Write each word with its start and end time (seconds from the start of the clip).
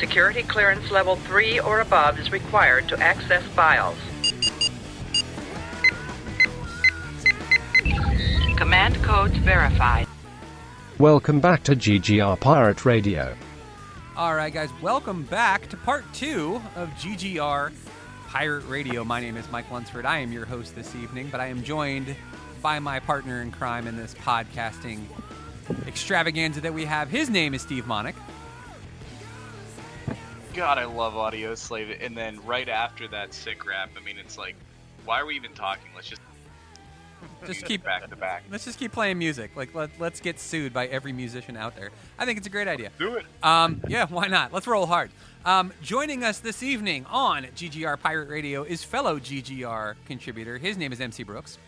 Security 0.00 0.42
clearance 0.42 0.90
level 0.90 1.16
3 1.16 1.60
or 1.60 1.80
above 1.80 2.18
is 2.18 2.32
required 2.32 2.88
to 2.88 2.98
access 2.98 3.42
files. 3.44 3.96
Command 8.56 8.96
codes 9.04 9.36
verified. 9.38 10.06
Welcome 10.98 11.40
back 11.40 11.62
to 11.64 11.76
GGR 11.76 12.38
Pirate 12.40 12.84
Radio. 12.84 13.36
All 14.16 14.34
right, 14.34 14.52
guys, 14.52 14.70
welcome 14.82 15.22
back 15.24 15.68
to 15.68 15.76
part 15.76 16.04
two 16.12 16.60
of 16.76 16.88
GGR 16.90 17.72
Pirate 18.28 18.66
Radio. 18.66 19.04
My 19.04 19.20
name 19.20 19.36
is 19.36 19.48
Mike 19.50 19.70
Lunsford. 19.70 20.06
I 20.06 20.18
am 20.18 20.32
your 20.32 20.44
host 20.44 20.74
this 20.74 20.94
evening, 20.96 21.28
but 21.30 21.40
I 21.40 21.46
am 21.46 21.62
joined 21.62 22.16
by 22.62 22.80
my 22.80 22.98
partner 22.98 23.42
in 23.42 23.52
crime 23.52 23.86
in 23.86 23.96
this 23.96 24.14
podcasting 24.14 25.04
extravaganza 25.86 26.60
that 26.62 26.74
we 26.74 26.84
have. 26.84 27.10
His 27.10 27.30
name 27.30 27.54
is 27.54 27.62
Steve 27.62 27.84
Monick. 27.84 28.14
God, 30.54 30.78
I 30.78 30.84
love 30.84 31.14
Audioslave. 31.14 32.04
And 32.04 32.16
then 32.16 32.44
right 32.46 32.68
after 32.68 33.08
that 33.08 33.34
sick 33.34 33.66
rap, 33.66 33.90
I 33.96 34.04
mean, 34.04 34.18
it's 34.18 34.38
like, 34.38 34.54
why 35.04 35.20
are 35.20 35.26
we 35.26 35.34
even 35.34 35.52
talking? 35.52 35.90
Let's 35.94 36.08
just 36.08 36.22
Just 37.46 37.64
keep 37.64 37.84
back 37.84 38.08
to 38.08 38.16
back. 38.16 38.44
Let's 38.50 38.64
just 38.64 38.78
keep 38.78 38.92
playing 38.92 39.18
music. 39.18 39.50
Like 39.56 39.74
let, 39.74 39.90
let's 39.98 40.20
get 40.20 40.38
sued 40.38 40.72
by 40.72 40.86
every 40.86 41.12
musician 41.12 41.56
out 41.56 41.76
there. 41.76 41.90
I 42.18 42.24
think 42.24 42.38
it's 42.38 42.46
a 42.46 42.50
great 42.50 42.68
idea. 42.68 42.90
Do 42.98 43.16
it. 43.16 43.26
Um, 43.42 43.82
yeah, 43.88 44.06
why 44.06 44.28
not? 44.28 44.52
Let's 44.52 44.66
roll 44.66 44.86
hard. 44.86 45.10
Um, 45.44 45.72
joining 45.82 46.24
us 46.24 46.38
this 46.38 46.62
evening 46.62 47.06
on 47.10 47.44
GGR 47.44 48.00
Pirate 48.00 48.28
Radio 48.28 48.62
is 48.62 48.82
fellow 48.82 49.18
GGR 49.18 49.94
contributor. 50.06 50.58
His 50.58 50.78
name 50.78 50.92
is 50.92 51.00
MC 51.00 51.22
Brooks. 51.22 51.58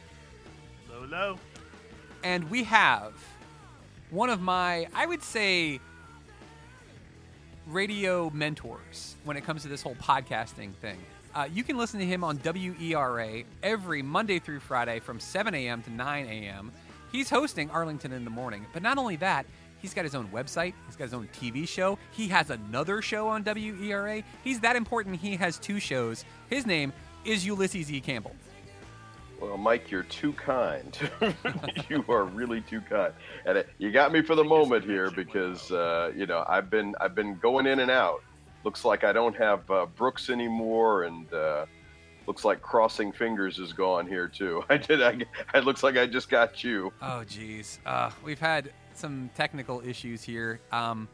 Low, 0.90 1.04
low. 1.04 1.38
And 2.24 2.48
we 2.50 2.64
have 2.64 3.12
one 4.10 4.30
of 4.30 4.40
my, 4.40 4.86
I 4.94 5.04
would 5.04 5.22
say, 5.22 5.80
radio 7.66 8.30
mentors 8.30 9.16
when 9.24 9.36
it 9.36 9.44
comes 9.44 9.62
to 9.62 9.68
this 9.68 9.82
whole 9.82 9.96
podcasting 9.96 10.72
thing. 10.74 10.98
Uh, 11.34 11.48
you 11.52 11.62
can 11.62 11.76
listen 11.76 12.00
to 12.00 12.06
him 12.06 12.24
on 12.24 12.38
WERA 12.38 13.42
every 13.62 14.02
Monday 14.02 14.38
through 14.38 14.60
Friday 14.60 15.00
from 15.00 15.20
7 15.20 15.54
a.m. 15.54 15.82
to 15.82 15.90
9 15.90 16.26
a.m. 16.26 16.72
He's 17.12 17.28
hosting 17.28 17.68
Arlington 17.70 18.12
in 18.12 18.24
the 18.24 18.30
Morning. 18.30 18.64
But 18.72 18.82
not 18.82 18.98
only 18.98 19.16
that, 19.16 19.46
he's 19.82 19.92
got 19.92 20.04
his 20.04 20.14
own 20.14 20.28
website, 20.28 20.72
he's 20.86 20.96
got 20.96 21.04
his 21.04 21.14
own 21.14 21.28
TV 21.38 21.68
show, 21.68 21.98
he 22.12 22.28
has 22.28 22.50
another 22.50 23.02
show 23.02 23.28
on 23.28 23.42
WERA. 23.44 24.22
He's 24.44 24.60
that 24.60 24.76
important, 24.76 25.16
he 25.16 25.36
has 25.36 25.58
two 25.58 25.78
shows. 25.80 26.24
His 26.48 26.66
name 26.66 26.92
is 27.24 27.44
Ulysses 27.44 27.90
E. 27.92 28.00
Campbell. 28.00 28.34
Well, 29.40 29.56
Mike, 29.56 29.90
you're 29.90 30.02
too 30.04 30.32
kind. 30.32 30.96
you 31.90 32.04
are 32.08 32.24
really 32.24 32.62
too 32.62 32.80
kind, 32.80 33.12
and 33.44 33.58
it, 33.58 33.68
you 33.78 33.90
got 33.90 34.12
me 34.12 34.22
for 34.22 34.34
the 34.34 34.44
moment 34.44 34.84
here 34.84 35.10
because 35.10 35.70
uh, 35.70 36.12
you 36.16 36.26
know 36.26 36.44
I've 36.48 36.70
been 36.70 36.94
I've 37.00 37.14
been 37.14 37.36
going 37.36 37.66
in 37.66 37.80
and 37.80 37.90
out. 37.90 38.22
Looks 38.64 38.84
like 38.84 39.04
I 39.04 39.12
don't 39.12 39.36
have 39.36 39.70
uh, 39.70 39.86
Brooks 39.86 40.30
anymore, 40.30 41.04
and 41.04 41.32
uh, 41.32 41.66
looks 42.26 42.44
like 42.44 42.62
crossing 42.62 43.12
fingers 43.12 43.58
is 43.58 43.72
gone 43.72 44.06
here 44.06 44.28
too. 44.28 44.64
I 44.70 44.76
did. 44.76 45.02
I, 45.02 45.18
it 45.54 45.64
looks 45.64 45.82
like 45.82 45.96
I 45.96 46.06
just 46.06 46.28
got 46.28 46.64
you. 46.64 46.92
Oh, 47.00 47.24
geez. 47.24 47.78
Uh, 47.86 48.10
we've 48.24 48.40
had 48.40 48.72
some 48.94 49.30
technical 49.34 49.80
issues 49.84 50.22
here. 50.22 50.60
Um, 50.72 51.08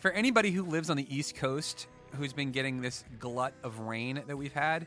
for 0.00 0.10
anybody 0.12 0.50
who 0.50 0.62
lives 0.62 0.90
on 0.90 0.96
the 0.96 1.14
East 1.14 1.36
Coast 1.36 1.86
who's 2.16 2.32
been 2.32 2.50
getting 2.50 2.80
this 2.80 3.04
glut 3.18 3.52
of 3.62 3.80
rain 3.80 4.22
that 4.26 4.36
we've 4.36 4.52
had, 4.52 4.86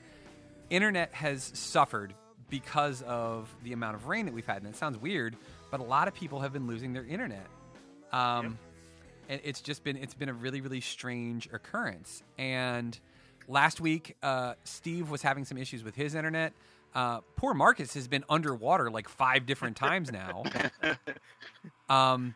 internet 0.69 1.13
has 1.13 1.51
suffered 1.53 2.13
because 2.49 3.01
of 3.03 3.53
the 3.63 3.73
amount 3.73 3.95
of 3.95 4.07
rain 4.07 4.25
that 4.25 4.33
we've 4.33 4.45
had. 4.45 4.57
And 4.57 4.67
it 4.67 4.75
sounds 4.75 4.97
weird, 4.97 5.35
but 5.71 5.79
a 5.79 5.83
lot 5.83 6.07
of 6.07 6.13
people 6.13 6.39
have 6.39 6.53
been 6.53 6.67
losing 6.67 6.93
their 6.93 7.05
internet. 7.05 7.45
Um, 8.11 8.57
And 9.29 9.39
it's 9.43 9.61
just 9.61 9.83
been 9.83 9.95
it's 9.95 10.15
been 10.15 10.29
a 10.29 10.33
really 10.33 10.61
really 10.61 10.81
strange 10.81 11.47
occurrence. 11.53 12.23
And 12.39 12.99
last 13.47 13.79
week, 13.79 14.15
uh, 14.23 14.55
Steve 14.63 15.09
was 15.11 15.21
having 15.21 15.45
some 15.45 15.57
issues 15.59 15.83
with 15.83 15.95
his 15.95 16.15
internet. 16.15 16.53
Uh, 16.95 17.19
poor 17.35 17.53
Marcus 17.53 17.93
has 17.93 18.07
been 18.07 18.23
underwater 18.27 18.89
like 18.89 19.07
five 19.07 19.45
different 19.45 19.77
times 19.77 20.11
now. 20.11 20.43
Um, 21.89 22.35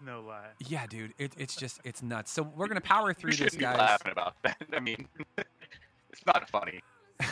no 0.00 0.22
lie. 0.22 0.46
yeah, 0.60 0.86
dude, 0.86 1.12
it, 1.18 1.32
it's 1.36 1.56
just 1.56 1.80
it's 1.84 2.02
nuts. 2.02 2.30
So 2.30 2.42
we're 2.42 2.68
gonna 2.68 2.80
power 2.80 3.12
through 3.12 3.32
this, 3.32 3.54
guys. 3.56 3.78
laughing 3.78 4.12
about 4.12 4.34
that. 4.42 4.56
I 4.72 4.80
mean, 4.80 5.08
it's 5.38 6.24
not 6.26 6.48
funny. 6.50 6.82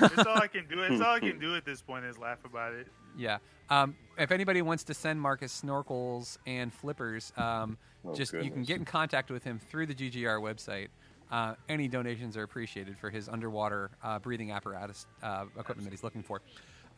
It's 0.00 0.26
all 0.26 0.38
I 0.38 0.46
can 0.46 0.66
do. 0.68 0.82
It's 0.82 1.00
all 1.00 1.14
I 1.14 1.20
can 1.20 1.38
do 1.40 1.54
at 1.56 1.64
this 1.64 1.82
point 1.82 2.04
is 2.04 2.18
laugh 2.18 2.44
about 2.44 2.72
it. 2.74 2.86
Yeah. 3.16 3.38
Um, 3.68 3.96
if 4.18 4.32
anybody 4.32 4.62
wants 4.62 4.84
to 4.84 4.94
send 4.94 5.20
Marcus 5.20 5.62
snorkels 5.62 6.38
and 6.46 6.72
flippers, 6.72 7.32
um, 7.36 7.78
Oh, 8.04 8.14
just 8.14 8.32
you 8.32 8.50
can 8.50 8.62
get 8.62 8.78
in 8.78 8.84
contact 8.84 9.30
with 9.30 9.44
him 9.44 9.58
through 9.58 9.86
the 9.86 9.94
GGR 9.94 10.40
website. 10.40 10.88
Uh, 11.30 11.54
any 11.68 11.86
donations 11.86 12.36
are 12.36 12.42
appreciated 12.42 12.98
for 12.98 13.10
his 13.10 13.28
underwater 13.28 13.90
uh, 14.02 14.18
breathing 14.18 14.50
apparatus 14.50 15.06
uh, 15.22 15.44
equipment 15.58 15.84
that 15.84 15.90
he's 15.90 16.02
looking 16.02 16.22
for. 16.22 16.40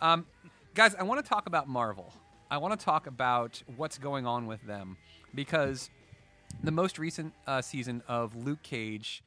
Um, 0.00 0.26
guys, 0.74 0.94
I 0.94 1.02
want 1.02 1.22
to 1.22 1.28
talk 1.28 1.46
about 1.46 1.68
Marvel. 1.68 2.12
I 2.50 2.58
want 2.58 2.78
to 2.78 2.82
talk 2.82 3.06
about 3.06 3.62
what's 3.76 3.98
going 3.98 4.26
on 4.26 4.46
with 4.46 4.62
them 4.62 4.96
because 5.34 5.90
the 6.62 6.70
most 6.70 6.98
recent 6.98 7.34
uh, 7.46 7.60
season 7.62 8.02
of 8.06 8.36
Luke 8.36 8.62
Cage 8.62 9.22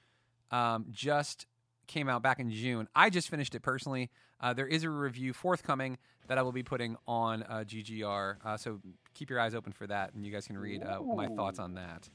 um, 0.51 0.85
just 0.91 1.45
came 1.87 2.09
out 2.09 2.21
back 2.21 2.39
in 2.39 2.51
June. 2.51 2.87
I 2.95 3.09
just 3.09 3.29
finished 3.29 3.55
it 3.55 3.61
personally. 3.61 4.09
Uh, 4.39 4.53
there 4.53 4.67
is 4.67 4.83
a 4.83 4.89
review 4.89 5.33
forthcoming 5.33 5.97
that 6.27 6.37
I 6.37 6.41
will 6.41 6.51
be 6.51 6.63
putting 6.63 6.97
on 7.07 7.43
uh, 7.43 7.63
GGR, 7.65 8.37
uh, 8.43 8.57
so 8.57 8.79
keep 9.13 9.29
your 9.29 9.39
eyes 9.39 9.55
open 9.55 9.71
for 9.71 9.87
that, 9.87 10.13
and 10.13 10.25
you 10.25 10.31
guys 10.31 10.47
can 10.47 10.57
read 10.57 10.83
uh, 10.83 11.01
my 11.01 11.27
thoughts 11.27 11.59
on 11.59 11.75
that. 11.75 12.09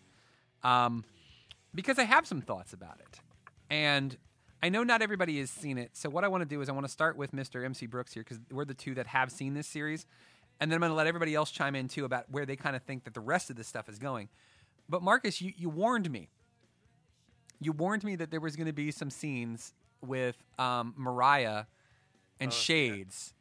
Um, 0.62 1.04
because 1.74 1.98
I 1.98 2.04
have 2.04 2.26
some 2.26 2.40
thoughts 2.40 2.72
about 2.72 2.98
it, 3.00 3.20
and 3.70 4.16
I 4.62 4.68
know 4.68 4.82
not 4.82 5.00
everybody 5.00 5.38
has 5.38 5.50
seen 5.50 5.78
it. 5.78 5.90
So 5.94 6.10
what 6.10 6.24
I 6.24 6.28
want 6.28 6.42
to 6.42 6.48
do 6.48 6.60
is 6.60 6.68
I 6.68 6.72
want 6.72 6.86
to 6.86 6.92
start 6.92 7.16
with 7.16 7.32
Mr. 7.32 7.64
MC 7.64 7.86
Brooks 7.86 8.12
here 8.12 8.22
because 8.22 8.40
we're 8.50 8.64
the 8.64 8.74
two 8.74 8.94
that 8.96 9.06
have 9.06 9.30
seen 9.30 9.54
this 9.54 9.66
series, 9.66 10.06
and 10.60 10.70
then 10.70 10.76
I'm 10.76 10.80
going 10.80 10.90
to 10.90 10.96
let 10.96 11.06
everybody 11.06 11.34
else 11.34 11.50
chime 11.50 11.74
in 11.74 11.88
too 11.88 12.04
about 12.04 12.30
where 12.30 12.44
they 12.44 12.56
kind 12.56 12.76
of 12.76 12.82
think 12.82 13.04
that 13.04 13.14
the 13.14 13.20
rest 13.20 13.48
of 13.48 13.56
this 13.56 13.68
stuff 13.68 13.88
is 13.88 13.98
going. 13.98 14.28
But 14.88 15.02
Marcus, 15.02 15.40
you, 15.40 15.52
you 15.56 15.70
warned 15.70 16.10
me 16.10 16.28
you 17.60 17.72
warned 17.72 18.04
me 18.04 18.16
that 18.16 18.30
there 18.30 18.40
was 18.40 18.56
going 18.56 18.66
to 18.66 18.72
be 18.72 18.90
some 18.90 19.10
scenes 19.10 19.72
with 20.04 20.36
um, 20.58 20.94
Mariah 20.96 21.64
and 22.40 22.52
Shades 22.52 23.34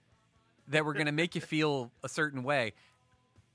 that 0.68 0.86
were 0.86 0.94
going 0.94 1.06
to 1.06 1.12
make 1.12 1.36
you 1.36 1.42
feel 1.56 1.92
a 2.04 2.10
certain 2.10 2.44
way. 2.44 2.74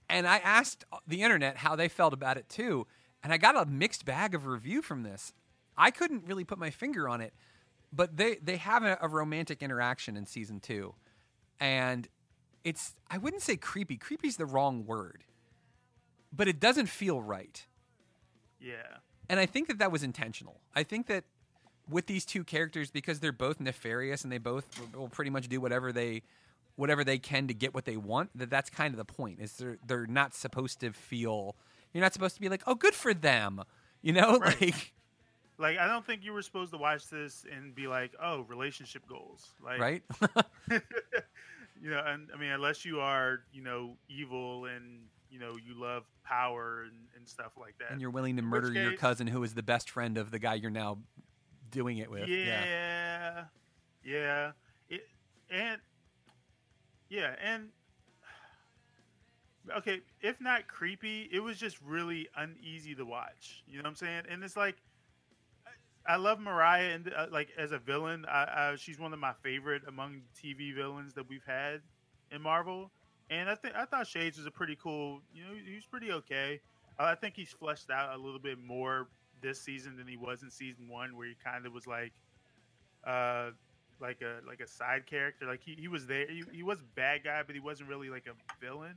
And 0.08 0.26
I 0.26 0.38
asked 0.38 0.84
the 1.06 1.22
internet 1.22 1.58
how 1.58 1.76
they 1.76 1.88
felt 1.88 2.12
about 2.12 2.36
it 2.36 2.48
too, 2.48 2.86
and 3.22 3.32
I 3.32 3.36
got 3.38 3.56
a 3.56 3.64
mixed 3.66 4.04
bag 4.04 4.34
of 4.34 4.46
review 4.46 4.82
from 4.82 5.02
this. 5.02 5.32
I 5.76 5.90
couldn't 5.90 6.24
really 6.26 6.44
put 6.44 6.58
my 6.58 6.70
finger 6.70 7.08
on 7.08 7.20
it, 7.20 7.32
but 7.92 8.16
they 8.16 8.36
they 8.36 8.56
have 8.56 8.84
a, 8.84 8.98
a 9.00 9.08
romantic 9.08 9.62
interaction 9.62 10.16
in 10.16 10.26
season 10.26 10.60
two, 10.60 10.94
and 11.58 12.06
it's 12.64 12.94
I 13.10 13.18
wouldn't 13.18 13.42
say 13.42 13.56
creepy. 13.56 13.96
Creepy's 13.96 14.36
the 14.36 14.46
wrong 14.46 14.84
word, 14.86 15.24
but 16.32 16.48
it 16.48 16.60
doesn't 16.60 16.86
feel 16.86 17.22
right 17.22 17.64
Yeah. 18.60 18.98
And 19.28 19.40
I 19.40 19.46
think 19.46 19.68
that 19.68 19.78
that 19.78 19.90
was 19.92 20.02
intentional. 20.02 20.60
I 20.74 20.82
think 20.82 21.06
that 21.06 21.24
with 21.88 22.06
these 22.06 22.24
two 22.24 22.44
characters, 22.44 22.90
because 22.90 23.20
they're 23.20 23.32
both 23.32 23.60
nefarious 23.60 24.22
and 24.24 24.32
they 24.32 24.38
both 24.38 24.64
will 24.94 25.08
pretty 25.08 25.30
much 25.30 25.48
do 25.48 25.60
whatever 25.60 25.92
they 25.92 26.22
whatever 26.76 27.04
they 27.04 27.18
can 27.18 27.46
to 27.46 27.54
get 27.54 27.72
what 27.72 27.84
they 27.84 27.96
want, 27.96 28.30
that 28.36 28.50
that's 28.50 28.68
kind 28.70 28.92
of 28.92 28.98
the 28.98 29.04
point. 29.04 29.40
Is 29.40 29.52
they're 29.52 29.78
they're 29.86 30.06
not 30.06 30.34
supposed 30.34 30.80
to 30.80 30.92
feel. 30.92 31.56
You're 31.92 32.02
not 32.02 32.12
supposed 32.12 32.34
to 32.34 32.40
be 32.40 32.48
like, 32.48 32.62
oh, 32.66 32.74
good 32.74 32.94
for 32.94 33.14
them. 33.14 33.62
You 34.02 34.12
know, 34.12 34.38
Right. 34.40 34.60
like 34.60 34.92
Like 35.58 35.78
I 35.78 35.86
don't 35.86 36.04
think 36.04 36.24
you 36.24 36.32
were 36.32 36.42
supposed 36.42 36.72
to 36.72 36.78
watch 36.78 37.08
this 37.08 37.44
and 37.54 37.74
be 37.74 37.86
like, 37.86 38.12
"Oh, 38.20 38.40
relationship 38.42 39.06
goals." 39.06 39.52
Like, 39.64 39.78
right? 39.80 40.02
you 41.80 41.90
know, 41.90 42.02
and 42.04 42.28
I 42.34 42.38
mean, 42.38 42.50
unless 42.50 42.84
you 42.84 43.00
are, 43.00 43.40
you 43.52 43.62
know, 43.62 43.96
evil 44.08 44.64
and 44.64 45.02
you 45.34 45.40
know 45.40 45.56
you 45.56 45.74
love 45.74 46.04
power 46.22 46.84
and, 46.84 46.94
and 47.16 47.28
stuff 47.28 47.52
like 47.58 47.76
that. 47.78 47.90
and 47.90 48.00
you're 48.00 48.10
willing 48.10 48.36
to 48.36 48.42
murder 48.42 48.68
which 48.68 48.76
your 48.76 48.96
cousin, 48.96 49.26
who 49.26 49.42
is 49.42 49.54
the 49.54 49.64
best 49.64 49.90
friend 49.90 50.16
of 50.16 50.30
the 50.30 50.38
guy 50.38 50.54
you're 50.54 50.70
now 50.70 50.98
doing 51.72 51.98
it 51.98 52.08
with. 52.08 52.28
yeah, 52.28 53.44
yeah, 54.04 54.52
It, 54.88 55.08
and 55.50 55.80
yeah, 57.10 57.34
and 57.44 57.70
okay, 59.78 60.02
if 60.20 60.40
not 60.40 60.68
creepy, 60.68 61.28
it 61.32 61.40
was 61.40 61.58
just 61.58 61.80
really 61.82 62.28
uneasy 62.36 62.94
to 62.94 63.04
watch. 63.04 63.64
You 63.66 63.78
know 63.78 63.82
what 63.82 63.90
I'm 63.90 63.96
saying? 63.96 64.22
And 64.30 64.42
it's 64.44 64.56
like. 64.56 64.76
I 66.06 66.16
love 66.16 66.38
Mariah 66.38 66.90
and 66.90 67.10
uh, 67.16 67.28
like 67.32 67.48
as 67.56 67.72
a 67.72 67.78
villain. 67.78 68.26
I, 68.30 68.72
I, 68.72 68.76
she's 68.76 68.98
one 68.98 69.14
of 69.14 69.18
my 69.18 69.32
favorite 69.42 69.84
among 69.88 70.20
TV 70.38 70.74
villains 70.74 71.14
that 71.14 71.30
we've 71.30 71.46
had 71.46 71.80
in 72.30 72.42
Marvel. 72.42 72.90
And 73.30 73.48
I 73.48 73.54
think 73.54 73.74
I 73.74 73.84
thought 73.86 74.06
Shades 74.06 74.36
was 74.36 74.46
a 74.46 74.50
pretty 74.50 74.76
cool. 74.76 75.20
You 75.32 75.44
know, 75.44 75.50
he 75.54 75.74
was 75.74 75.86
pretty 75.86 76.12
okay. 76.12 76.60
Uh, 76.98 77.04
I 77.04 77.14
think 77.14 77.34
he's 77.36 77.50
fleshed 77.50 77.90
out 77.90 78.14
a 78.14 78.22
little 78.22 78.38
bit 78.38 78.58
more 78.58 79.08
this 79.40 79.60
season 79.60 79.96
than 79.96 80.06
he 80.06 80.16
was 80.16 80.42
in 80.42 80.50
season 80.50 80.88
one, 80.88 81.16
where 81.16 81.26
he 81.26 81.34
kind 81.42 81.66
of 81.66 81.72
was 81.72 81.86
like, 81.86 82.12
uh, 83.06 83.50
like 84.00 84.20
a 84.22 84.40
like 84.46 84.60
a 84.60 84.66
side 84.68 85.06
character. 85.06 85.46
Like 85.46 85.62
he, 85.62 85.74
he 85.78 85.88
was 85.88 86.06
there. 86.06 86.26
He, 86.28 86.44
he 86.52 86.62
was 86.62 86.80
a 86.80 86.84
bad 86.94 87.24
guy, 87.24 87.42
but 87.46 87.54
he 87.54 87.60
wasn't 87.60 87.88
really 87.88 88.10
like 88.10 88.26
a 88.26 88.64
villain. 88.64 88.96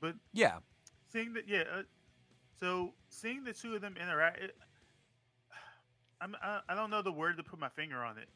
But 0.00 0.16
Yeah. 0.32 0.58
seeing 1.08 1.32
that, 1.34 1.48
yeah. 1.48 1.64
Uh, 1.72 1.82
so 2.58 2.92
seeing 3.08 3.44
the 3.44 3.52
two 3.52 3.74
of 3.74 3.80
them 3.80 3.96
interact, 3.96 4.40
it, 4.42 4.56
I'm, 6.20 6.36
I, 6.42 6.60
I 6.68 6.74
don't 6.74 6.90
know 6.90 7.02
the 7.02 7.12
word 7.12 7.36
to 7.38 7.42
put 7.42 7.58
my 7.58 7.68
finger 7.70 8.02
on 8.04 8.18
it, 8.18 8.28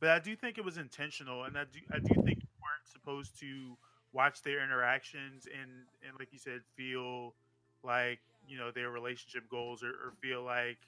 but 0.00 0.10
I 0.10 0.18
do 0.18 0.36
think 0.36 0.58
it 0.58 0.64
was 0.64 0.76
intentional, 0.78 1.44
and 1.44 1.56
I 1.56 1.64
do 1.64 1.80
I 1.90 1.98
do 1.98 2.14
think 2.22 2.38
you 2.42 2.48
weren't 2.60 2.86
supposed 2.92 3.38
to 3.40 3.76
watch 4.12 4.42
their 4.42 4.62
interactions 4.62 5.46
and 5.46 5.70
and 6.06 6.18
like 6.18 6.28
you 6.32 6.38
said, 6.38 6.60
feel 6.76 7.34
like 7.82 8.20
you 8.46 8.58
know 8.58 8.70
their 8.70 8.90
relationship 8.90 9.48
goals 9.50 9.82
or, 9.82 9.88
or 9.88 10.12
feel 10.20 10.42
like 10.42 10.78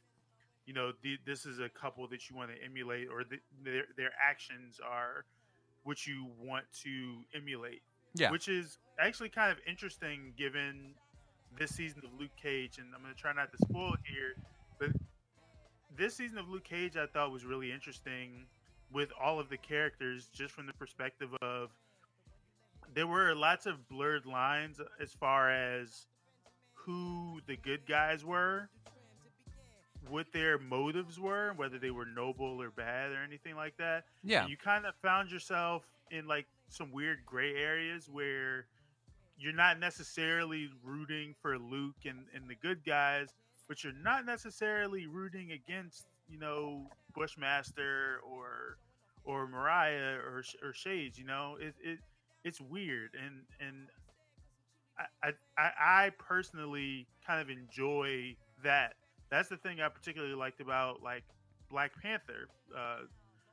you 0.67 0.75
know 0.75 0.93
the, 1.03 1.17
this 1.27 1.47
is 1.47 1.59
a 1.59 1.69
couple 1.69 2.07
that 2.09 2.29
you 2.29 2.37
want 2.37 2.51
to 2.51 2.57
emulate 2.65 3.09
or 3.09 3.25
the, 3.25 3.39
their 3.65 3.85
their 3.97 4.11
actions 4.23 4.81
are 4.85 5.25
what 5.85 6.07
you 6.07 6.27
want 6.41 6.65
to 6.83 7.17
emulate. 7.35 7.83
Yeah. 8.15 8.31
Which 8.31 8.49
is 8.49 8.79
actually 9.01 9.29
kind 9.29 9.51
of 9.51 9.59
interesting 9.67 10.33
given 10.37 10.95
this 11.59 11.75
season 11.75 12.03
of 12.05 12.11
Luke 12.19 12.31
Cage, 12.41 12.79
and 12.79 12.89
I'm 12.95 13.03
going 13.03 13.15
to 13.15 13.21
try 13.21 13.33
not 13.33 13.51
to 13.53 13.59
spoil 13.59 13.95
it 13.95 14.01
here, 14.05 14.35
but 14.79 14.91
this 15.97 16.15
season 16.17 16.39
of 16.39 16.49
Luke 16.49 16.65
Cage 16.65 16.97
I 16.97 17.07
thought 17.07 17.31
was 17.33 17.45
really 17.45 17.73
interesting 17.73 18.47
with 18.93 19.11
all 19.21 19.41
of 19.41 19.49
the 19.49 19.57
characters, 19.57 20.29
just 20.33 20.55
from 20.55 20.67
the 20.67 20.73
perspective 20.73 21.31
of 21.43 21.71
there 22.95 23.07
were 23.07 23.35
lots 23.35 23.67
of 23.67 23.89
blurred 23.89 24.27
lines 24.27 24.81
as 25.01 25.13
far 25.13 25.51
as 25.51 26.07
who 26.75 27.41
the 27.47 27.57
good 27.57 27.87
guys 27.87 28.25
were, 28.25 28.69
what 30.09 30.27
their 30.33 30.59
motives 30.59 31.19
were, 31.19 31.53
whether 31.57 31.79
they 31.79 31.91
were 31.91 32.05
noble 32.05 32.61
or 32.61 32.71
bad 32.71 33.11
or 33.13 33.23
anything 33.27 33.57
like 33.57 33.77
that. 33.79 34.05
Yeah. 34.23 34.43
And 34.43 34.51
you 34.51 34.57
kind 34.57 34.87
of 34.87 34.95
found 35.03 35.31
yourself 35.31 35.83
in 36.11 36.27
like 36.27 36.47
some 36.69 36.93
weird 36.93 37.25
gray 37.27 37.55
areas 37.55 38.09
where 38.11 38.67
you're 39.39 39.55
not 39.55 39.81
necessarily 39.81 40.69
rooting 40.85 41.35
for 41.41 41.59
Luke 41.59 42.05
and, 42.05 42.27
and 42.35 42.49
the 42.49 42.55
good 42.55 42.85
guys, 42.85 43.35
but 43.67 43.83
you're 43.83 43.93
not 43.93 44.27
necessarily 44.27 45.07
rooting 45.07 45.53
against, 45.53 46.07
you 46.29 46.39
know, 46.39 46.87
Bushmaster 47.15 48.21
or 48.31 48.79
or 49.25 49.49
Mariah 49.49 50.17
or 50.17 50.45
or 50.63 50.75
Shades. 50.75 51.19
You 51.19 51.25
know, 51.25 51.57
it, 51.59 51.75
it 51.83 51.99
it's 52.45 52.61
weird, 52.61 53.11
and 53.21 53.41
and 53.61 53.89
I, 55.23 55.33
I 55.59 55.71
I 55.81 56.11
personally 56.19 57.07
kind 57.27 57.41
of 57.41 57.51
enjoy 57.51 58.37
that. 58.63 58.95
That's 59.31 59.49
the 59.49 59.57
thing 59.57 59.81
I 59.81 59.89
particularly 59.89 60.35
liked 60.35 60.61
about 60.61 61.03
like 61.03 61.25
Black 61.71 61.91
Panther, 62.01 62.49
uh, 62.77 62.99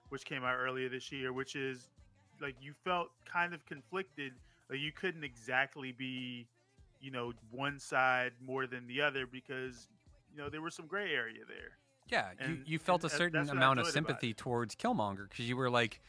which 0.10 0.26
came 0.26 0.44
out 0.44 0.56
earlier 0.58 0.90
this 0.90 1.12
year, 1.12 1.34
which 1.34 1.56
is 1.56 1.90
like 2.42 2.56
you 2.62 2.74
felt 2.84 3.10
kind 3.32 3.54
of 3.54 3.66
conflicted. 3.66 4.34
Like 4.70 4.80
you 4.80 4.92
couldn't 4.92 5.24
exactly 5.24 5.92
be, 5.92 6.48
you 7.02 7.12
know, 7.12 7.34
one 7.52 7.80
side 7.80 8.34
more 8.46 8.68
than 8.68 8.88
the 8.88 9.02
other 9.02 9.26
because 9.26 9.88
you 10.34 10.42
know 10.42 10.50
there 10.50 10.62
was 10.62 10.76
some 10.76 10.88
gray 10.88 11.14
area 11.14 11.40
there. 11.48 11.78
Yeah, 12.10 12.32
you, 12.40 12.54
And- 12.54 12.68
you 12.68 12.80
felt 12.80 13.04
a 13.06 13.10
certain 13.10 13.40
that's 13.40 13.48
what 13.50 13.58
I 13.58 13.62
amount 13.62 13.80
of 13.80 13.88
sympathy 13.88 14.34
towards 14.34 14.76
Killmonger 14.76 15.30
because 15.30 15.48
you 15.48 15.56
were 15.56 15.70
like, 15.70 16.02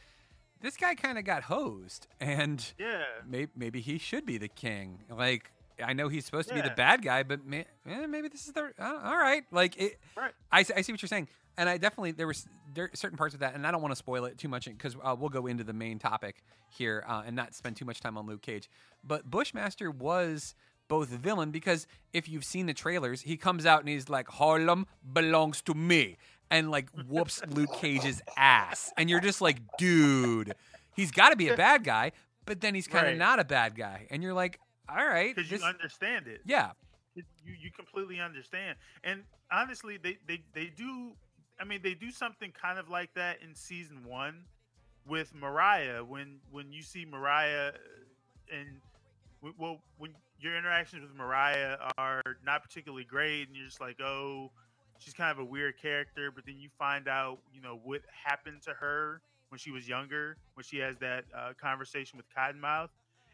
this 0.63 0.77
guy 0.77 0.95
kind 0.95 1.19
of 1.19 1.25
got 1.25 1.43
hosed, 1.43 2.07
and 2.19 2.65
Yeah, 2.79 3.03
maybe, 3.29 3.51
maybe 3.55 3.81
he 3.81 3.97
should 3.97 4.25
be 4.25 4.37
the 4.37 4.47
king. 4.47 5.03
Like, 5.09 5.51
I 5.83 5.91
know 5.93 6.07
he's 6.07 6.25
supposed 6.25 6.47
to 6.47 6.55
be 6.55 6.61
the 6.61 6.73
bad 6.75 7.01
guy, 7.03 7.23
but 7.23 7.45
may, 7.45 7.65
eh, 7.87 8.05
maybe 8.07 8.29
this 8.29 8.47
is 8.47 8.53
the 8.53 8.71
uh, 8.79 8.99
all 9.03 9.17
right. 9.17 9.43
Like, 9.51 9.77
it, 9.77 9.99
right. 10.15 10.31
I, 10.51 10.59
I 10.59 10.81
see 10.81 10.93
what 10.93 11.01
you're 11.01 11.07
saying, 11.07 11.27
and 11.57 11.67
I 11.67 11.77
definitely 11.77 12.11
there 12.13 12.27
was 12.27 12.47
there 12.73 12.89
certain 12.93 13.17
parts 13.17 13.33
of 13.33 13.41
that, 13.41 13.55
and 13.55 13.67
I 13.67 13.71
don't 13.71 13.81
want 13.81 13.91
to 13.91 13.97
spoil 13.97 14.23
it 14.25 14.37
too 14.37 14.47
much 14.47 14.65
because 14.65 14.95
uh, 15.03 15.15
we'll 15.19 15.29
go 15.29 15.47
into 15.47 15.65
the 15.65 15.73
main 15.73 15.99
topic 15.99 16.43
here 16.69 17.03
uh, 17.07 17.23
and 17.25 17.35
not 17.35 17.53
spend 17.53 17.75
too 17.75 17.85
much 17.85 17.99
time 17.99 18.17
on 18.17 18.25
Luke 18.25 18.41
Cage. 18.41 18.69
But 19.03 19.29
Bushmaster 19.29 19.91
was 19.91 20.55
both 20.87 21.09
villain 21.09 21.51
because 21.51 21.87
if 22.13 22.29
you've 22.29 22.43
seen 22.43 22.65
the 22.67 22.73
trailers, 22.73 23.21
he 23.21 23.37
comes 23.37 23.65
out 23.65 23.79
and 23.79 23.89
he's 23.89 24.09
like 24.09 24.27
Harlem 24.27 24.85
belongs 25.13 25.61
to 25.63 25.73
me, 25.73 26.17
and 26.53 26.71
like 26.71 26.87
whoops 27.09 27.41
Luke 27.49 27.73
Cage's 27.73 28.21
ass, 28.37 28.93
and 28.97 29.09
you're 29.09 29.19
just 29.19 29.41
like, 29.41 29.57
dude, 29.77 30.53
he's 30.95 31.11
got 31.11 31.29
to 31.31 31.35
be 31.35 31.49
a 31.49 31.57
bad 31.57 31.83
guy, 31.83 32.11
but 32.45 32.61
then 32.61 32.75
he's 32.75 32.87
kind 32.87 33.07
of 33.07 33.11
Right. 33.13 33.17
not 33.17 33.39
a 33.39 33.43
bad 33.43 33.75
guy, 33.75 34.07
and 34.09 34.23
you're 34.23 34.33
like, 34.33 34.59
all 34.87 35.05
right, 35.05 35.35
because 35.35 35.51
you 35.51 35.59
understand 35.63 36.27
it. 36.27 36.41
yeah, 36.45 36.71
It- 37.15 37.25
you 37.43 37.53
you 37.59 37.71
completely 37.71 38.19
understand. 38.19 38.77
And 39.03 39.23
honestly, 39.51 39.97
they, 39.97 40.17
they 40.27 40.43
they 40.53 40.67
do. 40.67 41.13
I 41.59 41.65
mean, 41.65 41.81
they 41.83 41.93
do 41.93 42.11
something 42.11 42.51
kind 42.51 42.79
of 42.79 42.89
like 42.89 43.13
that 43.15 43.41
in 43.41 43.53
season 43.55 44.05
one 44.05 44.45
with 45.07 45.33
Mariah. 45.33 46.03
When 46.03 46.39
when 46.51 46.71
you 46.71 46.81
see 46.81 47.05
Mariah, 47.05 47.71
uh, 47.73 48.55
and 48.55 48.81
well, 49.57 49.81
when 49.97 50.13
your 50.39 50.57
interactions 50.57 51.01
with 51.01 51.15
Mariah 51.15 51.77
are 51.97 52.21
not 52.45 52.63
particularly 52.63 53.03
great, 53.05 53.47
and 53.47 53.55
you're 53.55 53.65
just 53.67 53.79
like, 53.81 53.99
oh, 54.01 54.51
she's 54.99 55.13
kind 55.13 55.31
of 55.31 55.39
a 55.39 55.45
weird 55.45 55.77
character. 55.81 56.31
But 56.31 56.45
then 56.45 56.59
you 56.59 56.69
find 56.77 57.07
out, 57.07 57.39
you 57.53 57.61
know, 57.61 57.79
what 57.83 58.01
happened 58.25 58.61
to 58.63 58.71
her 58.71 59.21
when 59.49 59.59
she 59.59 59.71
was 59.71 59.87
younger, 59.87 60.37
when 60.55 60.63
she 60.63 60.77
has 60.77 60.97
that 60.97 61.25
uh, 61.35 61.53
conversation 61.61 62.17
with 62.17 62.25
Cottonmouth, 62.35 62.89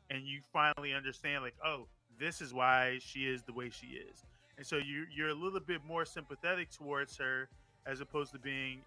and 0.10 0.26
you 0.26 0.42
finally 0.52 0.94
understand, 0.94 1.44
like, 1.44 1.56
oh, 1.66 1.88
this 2.20 2.42
is 2.42 2.54
why 2.54 3.00
she 3.02 3.20
is 3.22 3.44
the 3.44 3.54
way 3.54 3.70
she 3.70 3.88
is. 3.88 4.26
And 4.58 4.66
so 4.66 4.76
you 4.78 5.06
you're 5.16 5.30
a 5.30 5.34
little 5.34 5.62
bit 5.62 5.82
more 5.88 6.04
sympathetic 6.06 6.70
towards 6.70 7.16
her 7.18 7.48
as 7.86 8.02
opposed 8.02 8.34
to 8.34 8.40
being 8.40 8.82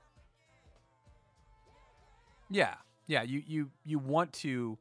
Yeah, 2.51 2.75
yeah. 3.07 3.23
You 3.23 3.43
you 3.47 3.71
you 3.85 3.99
want 3.99 4.33
to. 4.35 4.77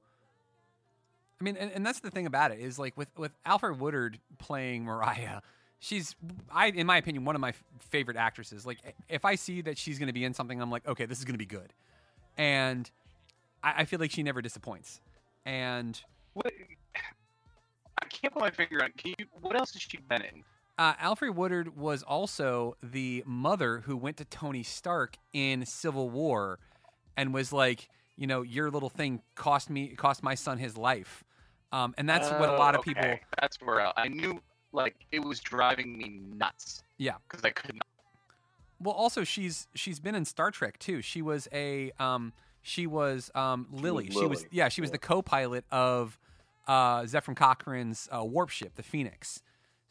I 1.39 1.43
mean, 1.43 1.55
and, 1.57 1.71
and 1.71 1.85
that's 1.85 2.01
the 2.01 2.11
thing 2.11 2.27
about 2.27 2.51
it 2.51 2.59
is 2.59 2.77
like 2.77 2.97
with 2.97 3.07
with 3.17 3.31
Alfre 3.45 3.75
Woodard 3.77 4.19
playing 4.37 4.83
Mariah, 4.83 5.39
she's 5.81 6.15
I 6.49 6.67
in 6.67 6.87
my 6.87 6.95
opinion 6.95 7.25
one 7.25 7.35
of 7.35 7.41
my 7.41 7.49
f- 7.49 7.61
favorite 7.79 8.15
actresses. 8.15 8.65
Like 8.65 8.77
if 9.09 9.25
I 9.25 9.35
see 9.35 9.59
that 9.63 9.77
she's 9.77 9.99
going 9.99 10.07
to 10.07 10.13
be 10.13 10.23
in 10.23 10.33
something, 10.33 10.61
I'm 10.61 10.71
like, 10.71 10.87
okay, 10.87 11.05
this 11.05 11.19
is 11.19 11.25
going 11.25 11.33
to 11.33 11.37
be 11.39 11.45
good, 11.45 11.73
and 12.37 12.89
I, 13.61 13.73
I 13.79 13.85
feel 13.85 13.99
like 13.99 14.11
she 14.11 14.23
never 14.23 14.41
disappoints. 14.41 15.01
And 15.45 16.01
What? 16.33 16.53
I 18.01 18.05
can't 18.05 18.33
put 18.33 18.41
my 18.41 18.51
finger 18.51 18.83
on. 18.83 18.91
Can 18.97 19.15
you? 19.19 19.25
What 19.41 19.55
else 19.55 19.73
has 19.73 19.81
she 19.81 19.97
been 19.97 20.21
in? 20.21 20.43
uh, 20.77 20.93
Alfre 20.95 21.33
Woodard 21.33 21.75
was 21.77 22.01
also 22.03 22.75
the 22.81 23.23
mother 23.25 23.79
who 23.85 23.97
went 23.97 24.17
to 24.17 24.25
Tony 24.25 24.63
Stark 24.63 25.17
in 25.33 25.65
Civil 25.65 26.09
War, 26.09 26.59
and 27.17 27.33
was 27.33 27.51
like, 27.51 27.89
you 28.15 28.27
know, 28.27 28.41
your 28.41 28.69
little 28.71 28.89
thing 28.89 29.21
cost 29.35 29.69
me 29.69 29.89
cost 29.89 30.23
my 30.23 30.35
son 30.35 30.57
his 30.57 30.77
life. 30.77 31.23
Um, 31.71 31.93
and 31.97 32.07
that's 32.09 32.29
what 32.31 32.49
a 32.49 32.53
lot 32.57 32.75
of 32.75 32.79
Oh, 32.79 32.83
people. 32.83 33.17
That's 33.39 33.57
where 33.61 33.97
I 33.97 34.07
knew. 34.09 34.41
Like 34.73 34.95
it 35.11 35.23
was 35.23 35.39
driving 35.39 35.97
me 35.97 36.21
nuts. 36.35 36.83
Yeah. 36.97 37.15
Because 37.29 37.43
I 37.43 37.49
could 37.49 37.75
not. 37.75 37.87
Well, 38.79 38.95
also 38.95 39.23
she's 39.23 39.67
she's 39.75 39.99
been 39.99 40.15
in 40.15 40.25
Star 40.25 40.51
Trek 40.51 40.79
too. 40.79 41.01
She 41.01 41.21
was 41.21 41.47
a 41.53 41.91
um 41.99 42.33
she 42.61 42.87
was 42.87 43.31
um 43.35 43.67
Lily. 43.71 44.09
She 44.09 44.25
was 44.25 44.39
Lily, 44.39 44.49
yeah 44.51 44.69
she 44.69 44.81
was 44.81 44.89
yeah. 44.89 44.93
the 44.93 44.99
co-pilot 44.99 45.65
of 45.71 46.17
uh 46.67 47.01
Zefram 47.01 47.35
Cochrane's 47.35 48.07
uh, 48.11 48.23
warp 48.23 48.49
ship, 48.49 48.75
the 48.75 48.83
Phoenix. 48.83 49.41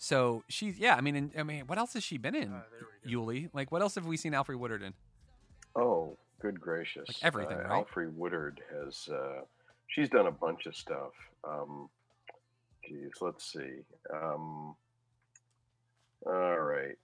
So 0.02 0.44
she's 0.48 0.78
yeah. 0.78 0.94
I 0.96 1.02
mean, 1.02 1.14
and, 1.14 1.30
I 1.38 1.42
mean, 1.42 1.64
what 1.66 1.78
else 1.78 1.92
has 1.92 2.02
she 2.02 2.16
been 2.16 2.34
in? 2.34 2.50
There 2.50 2.62
we 3.04 3.12
go. 3.12 3.20
Yuli, 3.20 3.50
like 3.52 3.70
what 3.70 3.82
else 3.82 3.96
have 3.96 4.06
we 4.06 4.16
seen 4.16 4.32
Alfre 4.32 4.56
Woodard 4.56 4.82
in? 4.82 4.94
Oh, 5.76 6.16
good 6.40 6.58
gracious! 6.58 7.06
Like 7.06 7.16
everything, 7.22 7.58
uh, 7.58 7.68
right? 7.68 7.86
Alfre 7.86 8.10
Woodard 8.14 8.62
has. 8.72 9.08
Uh, 9.12 9.42
she's 9.88 10.08
done 10.08 10.26
a 10.26 10.32
bunch 10.32 10.64
of 10.64 10.74
stuff. 10.74 11.12
Um, 11.44 11.90
geez, 12.90 13.12
let's 13.20 13.52
see. 13.52 13.82
Um, 14.12 14.74
all 16.26 16.58
right. 16.58 16.96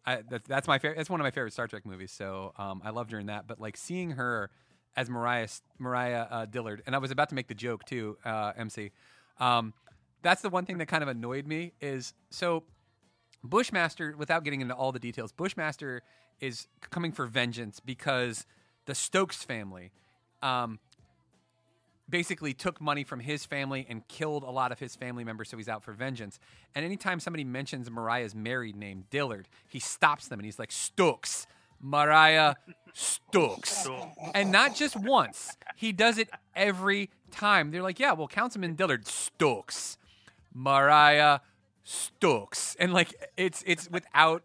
I, 0.07 0.21
that, 0.29 0.45
that's 0.45 0.67
my 0.67 0.77
favorite. 0.77 0.99
It's 0.99 1.09
one 1.09 1.19
of 1.19 1.23
my 1.23 1.31
favorite 1.31 1.51
Star 1.51 1.67
Trek 1.67 1.83
movies. 1.83 2.11
So 2.11 2.53
um, 2.59 2.79
I 2.85 2.91
loved 2.91 3.11
her 3.11 3.17
in 3.17 3.25
that. 3.25 3.47
But 3.47 3.59
like 3.59 3.75
seeing 3.75 4.11
her 4.11 4.51
as 4.95 5.09
Mariah 5.09 5.47
Mariah 5.79 6.27
uh, 6.29 6.45
Dillard, 6.45 6.83
and 6.85 6.93
I 6.93 6.99
was 6.99 7.09
about 7.09 7.29
to 7.29 7.35
make 7.35 7.47
the 7.47 7.55
joke 7.55 7.85
too, 7.85 8.17
uh, 8.23 8.53
MC. 8.55 8.91
Um, 9.39 9.73
that's 10.21 10.43
the 10.43 10.49
one 10.49 10.65
thing 10.65 10.77
that 10.77 10.87
kind 10.87 11.01
of 11.01 11.09
annoyed 11.09 11.47
me 11.47 11.73
is 11.81 12.13
so 12.29 12.63
Bushmaster, 13.43 14.15
without 14.15 14.43
getting 14.43 14.61
into 14.61 14.75
all 14.75 14.91
the 14.91 14.99
details, 14.99 15.31
Bushmaster 15.31 16.03
is 16.39 16.67
coming 16.91 17.11
for 17.11 17.25
vengeance 17.25 17.79
because 17.79 18.45
the 18.85 18.93
Stokes 18.93 19.43
family 19.43 19.91
um, 20.43 20.79
basically 22.09 22.53
took 22.53 22.79
money 22.79 23.03
from 23.03 23.19
his 23.19 23.45
family 23.45 23.85
and 23.89 24.07
killed 24.07 24.43
a 24.43 24.49
lot 24.49 24.71
of 24.71 24.79
his 24.79 24.95
family 24.95 25.23
members, 25.23 25.49
so 25.49 25.57
he's 25.57 25.69
out 25.69 25.83
for 25.83 25.93
vengeance. 25.93 26.39
And 26.75 26.85
anytime 26.85 27.19
somebody 27.19 27.43
mentions 27.43 27.89
Mariah's 27.89 28.35
married 28.35 28.75
name, 28.75 29.05
Dillard, 29.09 29.47
he 29.67 29.79
stops 29.79 30.27
them 30.27 30.39
and 30.39 30.45
he's 30.45 30.59
like, 30.59 30.71
Stokes. 30.71 31.47
Mariah 31.81 32.55
Stokes. 32.93 33.87
And 34.33 34.51
not 34.51 34.75
just 34.75 34.95
once. 34.95 35.57
He 35.75 35.91
does 35.91 36.17
it 36.17 36.29
every 36.55 37.09
time. 37.31 37.71
They're 37.71 37.83
like, 37.83 37.99
yeah, 37.99 38.13
well, 38.13 38.27
Councilman 38.27 38.75
Dillard 38.75 39.07
Stokes. 39.07 39.97
Mariah 40.53 41.39
Stokes. 41.83 42.75
And 42.79 42.93
like 42.93 43.13
it's 43.37 43.63
it's 43.67 43.89
without 43.89 44.43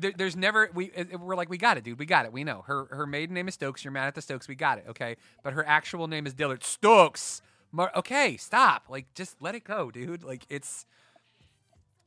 there, 0.00 0.12
there's 0.16 0.36
never 0.36 0.70
we 0.74 0.90
we're 1.20 1.36
like 1.36 1.50
we 1.50 1.58
got 1.58 1.76
it, 1.76 1.84
dude. 1.84 1.98
We 1.98 2.06
got 2.06 2.24
it. 2.24 2.32
We 2.32 2.44
know 2.44 2.62
her 2.66 2.86
her 2.90 3.06
maiden 3.06 3.34
name 3.34 3.48
is 3.48 3.54
Stokes. 3.54 3.84
You're 3.84 3.92
mad 3.92 4.06
at 4.06 4.14
the 4.14 4.22
Stokes. 4.22 4.48
We 4.48 4.54
got 4.54 4.78
it. 4.78 4.84
Okay, 4.88 5.16
but 5.42 5.52
her 5.52 5.66
actual 5.66 6.08
name 6.08 6.26
is 6.26 6.34
Dillard 6.34 6.64
Stokes. 6.64 7.42
Mar- 7.72 7.92
okay, 7.94 8.36
stop. 8.36 8.84
Like 8.88 9.12
just 9.14 9.40
let 9.40 9.54
it 9.54 9.64
go, 9.64 9.90
dude. 9.90 10.22
Like 10.22 10.44
it's 10.48 10.86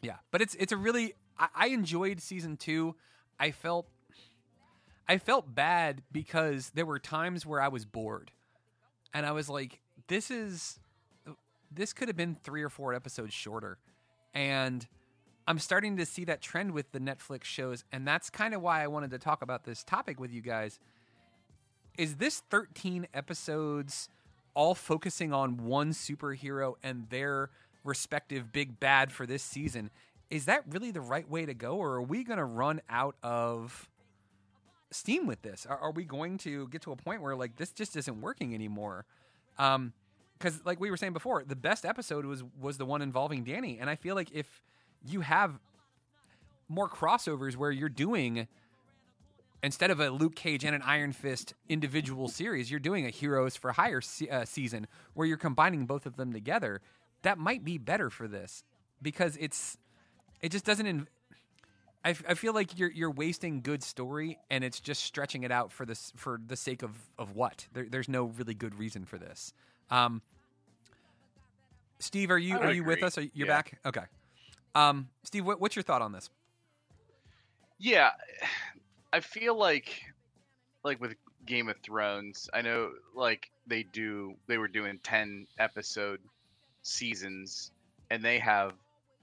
yeah, 0.02 0.18
but 0.32 0.42
it's 0.42 0.56
it's 0.56 0.72
a 0.72 0.78
really 0.78 1.14
I, 1.38 1.48
I 1.56 1.68
enjoyed 1.68 2.20
season 2.22 2.58
two. 2.58 2.96
I 3.40 3.52
felt 3.52 3.88
I 5.08 5.18
felt 5.18 5.54
bad 5.54 6.02
because 6.12 6.72
there 6.74 6.86
were 6.86 7.00
times 7.00 7.46
where 7.46 7.62
I 7.62 7.68
was 7.68 7.86
bored, 7.86 8.32
and 9.14 9.26
I 9.26 9.32
was 9.32 9.50
like, 9.50 9.80
this 10.08 10.32
is 10.32 10.80
this 11.72 11.94
could 11.94 12.08
have 12.08 12.18
been 12.18 12.36
three 12.44 12.64
or 12.64 12.70
four 12.70 12.94
episodes 12.94 13.34
shorter, 13.34 13.78
and 14.34 14.88
I'm 15.48 15.60
starting 15.60 15.98
to 15.98 16.06
see 16.06 16.26
that 16.26 16.42
trend 16.42 16.72
with 16.72 16.92
the 16.92 17.00
Netflix 17.00 17.44
shows, 17.44 17.84
and 17.92 18.08
that's 18.08 18.30
kind 18.30 18.54
of 18.54 18.62
why 18.62 18.84
I 18.84 18.88
wanted 18.88 19.12
to 19.12 19.20
talk 19.20 19.42
about 19.42 19.66
this 19.66 19.84
topic 19.84 20.20
with 20.20 20.32
you 20.32 20.42
guys. 20.42 20.80
Is 21.98 22.16
this 22.16 22.42
13 22.50 23.08
episodes 23.14 24.10
all 24.54 24.74
focusing 24.74 25.34
on 25.34 25.58
one 25.66 25.92
superhero 25.92 26.76
and 26.82 27.10
their 27.10 27.50
respective 27.84 28.52
big 28.52 28.80
bad 28.80 29.12
for 29.12 29.26
this 29.26 29.44
season? 29.44 29.90
Is 30.30 30.46
that 30.46 30.64
really 30.70 30.92
the 30.92 31.02
right 31.02 31.30
way 31.30 31.46
to 31.46 31.54
go, 31.54 31.76
or 31.76 31.96
are 31.96 32.02
we 32.02 32.24
going 32.24 32.40
to 32.40 32.46
run 32.46 32.82
out 32.90 33.16
of 33.22 33.90
steam 34.92 35.28
with 35.28 35.42
this? 35.42 35.66
Are, 35.66 35.78
are 35.78 35.92
we 35.92 36.06
going 36.06 36.38
to 36.40 36.68
get 36.70 36.82
to 36.84 36.92
a 36.94 36.96
point 36.96 37.22
where 37.22 37.36
like 37.36 37.58
this 37.58 37.72
just 37.72 37.96
isn't 37.98 38.22
working 38.22 38.54
anymore? 38.54 39.06
Um, 39.60 39.94
because 40.38 40.66
like 40.66 40.80
we 40.80 40.90
were 40.90 40.98
saying 40.98 41.14
before, 41.14 41.44
the 41.46 41.56
best 41.56 41.86
episode 41.86 42.26
was 42.26 42.44
was 42.60 42.78
the 42.78 42.86
one 42.86 43.02
involving 43.02 43.44
Danny, 43.44 43.78
and 43.80 43.90
I 43.90 43.96
feel 43.96 44.16
like 44.16 44.30
if 44.32 44.62
you 45.06 45.22
have 45.22 45.60
more 46.70 46.90
crossovers 46.90 47.56
where 47.56 47.72
you're 47.72 47.90
doing 47.90 48.48
instead 49.62 49.92
of 49.92 50.00
a 50.02 50.10
Luke 50.10 50.36
Cage 50.36 50.66
and 50.66 50.76
an 50.76 50.82
Iron 50.82 51.14
Fist 51.14 51.54
individual 51.70 52.28
series, 52.28 52.70
you're 52.70 52.80
doing 52.82 53.06
a 53.06 53.10
Heroes 53.10 53.56
for 53.56 53.72
Hire 53.72 54.02
se- 54.02 54.28
uh, 54.30 54.44
season 54.46 54.88
where 55.14 55.26
you're 55.28 55.38
combining 55.38 55.86
both 55.86 56.06
of 56.06 56.18
them 56.18 56.34
together. 56.34 56.82
That 57.22 57.38
might 57.38 57.64
be 57.64 57.78
better 57.78 58.10
for 58.10 58.28
this 58.28 58.64
because 59.02 59.38
it's 59.40 59.78
it 60.42 60.52
just 60.52 60.66
doesn't. 60.66 60.86
In- 60.86 61.08
I, 62.06 62.10
f- 62.10 62.24
I 62.28 62.34
feel 62.34 62.54
like 62.54 62.78
you're 62.78 62.92
you're 62.92 63.12
wasting 63.12 63.62
good 63.62 63.82
story 63.82 64.38
and 64.52 64.66
it's 64.66 64.82
just 64.82 65.04
stretching 65.04 65.44
it 65.44 65.52
out 65.52 65.72
for 65.72 65.86
this 65.86 66.12
for 66.18 66.42
the 66.46 66.58
sake 66.58 66.84
of 66.84 66.92
of 67.18 67.34
what? 67.34 67.66
There, 67.72 67.88
there's 67.90 68.10
no 68.10 68.26
really 68.26 68.54
good 68.54 68.78
reason 68.78 69.06
for 69.06 69.18
this. 69.18 69.54
Um, 69.90 70.22
Steve, 72.00 72.30
are 72.32 72.38
you 72.38 72.58
are 72.58 72.74
you 72.74 72.84
with 72.84 73.02
us? 73.04 73.18
Are 73.18 73.22
you 73.22 73.32
you're 73.34 73.48
Yeah. 73.48 73.54
back? 73.56 73.80
Okay. 73.86 74.04
Um, 74.76 75.10
Steve, 75.24 75.46
what, 75.46 75.62
what's 75.62 75.76
your 75.76 75.84
thought 75.84 76.02
on 76.02 76.12
this? 76.12 76.30
Yeah, 77.80 78.12
I 79.12 79.20
feel 79.20 79.58
like, 79.58 80.04
like 80.84 81.02
with 81.02 81.16
Game 81.46 81.70
of 81.70 81.78
Thrones, 81.84 82.50
I 82.54 82.62
know 82.62 82.92
like 83.14 83.52
they 83.68 83.84
do, 83.84 84.36
they 84.48 84.58
were 84.58 84.68
doing 84.68 85.00
ten 85.04 85.48
episode 85.60 86.20
seasons, 86.82 87.72
and 88.10 88.24
they 88.24 88.40
have 88.40 88.74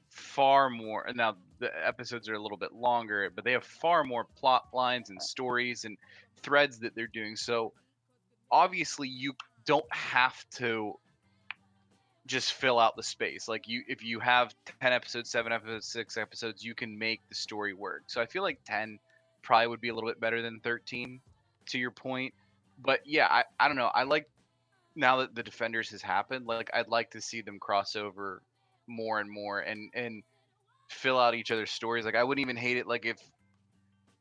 far 0.08 0.68
more. 0.68 1.06
Now 1.14 1.36
the 1.58 1.70
episodes 1.86 2.28
are 2.28 2.34
a 2.34 2.42
little 2.42 2.58
bit 2.58 2.74
longer, 2.74 3.30
but 3.34 3.44
they 3.44 3.52
have 3.52 3.64
far 3.64 4.04
more 4.04 4.26
plot 4.36 4.68
lines 4.72 5.10
and 5.10 5.22
stories 5.22 5.84
and 5.84 5.96
threads 6.42 6.78
that 6.80 6.94
they're 6.94 7.06
doing. 7.06 7.36
So 7.36 7.72
obviously, 8.50 9.08
you 9.08 9.34
don't 9.64 9.90
have 9.92 10.44
to 10.56 10.98
just 12.26 12.52
fill 12.52 12.78
out 12.78 12.96
the 12.96 13.02
space. 13.02 13.48
Like 13.48 13.68
you, 13.68 13.82
if 13.88 14.04
you 14.04 14.20
have 14.20 14.54
ten 14.80 14.92
episodes, 14.92 15.30
seven 15.30 15.52
episodes, 15.52 15.86
six 15.86 16.16
episodes, 16.16 16.62
you 16.62 16.74
can 16.74 16.98
make 16.98 17.20
the 17.28 17.34
story 17.34 17.74
work. 17.74 18.04
So 18.06 18.20
I 18.20 18.26
feel 18.26 18.42
like 18.42 18.60
ten 18.64 18.98
probably 19.42 19.68
would 19.68 19.80
be 19.80 19.88
a 19.88 19.94
little 19.94 20.08
bit 20.10 20.20
better 20.20 20.42
than 20.42 20.60
thirteen. 20.60 21.20
To 21.68 21.78
your 21.78 21.92
point, 21.92 22.34
but 22.82 23.00
yeah, 23.04 23.28
I, 23.30 23.44
I 23.60 23.68
don't 23.68 23.76
know. 23.76 23.90
I 23.94 24.02
like 24.02 24.28
now 24.96 25.18
that 25.18 25.36
the 25.36 25.42
defenders 25.44 25.90
has 25.90 26.02
happened. 26.02 26.46
Like 26.46 26.68
I'd 26.74 26.88
like 26.88 27.12
to 27.12 27.20
see 27.20 27.42
them 27.42 27.60
cross 27.60 27.94
over 27.94 28.42
more 28.88 29.20
and 29.20 29.30
more 29.30 29.60
and 29.60 29.90
and 29.94 30.24
fill 30.88 31.16
out 31.18 31.36
each 31.36 31.52
other's 31.52 31.70
stories. 31.70 32.04
Like 32.04 32.16
I 32.16 32.24
wouldn't 32.24 32.42
even 32.42 32.56
hate 32.56 32.76
it. 32.76 32.88
Like 32.88 33.06
if 33.06 33.18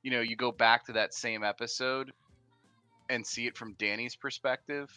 you 0.03 0.11
know 0.11 0.21
you 0.21 0.35
go 0.35 0.51
back 0.51 0.85
to 0.85 0.93
that 0.93 1.13
same 1.13 1.43
episode 1.43 2.11
and 3.09 3.25
see 3.25 3.47
it 3.47 3.57
from 3.57 3.73
Danny's 3.73 4.15
perspective 4.15 4.91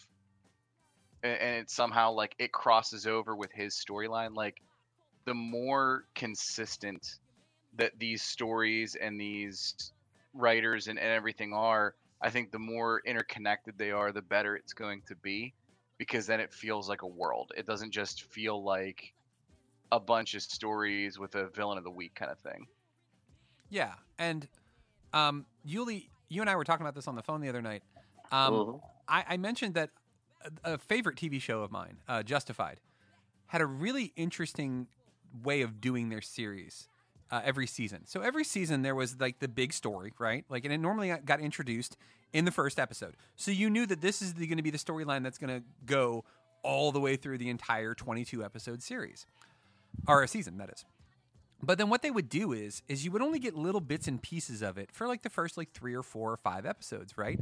and, 1.23 1.39
and 1.39 1.55
it 1.61 1.69
somehow 1.69 2.11
like 2.11 2.35
it 2.39 2.51
crosses 2.53 3.07
over 3.07 3.35
with 3.35 3.51
his 3.53 3.75
storyline 3.75 4.35
like 4.35 4.61
the 5.25 5.33
more 5.33 6.05
consistent 6.15 7.05
that 7.73 7.97
these 7.99 8.23
stories 8.23 8.95
and 8.95 9.19
these 9.19 9.75
writers 10.33 10.87
and, 10.87 10.99
and 10.99 11.09
everything 11.09 11.53
are 11.53 11.95
i 12.21 12.29
think 12.29 12.51
the 12.51 12.59
more 12.59 13.01
interconnected 13.05 13.77
they 13.77 13.91
are 13.91 14.11
the 14.11 14.21
better 14.21 14.55
it's 14.55 14.73
going 14.73 15.01
to 15.07 15.15
be 15.17 15.55
because 15.99 16.27
then 16.27 16.39
it 16.39 16.53
feels 16.53 16.89
like 16.89 17.03
a 17.03 17.07
world 17.07 17.51
it 17.57 17.65
doesn't 17.67 17.91
just 17.91 18.23
feel 18.23 18.63
like 18.63 19.13
a 19.91 19.99
bunch 19.99 20.35
of 20.35 20.43
stories 20.43 21.19
with 21.19 21.35
a 21.35 21.49
villain 21.51 21.77
of 21.77 21.83
the 21.85 21.91
week 21.91 22.15
kind 22.15 22.31
of 22.31 22.39
thing 22.39 22.67
Yeah, 23.69 23.95
and 24.17 24.47
um, 25.13 25.47
Yuli, 25.67 26.11
you 26.29 26.41
and 26.41 26.49
I 26.49 26.55
were 26.55 26.63
talking 26.63 26.85
about 26.85 26.95
this 26.95 27.07
on 27.07 27.15
the 27.15 27.23
phone 27.23 27.41
the 27.41 27.49
other 27.49 27.61
night. 27.61 27.83
Um, 28.31 28.65
Mhm. 28.65 28.83
I, 29.07 29.25
I 29.29 29.37
mentioned 29.37 29.75
that 29.75 29.91
a, 30.63 30.77
favorite 30.77 31.17
TV 31.17 31.41
show 31.41 31.61
of 31.61 31.71
mine, 31.71 31.97
uh, 32.07 32.23
Justified, 32.23 32.79
had 33.47 33.61
a 33.61 33.65
really 33.65 34.13
interesting 34.15 34.87
way 35.43 35.61
of 35.61 35.81
doing 35.81 36.09
their 36.09 36.21
series 36.21 36.87
uh, 37.31 37.41
every 37.43 37.67
season. 37.67 38.05
So 38.05 38.21
every 38.21 38.43
season 38.43 38.81
there 38.81 38.95
was 38.95 39.19
like 39.19 39.39
the 39.39 39.47
big 39.47 39.73
story, 39.73 40.13
right? 40.19 40.45
Like, 40.49 40.65
and 40.65 40.73
it 40.73 40.77
normally 40.77 41.09
got- 41.09 41.25
got 41.25 41.39
introduced 41.39 41.97
in 42.31 42.45
the 42.45 42.51
first 42.51 42.79
episode. 42.79 43.15
So 43.35 43.51
you 43.51 43.69
knew 43.69 43.85
that 43.85 44.01
this 44.01 44.21
is 44.21 44.33
going 44.33 44.57
to 44.57 44.63
be 44.63 44.71
the 44.71 44.77
storyline 44.77 45.23
that's 45.23 45.37
going 45.37 45.61
to 45.61 45.65
go 45.85 46.25
all 46.63 46.91
the 46.91 46.99
way 46.99 47.15
through 47.15 47.37
the 47.37 47.49
entire 47.49 47.93
22 47.93 48.43
episode 48.43 48.81
series, 48.81 49.25
or 50.07 50.23
a 50.23 50.27
season, 50.27 50.57
that 50.57 50.69
is. 50.69 50.85
But 51.61 51.77
then 51.77 51.89
what 51.89 52.01
they 52.01 52.11
would 52.11 52.29
do 52.29 52.51
is 52.51 52.81
is 52.89 53.05
you 53.05 53.11
would 53.11 53.21
only 53.21 53.39
get 53.39 53.55
little 53.55 53.81
bits 53.81 54.07
and 54.07 54.21
pieces 54.21 54.61
of 54.61 54.77
it 54.77 54.91
for 54.91 55.07
like 55.07 55.21
the 55.21 55.29
first 55.29 55.57
like 55.57 55.71
3 55.71 55.93
or 55.93 56.03
4 56.03 56.33
or 56.33 56.37
5 56.37 56.65
episodes, 56.65 57.17
right? 57.17 57.39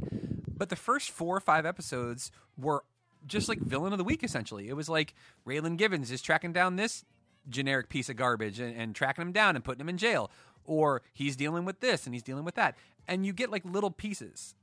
But 0.56 0.68
the 0.68 0.76
first 0.76 1.10
4 1.10 1.36
or 1.36 1.40
5 1.40 1.66
episodes 1.66 2.30
were 2.56 2.84
just 3.26 3.48
like 3.48 3.58
villain 3.60 3.92
of 3.92 3.98
the 3.98 4.04
week 4.04 4.22
essentially. 4.22 4.68
It 4.68 4.74
was 4.74 4.88
like 4.88 5.14
Raylan 5.46 5.76
Givens 5.76 6.10
is 6.10 6.22
tracking 6.22 6.52
down 6.52 6.76
this 6.76 7.04
generic 7.48 7.88
piece 7.88 8.08
of 8.08 8.16
garbage 8.16 8.60
and, 8.60 8.76
and 8.76 8.94
tracking 8.94 9.22
him 9.22 9.32
down 9.32 9.56
and 9.56 9.64
putting 9.64 9.80
him 9.80 9.88
in 9.88 9.98
jail 9.98 10.30
or 10.64 11.02
he's 11.12 11.36
dealing 11.36 11.64
with 11.64 11.80
this 11.80 12.06
and 12.06 12.14
he's 12.14 12.22
dealing 12.22 12.44
with 12.44 12.54
that. 12.54 12.76
And 13.08 13.26
you 13.26 13.32
get 13.32 13.50
like 13.50 13.64
little 13.64 13.90
pieces. 13.90 14.54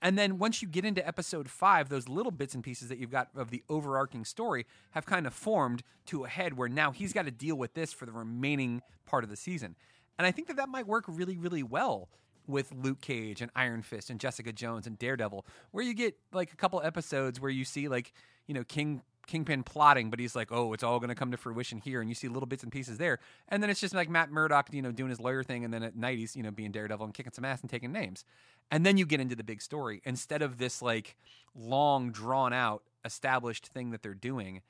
And 0.00 0.18
then 0.18 0.38
once 0.38 0.60
you 0.60 0.68
get 0.68 0.84
into 0.84 1.06
episode 1.06 1.48
five, 1.48 1.88
those 1.88 2.08
little 2.08 2.32
bits 2.32 2.54
and 2.54 2.62
pieces 2.62 2.88
that 2.88 2.98
you've 2.98 3.10
got 3.10 3.28
of 3.34 3.50
the 3.50 3.62
overarching 3.68 4.24
story 4.24 4.66
have 4.90 5.06
kind 5.06 5.26
of 5.26 5.32
formed 5.32 5.82
to 6.06 6.24
a 6.24 6.28
head 6.28 6.56
where 6.56 6.68
now 6.68 6.92
he's 6.92 7.12
got 7.12 7.24
to 7.24 7.30
deal 7.30 7.56
with 7.56 7.74
this 7.74 7.92
for 7.92 8.04
the 8.04 8.12
remaining 8.12 8.82
part 9.06 9.24
of 9.24 9.30
the 9.30 9.36
season. 9.36 9.76
And 10.18 10.26
I 10.26 10.30
think 10.30 10.48
that 10.48 10.56
that 10.56 10.68
might 10.68 10.86
work 10.86 11.04
really, 11.08 11.36
really 11.36 11.62
well 11.62 12.08
with 12.46 12.72
Luke 12.72 13.00
Cage 13.00 13.40
and 13.40 13.50
Iron 13.54 13.82
Fist 13.82 14.10
and 14.10 14.20
Jessica 14.20 14.52
Jones 14.52 14.86
and 14.86 14.98
Daredevil, 14.98 15.46
where 15.70 15.84
you 15.84 15.94
get 15.94 16.16
like 16.32 16.52
a 16.52 16.56
couple 16.56 16.80
episodes 16.82 17.40
where 17.40 17.50
you 17.50 17.64
see 17.64 17.88
like 17.88 18.12
you 18.46 18.54
know 18.54 18.64
King 18.64 19.02
Kingpin 19.26 19.62
plotting, 19.62 20.10
but 20.10 20.18
he's 20.18 20.36
like, 20.36 20.52
oh, 20.52 20.72
it's 20.74 20.82
all 20.82 20.98
going 20.98 21.08
to 21.08 21.14
come 21.14 21.30
to 21.30 21.36
fruition 21.36 21.78
here, 21.78 22.00
and 22.00 22.10
you 22.10 22.14
see 22.14 22.28
little 22.28 22.46
bits 22.46 22.62
and 22.62 22.70
pieces 22.70 22.98
there, 22.98 23.18
and 23.48 23.62
then 23.62 23.70
it's 23.70 23.80
just 23.80 23.94
like 23.94 24.08
Matt 24.08 24.30
Murdock, 24.30 24.68
you 24.72 24.82
know, 24.82 24.92
doing 24.92 25.10
his 25.10 25.20
lawyer 25.20 25.42
thing, 25.42 25.64
and 25.64 25.72
then 25.72 25.82
at 25.82 25.96
night 25.96 26.18
he's 26.18 26.36
you 26.36 26.42
know 26.42 26.50
being 26.50 26.72
Daredevil 26.72 27.04
and 27.04 27.14
kicking 27.14 27.32
some 27.32 27.44
ass 27.44 27.60
and 27.60 27.70
taking 27.70 27.92
names, 27.92 28.24
and 28.70 28.84
then 28.84 28.96
you 28.96 29.06
get 29.06 29.20
into 29.20 29.36
the 29.36 29.44
big 29.44 29.62
story 29.62 30.02
instead 30.04 30.42
of 30.42 30.58
this 30.58 30.82
like 30.82 31.16
long 31.54 32.10
drawn 32.10 32.52
out 32.52 32.82
established 33.04 33.66
thing 33.68 33.90
that 33.90 34.02
they're 34.02 34.14
doing, 34.14 34.62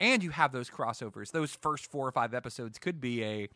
and 0.00 0.22
you 0.22 0.30
have 0.30 0.52
those 0.52 0.70
crossovers. 0.70 1.32
Those 1.32 1.54
first 1.54 1.90
four 1.90 2.06
or 2.06 2.12
five 2.12 2.34
episodes 2.34 2.78
could 2.78 3.00
be 3.00 3.24
a 3.24 3.48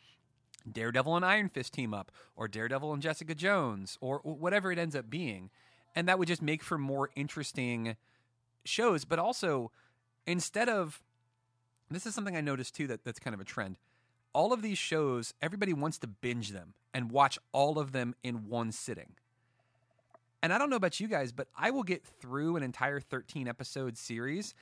Daredevil 0.71 1.17
and 1.17 1.25
Iron 1.25 1.49
Fist 1.49 1.73
team 1.73 1.95
up, 1.95 2.11
or 2.37 2.49
Daredevil 2.49 2.93
and 2.93 3.02
Jessica 3.02 3.35
Jones, 3.35 3.99
or 4.00 4.19
whatever 4.19 4.73
it 4.73 4.79
ends 4.79 4.97
up 4.97 5.11
being, 5.11 5.50
and 5.95 6.09
that 6.09 6.19
would 6.19 6.29
just 6.29 6.43
make 6.43 6.62
for 6.62 6.79
more 6.79 7.11
interesting 7.17 7.97
shows, 8.64 9.05
but 9.05 9.19
also 9.19 9.71
instead 10.26 10.69
of 10.69 11.02
this 11.90 12.07
is 12.07 12.14
something 12.14 12.37
I 12.37 12.40
noticed 12.40 12.75
too 12.75 12.87
that, 12.87 13.05
that's 13.05 13.19
kind 13.19 13.35
of 13.35 13.40
a 13.40 13.45
trend. 13.45 13.79
All 14.33 14.52
of 14.52 14.62
these 14.62 14.79
shows, 14.79 15.35
everybody 15.43 15.73
wants 15.73 15.99
to 15.99 16.07
binge 16.07 16.50
them 16.50 16.75
and 16.95 17.11
watch 17.11 17.38
all 17.52 17.79
of 17.79 17.93
them 17.93 18.14
in 18.23 18.49
one 18.49 18.71
sitting. 18.71 19.14
And 20.43 20.52
I 20.52 20.59
don't 20.59 20.71
know 20.71 20.76
about 20.76 21.00
you 21.00 21.09
guys, 21.09 21.33
but 21.33 21.49
I 21.59 21.71
will 21.71 21.83
get 21.83 22.05
through 22.05 22.57
an 22.57 22.62
entire 22.62 23.00
13 23.00 23.49
episode 23.49 23.99
series 23.99 24.55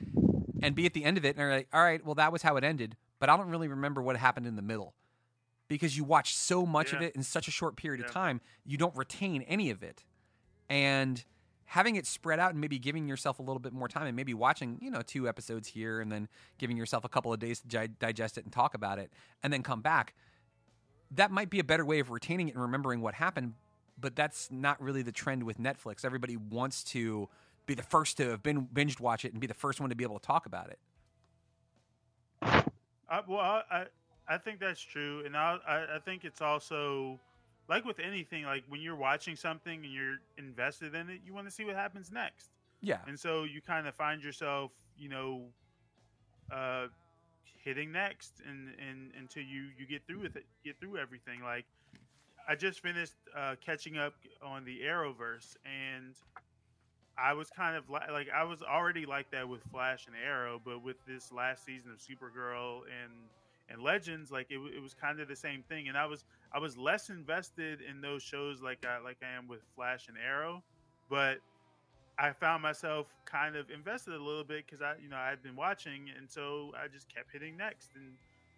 and 0.63 0.75
be 0.75 0.87
at 0.87 0.95
the 0.95 1.05
end 1.05 1.19
of 1.19 1.25
it 1.25 1.37
and 1.37 1.45
are 1.45 1.53
like, 1.53 1.69
all 1.73 1.83
right, 1.83 2.05
well, 2.05 2.15
that 2.17 2.33
was 2.33 2.43
how 2.43 2.57
it 2.57 2.65
ended, 2.65 2.97
but 3.21 3.29
I 3.29 3.37
don't 3.37 3.49
really 3.49 3.69
remember 3.69 4.03
what 4.03 4.17
happened 4.17 4.47
in 4.47 4.57
the 4.57 4.63
middle 4.63 4.95
because 5.69 5.97
you 5.97 6.05
watch 6.05 6.35
so 6.35 6.67
much 6.67 6.93
Yeah. 6.93 6.97
of 6.99 7.03
it 7.03 7.15
in 7.15 7.23
such 7.23 7.47
a 7.47 7.51
short 7.51 7.77
period 7.77 8.05
of 8.05 8.11
time, 8.11 8.41
you 8.65 8.77
don't 8.77 8.97
retain 8.97 9.43
any 9.43 9.71
of 9.71 9.83
it. 9.83 10.05
And 10.69 11.25
having 11.67 11.97
it 11.97 12.07
spread 12.07 12.39
out 12.41 12.53
and 12.53 12.61
maybe 12.61 12.79
giving 12.79 13.07
yourself 13.07 13.39
a 13.39 13.43
little 13.43 13.61
bit 13.61 13.73
more 13.75 13.89
time 13.89 14.07
and 14.07 14.17
maybe 14.17 14.33
watching, 14.33 14.79
you 14.81 14.91
know, 14.91 15.03
two 15.03 15.29
episodes 15.29 15.69
here 15.69 16.01
and 16.01 16.11
then 16.11 16.27
giving 16.57 16.77
yourself 16.79 17.05
a 17.05 17.09
couple 17.09 17.31
of 17.33 17.39
days 17.39 17.61
to 17.61 17.69
gi- 17.69 17.93
digest 17.99 18.39
it 18.39 18.45
and 18.45 18.53
talk 18.53 18.73
about 18.75 18.99
it 18.99 19.13
and 19.43 19.53
then 19.53 19.63
come 19.63 19.83
back. 19.83 20.15
That 21.11 21.31
might 21.31 21.51
be 21.51 21.59
a 21.59 21.65
better 21.65 21.85
way 21.85 22.01
of 22.01 22.11
retaining 22.11 22.49
it 22.49 22.55
and 22.55 22.63
remembering 22.63 23.03
what 23.03 23.15
happened, 23.15 23.55
but 24.01 24.17
that's 24.17 24.51
not 24.51 24.81
really 24.81 25.03
the 25.03 25.13
trend 25.13 25.43
with 25.43 25.59
Netflix. 25.59 26.05
Everybody 26.05 26.37
wants 26.37 26.83
to 26.85 27.29
be 27.67 27.75
the 27.75 27.83
first 27.83 28.17
to 28.17 28.31
have 28.31 28.43
been 28.43 28.67
binged 28.67 28.99
watch 29.01 29.27
it 29.27 29.33
and 29.33 29.41
be 29.41 29.47
the 29.47 29.53
first 29.55 29.79
one 29.79 29.91
to 29.91 29.97
be 29.97 30.05
able 30.05 30.19
to 30.19 30.27
talk 30.27 30.47
about 30.47 30.71
it. 30.71 30.79
I, 33.11 33.23
well, 33.27 33.63
I, 33.71 33.87
I 34.29 34.37
think 34.39 34.61
that's 34.61 34.81
true, 34.81 35.23
and 35.25 35.37
I, 35.37 35.59
I 35.67 35.99
think 36.05 36.25
it's 36.25 36.43
also 36.43 37.19
like 37.69 37.85
with 37.85 37.99
anything, 37.99 38.45
like 38.45 38.65
when 38.69 38.81
you're 38.81 38.97
watching 38.97 39.37
something 39.37 39.85
and 39.85 39.93
you're 39.93 40.17
invested 40.37 40.95
in 40.95 41.09
it, 41.11 41.21
you 41.25 41.33
want 41.35 41.47
to 41.47 41.51
see 41.51 41.65
what 41.65 41.77
happens 41.77 42.11
next, 42.13 42.51
Yeah. 42.83 42.99
and 43.07 43.19
so 43.19 43.45
you 43.45 43.61
kind 43.63 43.87
of 43.87 43.95
find 43.95 44.23
yourself, 44.23 44.71
you 44.99 45.09
know, 45.09 45.43
uh, 46.53 46.87
hitting 47.65 47.91
next, 47.93 48.41
and 48.47 48.69
and 48.79 49.13
until 49.19 49.43
you 49.43 49.67
you 49.79 49.87
get 49.87 50.07
through 50.07 50.21
with 50.21 50.37
it, 50.37 50.45
get 50.65 50.79
through 50.81 50.99
everything. 50.99 51.43
Like 51.43 51.65
I 52.49 52.55
just 52.55 52.81
finished 52.81 53.15
uh, 53.37 53.57
catching 53.65 53.97
up 53.99 54.15
on 54.43 54.65
the 54.65 54.81
Arrowverse, 54.81 55.57
and 55.65 56.15
I 57.19 57.33
was 57.33 57.51
kind 57.51 57.77
of 57.77 57.89
li- 57.91 58.11
like 58.13 58.29
I 58.35 58.45
was 58.45 58.63
already 58.63 59.07
like 59.07 59.31
that 59.33 59.49
with 59.49 59.63
Flash 59.71 60.07
and 60.07 60.15
Arrow, 60.17 60.61
but 60.65 60.83
with 60.83 60.97
this 61.07 61.33
last 61.33 61.65
season 61.65 61.91
of 61.93 61.99
Supergirl 61.99 62.83
and 63.03 63.13
and 63.69 63.83
Legends, 63.83 64.31
like 64.31 64.47
it, 64.51 64.59
it 64.75 64.83
was 64.83 64.95
kind 64.95 65.21
of 65.21 65.29
the 65.29 65.37
same 65.37 65.63
thing. 65.69 65.89
And 65.89 65.97
I 65.97 66.07
was 66.07 66.25
I 66.53 66.59
was 66.59 66.77
less 66.77 67.11
invested 67.11 67.81
in 67.83 68.01
those 68.01 68.23
shows 68.23 68.63
like 68.63 68.85
I 68.87 68.99
like 69.03 69.19
I 69.23 69.37
am 69.37 69.49
with 69.49 69.61
Flash 69.77 70.09
and 70.09 70.17
Arrow, 70.19 70.63
but 71.11 71.39
I 72.19 72.33
found 72.33 72.63
myself 72.63 73.07
kind 73.27 73.55
of 73.55 73.71
invested 73.71 74.15
a 74.15 74.23
little 74.23 74.45
bit 74.45 74.67
because 74.67 74.83
I 74.83 74.95
you 75.03 75.09
know 75.09 75.17
I 75.17 75.29
had 75.31 75.43
been 75.43 75.57
watching, 75.57 76.07
and 76.17 76.29
so 76.31 76.73
I 76.83 76.89
just 76.89 77.13
kept 77.15 77.33
hitting 77.33 77.57
next, 77.57 77.91
and 77.95 78.15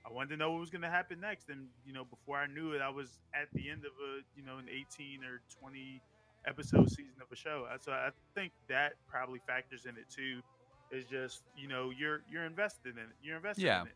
I 0.06 0.12
wanted 0.12 0.30
to 0.30 0.36
know 0.38 0.50
what 0.52 0.60
was 0.60 0.70
going 0.70 0.82
to 0.82 0.88
happen 0.90 1.20
next. 1.20 1.50
And 1.50 1.66
you 1.84 1.92
know 1.92 2.04
before 2.04 2.38
I 2.38 2.46
knew 2.46 2.72
it, 2.72 2.80
I 2.80 2.88
was 2.88 3.18
at 3.34 3.48
the 3.52 3.68
end 3.68 3.84
of 3.84 3.92
a 4.00 4.20
you 4.38 4.44
know 4.46 4.58
an 4.58 4.66
18 4.70 5.24
or 5.24 5.40
20 5.60 6.00
episode 6.46 6.88
season 6.88 7.20
of 7.20 7.30
a 7.30 7.36
show. 7.36 7.66
So 7.80 7.92
I 7.92 8.10
think 8.34 8.52
that 8.68 8.92
probably 9.08 9.40
factors 9.46 9.84
in 9.86 9.96
it 9.96 10.08
too. 10.08 10.40
Is 10.90 11.04
just 11.06 11.42
you 11.56 11.68
know 11.68 11.90
you're 11.96 12.22
you're 12.32 12.46
invested 12.46 12.94
in 12.96 13.02
it. 13.02 13.14
You're 13.22 13.36
invested 13.36 13.62
Yeah. 13.62 13.82
in 13.82 13.86
it. 13.88 13.94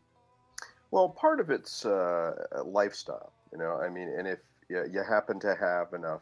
Well, 0.95 1.09
part 1.09 1.41
of 1.41 1.49
it's 1.49 1.85
uh, 1.85 2.31
lifestyle, 2.63 3.33
you 3.51 3.57
know. 3.57 3.81
I 3.83 3.89
mean, 3.89 4.07
and 4.17 4.25
if 4.25 4.39
you, 4.69 5.03
happen 5.05 5.41
to 5.41 5.53
have 5.53 5.91
enough 5.91 6.21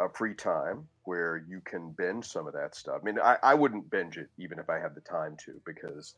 uh, 0.00 0.08
free 0.08 0.34
time 0.34 0.88
where 1.04 1.44
you 1.48 1.60
can 1.64 1.90
binge 1.90 2.24
some 2.24 2.48
of 2.48 2.52
that 2.54 2.74
stuff, 2.74 2.98
I 3.00 3.04
mean, 3.04 3.20
I, 3.20 3.36
I 3.44 3.54
wouldn't 3.54 3.88
binge 3.90 4.18
it 4.18 4.28
even 4.38 4.58
if 4.58 4.68
I 4.68 4.80
had 4.80 4.96
the 4.96 5.02
time 5.02 5.36
to, 5.44 5.52
because 5.64 6.16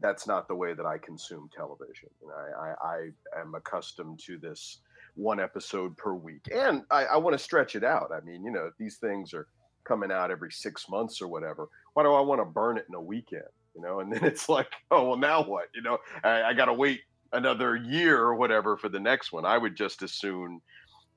that's 0.00 0.26
not 0.26 0.48
the 0.48 0.54
way 0.54 0.72
that 0.72 0.86
I 0.86 0.96
consume 0.96 1.50
television. 1.54 2.08
I, 2.34 2.72
I, 2.82 3.10
I 3.34 3.40
am 3.42 3.54
accustomed 3.54 4.18
to 4.20 4.38
this 4.38 4.78
one 5.14 5.38
episode 5.38 5.94
per 5.98 6.14
week, 6.14 6.48
and 6.50 6.84
I, 6.90 7.04
I 7.04 7.16
want 7.18 7.36
to 7.36 7.38
stretch 7.38 7.76
it 7.76 7.84
out. 7.84 8.12
I 8.14 8.24
mean, 8.24 8.46
you 8.46 8.50
know, 8.50 8.70
these 8.78 8.96
things 8.96 9.34
are 9.34 9.46
coming 9.84 10.10
out 10.10 10.30
every 10.30 10.52
six 10.52 10.88
months 10.88 11.20
or 11.20 11.28
whatever. 11.28 11.68
Why 11.92 12.02
do 12.02 12.14
I 12.14 12.20
want 12.22 12.40
to 12.40 12.46
burn 12.46 12.78
it 12.78 12.86
in 12.88 12.94
a 12.94 13.00
weekend? 13.02 13.42
You 13.74 13.82
know, 13.82 14.00
and 14.00 14.10
then 14.10 14.24
it's 14.24 14.48
like, 14.48 14.72
oh 14.90 15.06
well, 15.06 15.18
now 15.18 15.44
what? 15.44 15.66
You 15.74 15.82
know, 15.82 15.98
I, 16.24 16.44
I 16.44 16.54
got 16.54 16.64
to 16.64 16.72
wait 16.72 17.02
another 17.32 17.76
year 17.76 18.20
or 18.20 18.34
whatever 18.34 18.76
for 18.76 18.88
the 18.88 19.00
next 19.00 19.32
one. 19.32 19.44
I 19.44 19.58
would 19.58 19.76
just 19.76 20.02
as 20.02 20.12
soon 20.12 20.60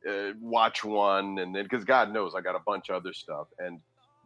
uh, 0.09 0.31
watch 0.39 0.83
one 0.83 1.39
and 1.39 1.55
then 1.55 1.63
because 1.63 1.83
God 1.83 2.13
knows 2.13 2.33
I 2.35 2.41
got 2.41 2.55
a 2.55 2.61
bunch 2.65 2.89
of 2.89 2.95
other 2.95 3.13
stuff 3.13 3.47
and 3.59 3.79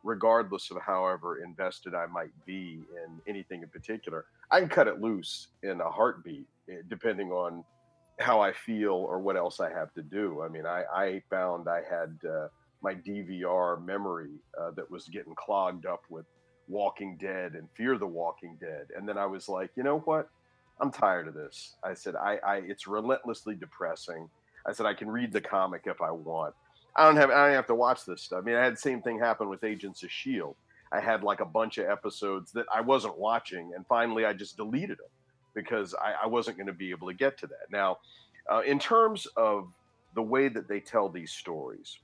regardless 0.04 0.70
of 0.70 0.78
however 0.82 1.42
invested 1.44 1.96
I 1.96 2.06
might 2.08 2.34
be 2.46 2.80
in 3.06 3.22
anything 3.28 3.64
in 3.64 3.70
particular, 3.70 4.26
I 4.52 4.60
can 4.60 4.70
cut 4.70 4.88
it 4.88 5.02
loose 5.02 5.48
in 5.64 5.82
a 5.82 5.90
heartbeat 5.90 6.46
eh, 6.70 6.82
depending 6.90 7.32
on 7.32 7.64
how 8.20 8.42
I 8.42 8.52
feel 8.52 8.94
or 8.94 9.20
what 9.20 9.38
else 9.38 9.60
I 9.60 9.72
have 9.72 9.94
to 9.94 10.04
do. 10.04 10.42
I 10.44 10.50
mean, 10.50 10.66
I, 10.66 10.84
I 10.94 11.24
found 11.30 11.68
I 11.68 11.82
had 11.90 12.18
uh, 12.30 12.48
my 12.82 12.94
DVR 12.94 13.84
memory 13.84 14.36
uh, 14.60 14.72
that 14.72 14.90
was 14.92 15.08
getting 15.08 15.34
clogged 15.36 15.86
up 15.86 16.04
with 16.10 16.26
Walking 16.68 17.18
Dead 17.18 17.54
and 17.54 17.68
Fear 17.76 17.98
the 17.98 18.06
Walking 18.06 18.58
Dead, 18.60 18.88
and 18.96 19.08
then 19.08 19.18
I 19.18 19.26
was 19.26 19.50
like, 19.50 19.72
you 19.76 19.84
know 19.84 20.00
what? 20.00 20.30
I'm 20.80 20.92
tired 20.92 21.28
of 21.28 21.34
this. 21.34 21.76
I 21.84 21.94
said, 21.94 22.16
I, 22.16 22.40
I 22.46 22.56
it's 22.58 22.88
relentlessly 22.88 23.56
depressing. 23.56 24.30
I 24.66 24.74
said, 24.74 24.86
I 24.86 24.94
can 24.94 25.10
read 25.10 25.34
the 25.34 25.42
comic 25.42 25.84
if 25.86 26.02
I 26.02 26.12
want. 26.12 26.56
I 26.96 27.06
don't 27.06 27.18
have 27.18 27.30
I 27.32 27.48
don't 27.48 27.56
have 27.56 27.68
to 27.68 27.76
watch 27.76 28.06
this 28.06 28.22
stuff. 28.22 28.40
I 28.44 28.46
mean, 28.46 28.56
I 28.56 28.64
had 28.64 28.74
the 28.74 28.78
same 28.78 29.02
thing 29.02 29.20
happen 29.20 29.50
with 29.50 29.64
Agents 29.64 30.04
of 30.04 30.12
Shield. 30.12 30.56
I 30.92 31.00
had 31.00 31.24
like 31.24 31.40
a 31.40 31.46
bunch 31.46 31.80
of 31.80 31.88
episodes 31.88 32.52
that 32.52 32.66
I 32.74 32.82
wasn't 32.82 33.18
watching, 33.18 33.72
and 33.76 33.86
finally 33.88 34.26
I 34.26 34.34
just 34.34 34.58
deleted 34.58 35.00
them 35.00 35.08
because 35.56 35.96
I, 35.96 36.14
I 36.24 36.28
wasn't 36.28 36.58
going 36.58 36.68
to 36.68 36.74
be 36.74 36.92
able 36.92 37.08
to 37.08 37.14
get 37.14 37.38
to 37.40 37.48
that. 37.48 37.72
Now, 37.72 37.98
uh, 38.52 38.62
in 38.62 38.78
terms 38.78 39.26
of 39.38 39.70
the 40.14 40.22
way 40.22 40.48
that 40.50 40.68
they 40.68 40.80
tell 40.80 41.10
these 41.10 41.32
stories, 41.32 41.98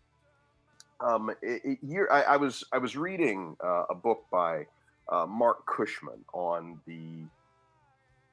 um, 1.02 1.30
it, 1.42 1.62
it, 1.64 1.78
year, 1.84 2.10
I, 2.12 2.22
I 2.22 2.38
was 2.38 2.64
I 2.74 2.78
was 2.80 2.98
reading 2.98 3.56
uh, 3.64 3.84
a 3.90 3.96
book 3.96 4.26
by 4.32 4.66
uh, 5.08 5.26
Marc 5.28 5.66
Cushman 5.68 6.26
on 6.34 6.80
the 6.88 7.26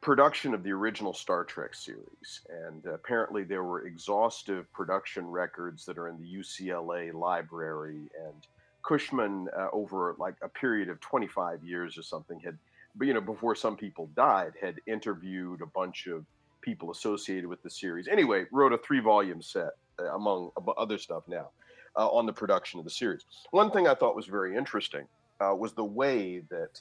production 0.07 0.55
of 0.55 0.63
the 0.63 0.71
original 0.71 1.13
Star 1.13 1.43
Trek 1.43 1.75
series, 1.75 2.43
and 2.49 2.87
apparently 2.87 3.43
there 3.43 3.65
were 3.65 3.87
exhaustive 3.87 4.73
production 4.73 5.27
records 5.27 5.85
that 5.85 5.99
are 5.99 6.07
in 6.07 6.17
the 6.17 6.33
UCLA 6.33 7.13
library. 7.13 8.09
And 8.25 8.47
Cushman, 8.85 9.49
uh, 9.59 9.67
over 9.73 10.15
like 10.17 10.37
a 10.43 10.49
period 10.49 10.91
of 10.91 11.01
25 11.01 11.65
years 11.65 11.99
or 11.99 12.05
something, 12.05 12.39
had, 12.39 12.57
you 13.01 13.15
know, 13.15 13.21
before 13.21 13.57
some 13.57 13.77
people 13.77 14.09
died, 14.15 14.53
had 14.61 14.77
interviewed 14.87 15.61
a 15.61 15.67
bunch 15.67 16.07
of 16.07 16.25
people 16.61 16.93
associated 16.93 17.49
with 17.49 17.61
the 17.65 17.71
series. 17.71 18.07
Anyway, 18.07 18.45
wrote 18.53 18.73
a 18.73 18.79
three-volume 18.79 19.43
set, 19.43 19.71
uh, 19.99 20.15
among 20.15 20.53
other 20.79 20.99
stuff 20.99 21.25
now, 21.27 21.49
uh, 21.97 22.07
on 22.11 22.27
the 22.27 22.33
production 22.33 22.79
of 22.79 22.85
the 22.85 22.93
series. 22.93 23.25
One 23.51 23.73
thing 23.73 23.89
I 23.89 23.95
thought 23.95 24.15
was 24.15 24.27
very 24.27 24.57
interesting 24.57 25.09
uh, 25.41 25.53
was 25.59 25.73
the 25.73 25.85
way 25.85 26.45
that 26.49 26.81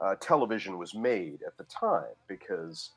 uh, 0.00 0.14
television 0.16 0.78
was 0.78 0.94
made 0.94 1.40
at 1.46 1.56
the 1.56 1.64
time 1.64 2.14
because 2.28 2.90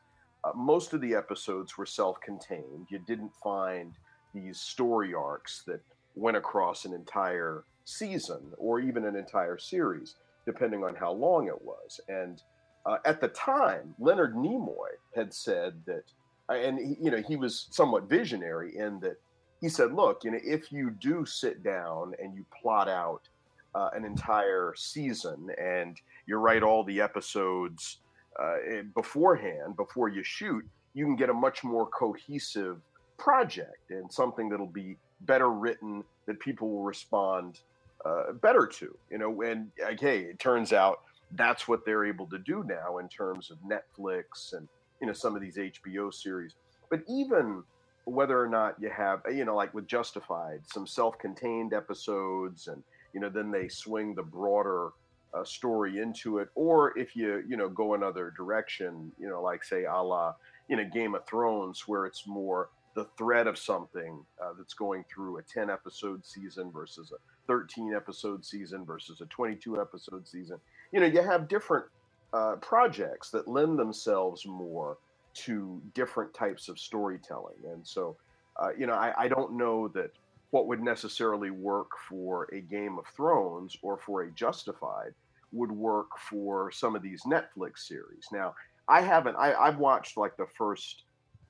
uh, 0.44 0.52
most 0.56 0.94
of 0.94 1.02
the 1.02 1.16
episodes 1.16 1.78
were 1.78 1.86
self-contained. 1.86 2.88
You 2.90 3.00
didn't 3.00 3.34
find 3.44 3.94
these 4.34 4.60
story 4.60 5.14
arcs 5.14 5.64
that 5.68 5.82
went 6.16 6.38
across 6.38 6.86
an 6.86 6.94
entire 6.94 7.64
season 7.86 8.42
or 8.58 8.80
even 8.80 9.06
an 9.06 9.16
entire 9.16 9.58
series, 9.58 10.16
depending 10.46 10.84
on 10.84 10.96
how 10.96 11.12
long 11.12 11.48
it 11.48 11.62
was. 11.62 12.00
And 12.08 12.42
uh, 12.86 12.98
at 13.06 13.22
the 13.22 13.28
time, 13.30 13.96
Leonard 14.00 14.36
Nimoy 14.36 14.90
had 15.16 15.34
said 15.34 15.74
that, 15.86 16.04
uh, 16.50 16.54
and 16.54 16.80
he, 16.80 16.98
you 17.04 17.12
know 17.12 17.22
he 17.22 17.36
was 17.36 17.68
somewhat 17.72 18.10
visionary 18.10 18.78
in 18.78 19.00
that 19.02 19.18
he 19.62 19.70
said, 19.70 19.94
"Look, 19.94 20.24
you 20.24 20.32
know, 20.32 20.40
if 20.44 20.72
you 20.72 20.92
do 20.92 21.26
sit 21.26 21.64
down 21.64 22.14
and 22.22 22.34
you 22.34 22.46
plot 22.62 22.88
out 22.88 23.28
uh, 23.76 23.90
an 23.94 24.06
entire 24.06 24.74
season 24.76 25.50
and 25.62 26.00
you 26.26 26.38
write 26.38 26.64
all 26.64 26.84
the 26.84 27.02
episodes 27.02 27.98
uh, 28.40 28.56
beforehand 28.96 29.76
before 29.76 30.10
you 30.10 30.24
shoot, 30.24 30.66
you 30.94 31.06
can 31.06 31.16
get 31.16 31.30
a 31.30 31.34
much 31.34 31.64
more 31.64 31.86
cohesive 31.88 32.78
project 33.18 33.92
and 33.92 34.12
something 34.12 34.50
that'll 34.50 34.66
be 34.66 34.96
better 35.22 35.50
written 35.50 36.04
that 36.26 36.40
people 36.40 36.70
will 36.70 36.84
respond 36.84 37.60
uh, 38.06 38.32
better 38.34 38.66
to. 38.66 38.96
You 39.12 39.18
know, 39.18 39.42
and 39.42 39.72
hey, 40.00 40.22
it 40.22 40.40
turns 40.40 40.74
out 40.74 41.02
that's 41.34 41.68
what 41.68 41.86
they're 41.86 42.06
able 42.06 42.26
to 42.28 42.40
do 42.40 42.64
now 42.66 42.98
in 42.98 43.08
terms 43.10 43.52
of 43.52 43.58
Netflix 43.60 44.54
and 44.54 44.68
you 45.02 45.08
know 45.08 45.14
some 45.14 45.36
of 45.36 45.42
these 45.42 45.58
HBO 45.58 46.14
series. 46.14 46.56
But 46.90 47.02
even 47.08 47.64
whether 48.06 48.42
or 48.42 48.48
not 48.48 48.76
you 48.80 48.90
have 48.90 49.22
you 49.32 49.46
know 49.46 49.56
like 49.56 49.74
with 49.74 49.88
Justified, 49.88 50.62
some 50.66 50.88
self-contained 50.88 51.74
episodes, 51.74 52.68
and 52.68 52.82
you 53.14 53.20
know 53.20 53.30
then 53.30 53.52
they 53.52 53.68
swing 53.68 54.16
the 54.16 54.24
broader 54.24 54.90
uh, 55.34 55.44
story 55.44 56.00
into 56.00 56.40
it, 56.40 56.50
or 56.56 56.98
if 56.98 57.16
you 57.16 57.44
you 57.48 57.58
know 57.58 57.70
go 57.70 57.94
another 57.94 58.34
direction, 58.36 59.12
you 59.20 59.28
know 59.30 59.42
like 59.42 59.64
say 59.64 59.86
a 59.86 60.02
la 60.02 60.34
you 60.68 60.76
know 60.76 60.86
Game 60.86 61.16
of 61.16 61.26
Thrones, 61.26 61.88
where 61.88 62.06
it's 62.06 62.28
more 62.28 62.70
the 62.96 63.06
thread 63.18 63.48
of 63.48 63.58
something 63.58 64.24
uh, 64.44 64.52
that's 64.58 64.74
going 64.74 65.06
through 65.14 65.38
a 65.38 65.42
10 65.44 65.70
episode 65.70 66.26
season 66.26 66.72
versus 66.72 67.12
a 67.12 67.18
13 67.48 67.94
episode 67.96 68.44
season 68.44 68.84
versus 68.84 69.22
a 69.22 69.26
22 69.28 69.80
episode 69.80 70.28
season. 70.28 70.58
You 70.92 71.00
know, 71.00 71.06
you 71.06 71.22
have 71.22 71.48
different 71.48 71.86
uh, 72.34 72.56
projects 72.58 73.30
that 73.32 73.48
lend 73.48 73.80
themselves 73.80 74.46
more 74.46 74.98
to 75.34 75.82
different 75.94 76.34
types 76.34 76.68
of 76.68 76.80
storytelling. 76.80 77.56
And 77.72 77.86
so, 77.86 78.18
uh, 78.58 78.70
you 78.78 78.88
know, 78.88 78.94
I, 78.94 79.14
I 79.18 79.28
don't 79.28 79.54
know 79.54 79.88
that 79.90 80.12
what 80.52 80.68
would 80.68 80.82
necessarily 80.82 81.52
work 81.52 81.92
for 82.08 82.48
a 82.54 82.62
Game 82.62 82.98
of 82.98 83.06
Thrones 83.16 83.78
or 83.82 83.98
for 83.98 84.24
a 84.24 84.32
Justified 84.32 85.14
would 85.52 85.72
work 85.72 86.10
for 86.30 86.72
some 86.72 86.96
of 86.96 87.02
these 87.02 87.22
Netflix 87.24 87.80
series. 87.80 88.26
Now, 88.32 88.54
I 88.88 89.02
haven't, 89.02 89.36
I, 89.36 89.54
I've 89.54 89.78
watched 89.78 90.18
like 90.18 90.38
the 90.38 90.48
first 90.58 91.04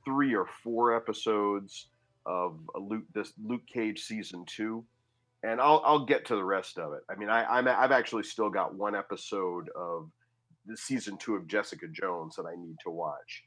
three 0.06 0.34
or 0.36 0.48
four 0.64 0.96
episodes 0.96 1.88
of 2.26 2.60
Luke 2.76 3.06
this 3.14 3.34
Luke 3.44 3.66
Cage 3.72 4.02
season 4.02 4.46
two, 4.46 4.84
and 5.44 5.60
I'll 5.62 5.82
I'll 5.86 6.06
get 6.06 6.26
to 6.28 6.36
the 6.36 6.44
rest 6.44 6.78
of 6.78 6.94
it. 6.94 7.02
I 7.10 7.16
mean, 7.16 7.30
I 7.30 7.46
I'm, 7.46 7.68
I've 7.68 7.92
actually 7.92 8.24
still 8.24 8.50
got 8.50 8.76
one 8.76 8.96
episode 8.96 9.70
of 9.76 10.10
the 10.66 10.78
season 10.78 11.18
two 11.18 11.36
of 11.36 11.48
Jessica 11.48 11.88
Jones 11.88 12.36
that 12.36 12.46
I 12.46 12.56
need 12.56 12.76
to 12.84 12.92
watch, 12.92 13.44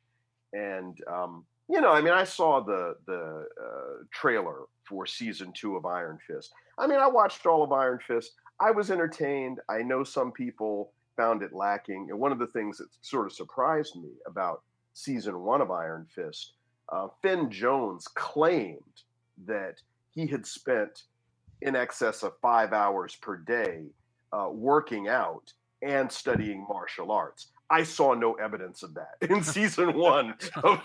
and 0.52 0.96
um, 1.10 1.44
you 1.68 1.81
know, 1.81 1.90
I 1.90 2.01
mean, 2.01 2.12
I 2.12 2.25
saw 2.25 2.61
the 2.61 2.96
the 3.07 3.46
uh, 3.62 4.05
trailer 4.12 4.66
for 4.85 5.07
season 5.07 5.53
two 5.55 5.77
of 5.77 5.87
Iron 5.87 6.18
Fist. 6.27 6.53
I 6.79 6.87
mean, 6.87 6.98
I 6.98 7.07
watched 7.07 7.46
all 7.46 7.62
of 7.62 7.72
Iron 7.72 7.98
Fist. 8.07 8.33
I 8.61 8.70
was 8.70 8.90
entertained. 8.90 9.61
I 9.68 9.83
know 9.83 10.05
some 10.05 10.33
people 10.33 10.92
found 11.16 11.42
it 11.42 11.53
lacking, 11.53 12.09
and 12.11 12.18
one 12.18 12.33
of 12.33 12.38
the 12.38 12.46
things 12.46 12.79
that 12.79 12.88
sort 13.03 13.27
of 13.27 13.33
surprised 13.33 13.96
me 13.96 14.11
about 14.27 14.62
season 14.94 15.40
one 15.40 15.61
of 15.61 15.70
Iron 15.70 16.07
Fist, 16.14 16.55
uh, 16.90 17.09
Finn 17.22 17.51
Jones 17.51 18.07
claimed 18.09 19.03
that 19.46 19.81
he 20.11 20.27
had 20.27 20.46
spent 20.46 21.05
in 21.62 21.77
excess 21.77 22.22
of 22.22 22.33
five 22.42 22.72
hours 22.72 23.16
per 23.16 23.37
day 23.37 23.85
uh, 24.33 24.48
working 24.51 25.09
out 25.09 25.53
and 25.83 26.11
studying 26.11 26.66
martial 26.68 27.11
arts. 27.11 27.48
I 27.72 27.85
saw 27.85 28.12
no 28.12 28.35
evidence 28.35 28.82
of 28.82 28.94
that 28.94 29.16
in 29.22 29.42
season 29.56 29.96
one 29.96 30.35
of 30.62 30.82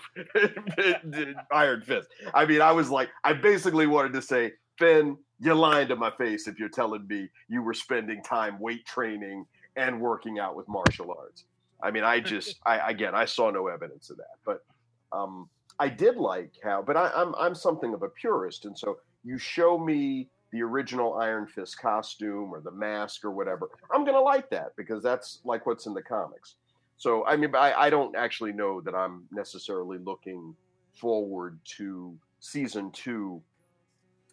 Iron 1.51 1.81
Fist. 1.81 2.09
I 2.33 2.45
mean, 2.45 2.61
I 2.61 2.71
was 2.71 2.89
like, 2.89 3.09
I 3.25 3.33
basically 3.33 3.87
wanted 3.87 4.13
to 4.13 4.21
say, 4.21 4.53
Finn, 4.79 5.17
you're 5.39 5.53
lying 5.53 5.89
to 5.89 5.97
my 5.97 6.11
face 6.11 6.47
if 6.47 6.57
you're 6.57 6.69
telling 6.69 7.05
me 7.07 7.29
you 7.49 7.61
were 7.61 7.73
spending 7.73 8.23
time 8.23 8.57
weight 8.59 8.85
training 8.85 9.45
and 9.75 9.99
working 9.99 10.39
out 10.39 10.55
with 10.55 10.67
martial 10.69 11.13
arts. 11.17 11.43
I 11.83 11.91
mean, 11.91 12.03
I 12.05 12.21
just, 12.21 12.55
I 12.65 12.89
again, 12.89 13.13
I 13.13 13.25
saw 13.25 13.51
no 13.51 13.67
evidence 13.67 14.09
of 14.09 14.17
that, 14.17 14.37
but 14.45 14.63
um, 15.11 15.49
I 15.77 15.89
did 15.89 16.15
like 16.15 16.53
how. 16.63 16.81
But 16.81 16.97
I, 16.97 17.11
I'm 17.13 17.35
I'm 17.35 17.53
something 17.53 17.93
of 17.93 18.01
a 18.01 18.09
purist, 18.09 18.65
and 18.65 18.75
so 18.75 18.97
you 19.23 19.37
show 19.37 19.77
me 19.77 20.29
the 20.51 20.61
original 20.61 21.15
Iron 21.15 21.45
Fist 21.45 21.79
costume 21.79 22.51
or 22.51 22.61
the 22.61 22.71
mask 22.71 23.23
or 23.25 23.31
whatever, 23.31 23.69
I'm 23.91 24.05
gonna 24.05 24.21
like 24.21 24.49
that 24.51 24.75
because 24.75 25.03
that's 25.03 25.41
like 25.43 25.65
what's 25.65 25.85
in 25.85 25.93
the 25.93 26.01
comics. 26.01 26.55
So 26.97 27.25
I 27.25 27.35
mean, 27.35 27.55
I, 27.55 27.73
I 27.73 27.89
don't 27.89 28.15
actually 28.15 28.53
know 28.53 28.81
that 28.81 28.95
I'm 28.95 29.23
necessarily 29.31 29.99
looking 29.99 30.55
forward 30.93 31.59
to 31.77 32.17
season 32.39 32.91
two 32.91 33.41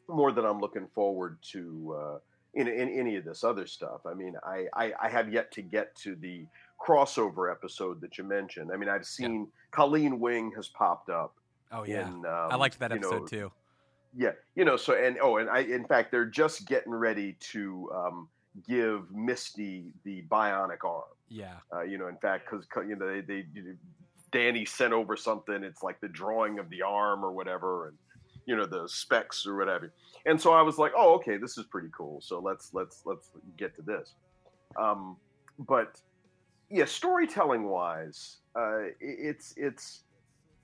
more 0.09 0.33
than 0.33 0.45
I'm 0.45 0.61
looking 0.61 0.87
forward 0.95 1.39
to 1.53 1.97
uh, 1.99 2.19
in, 2.55 2.69
in 2.69 2.89
any 2.89 3.17
of 3.17 3.25
this 3.25 3.45
other 3.45 3.67
stuff. 3.67 4.01
I 4.07 4.15
mean, 4.15 4.35
I, 4.45 4.67
I, 4.75 4.93
I 5.03 5.09
have 5.09 5.33
yet 5.33 5.51
to 5.53 5.63
get 5.63 5.95
to 5.97 6.15
the 6.15 6.47
crossover 6.85 7.51
episode 7.51 8.01
that 8.01 8.19
you 8.19 8.25
mentioned. 8.25 8.71
I 8.73 8.77
mean, 8.77 8.89
I've 8.89 9.07
seen 9.07 9.41
yeah. 9.41 9.47
Colleen 9.71 10.21
Wing 10.21 10.53
has 10.57 10.69
popped 10.69 11.11
up. 11.11 11.35
Oh 11.73 11.85
yeah, 11.85 12.07
in, 12.07 12.25
um, 12.27 12.49
I 12.51 12.57
liked 12.57 12.79
that 12.79 12.93
episode 12.93 13.23
know, 13.23 13.27
too. 13.27 13.53
Yeah, 14.17 14.33
you 14.55 14.65
know, 14.65 14.77
so 14.77 14.95
and 14.95 15.19
oh, 15.21 15.39
and 15.39 15.51
I 15.51 15.61
in 15.61 15.85
fact 15.87 16.13
they're 16.13 16.27
just 16.27 16.69
getting 16.69 16.93
ready 16.93 17.37
to 17.53 17.91
um, 17.95 18.29
give 18.69 19.11
Misty 19.13 19.93
the 20.05 20.23
bionic 20.31 20.85
arm. 20.85 21.03
Yeah, 21.29 21.55
uh, 21.73 21.83
you 21.83 21.99
know, 21.99 22.09
in 22.09 22.17
fact, 22.17 22.49
because 22.51 22.67
you 22.87 22.97
know 22.97 23.07
they, 23.07 23.21
they 23.21 23.47
Danny 24.31 24.65
sent 24.65 24.93
over 24.93 25.17
something. 25.17 25.63
It's 25.63 25.83
like 25.83 26.01
the 26.01 26.09
drawing 26.09 26.59
of 26.59 26.69
the 26.71 26.83
arm 26.83 27.25
or 27.25 27.33
whatever, 27.33 27.89
and 27.89 27.97
you 28.47 28.57
know 28.57 28.67
the 28.67 28.89
specs 28.89 29.47
or 29.47 29.57
whatever. 29.57 29.93
And 30.27 30.41
so 30.41 30.53
I 30.53 30.63
was 30.63 30.79
like, 30.79 30.93
oh, 30.97 31.15
okay, 31.15 31.37
this 31.37 31.59
is 31.59 31.65
pretty 31.67 31.91
cool. 31.97 32.21
So 32.21 32.41
let's 32.41 32.73
let's 32.73 33.03
let's 33.05 33.31
get 33.57 33.75
to 33.77 33.83
this. 33.83 34.15
Um, 34.77 35.17
but 35.59 36.01
yeah, 36.71 36.85
storytelling 36.85 37.65
wise, 37.65 38.39
uh, 38.57 38.89
it's 39.01 39.55
it's 39.57 40.03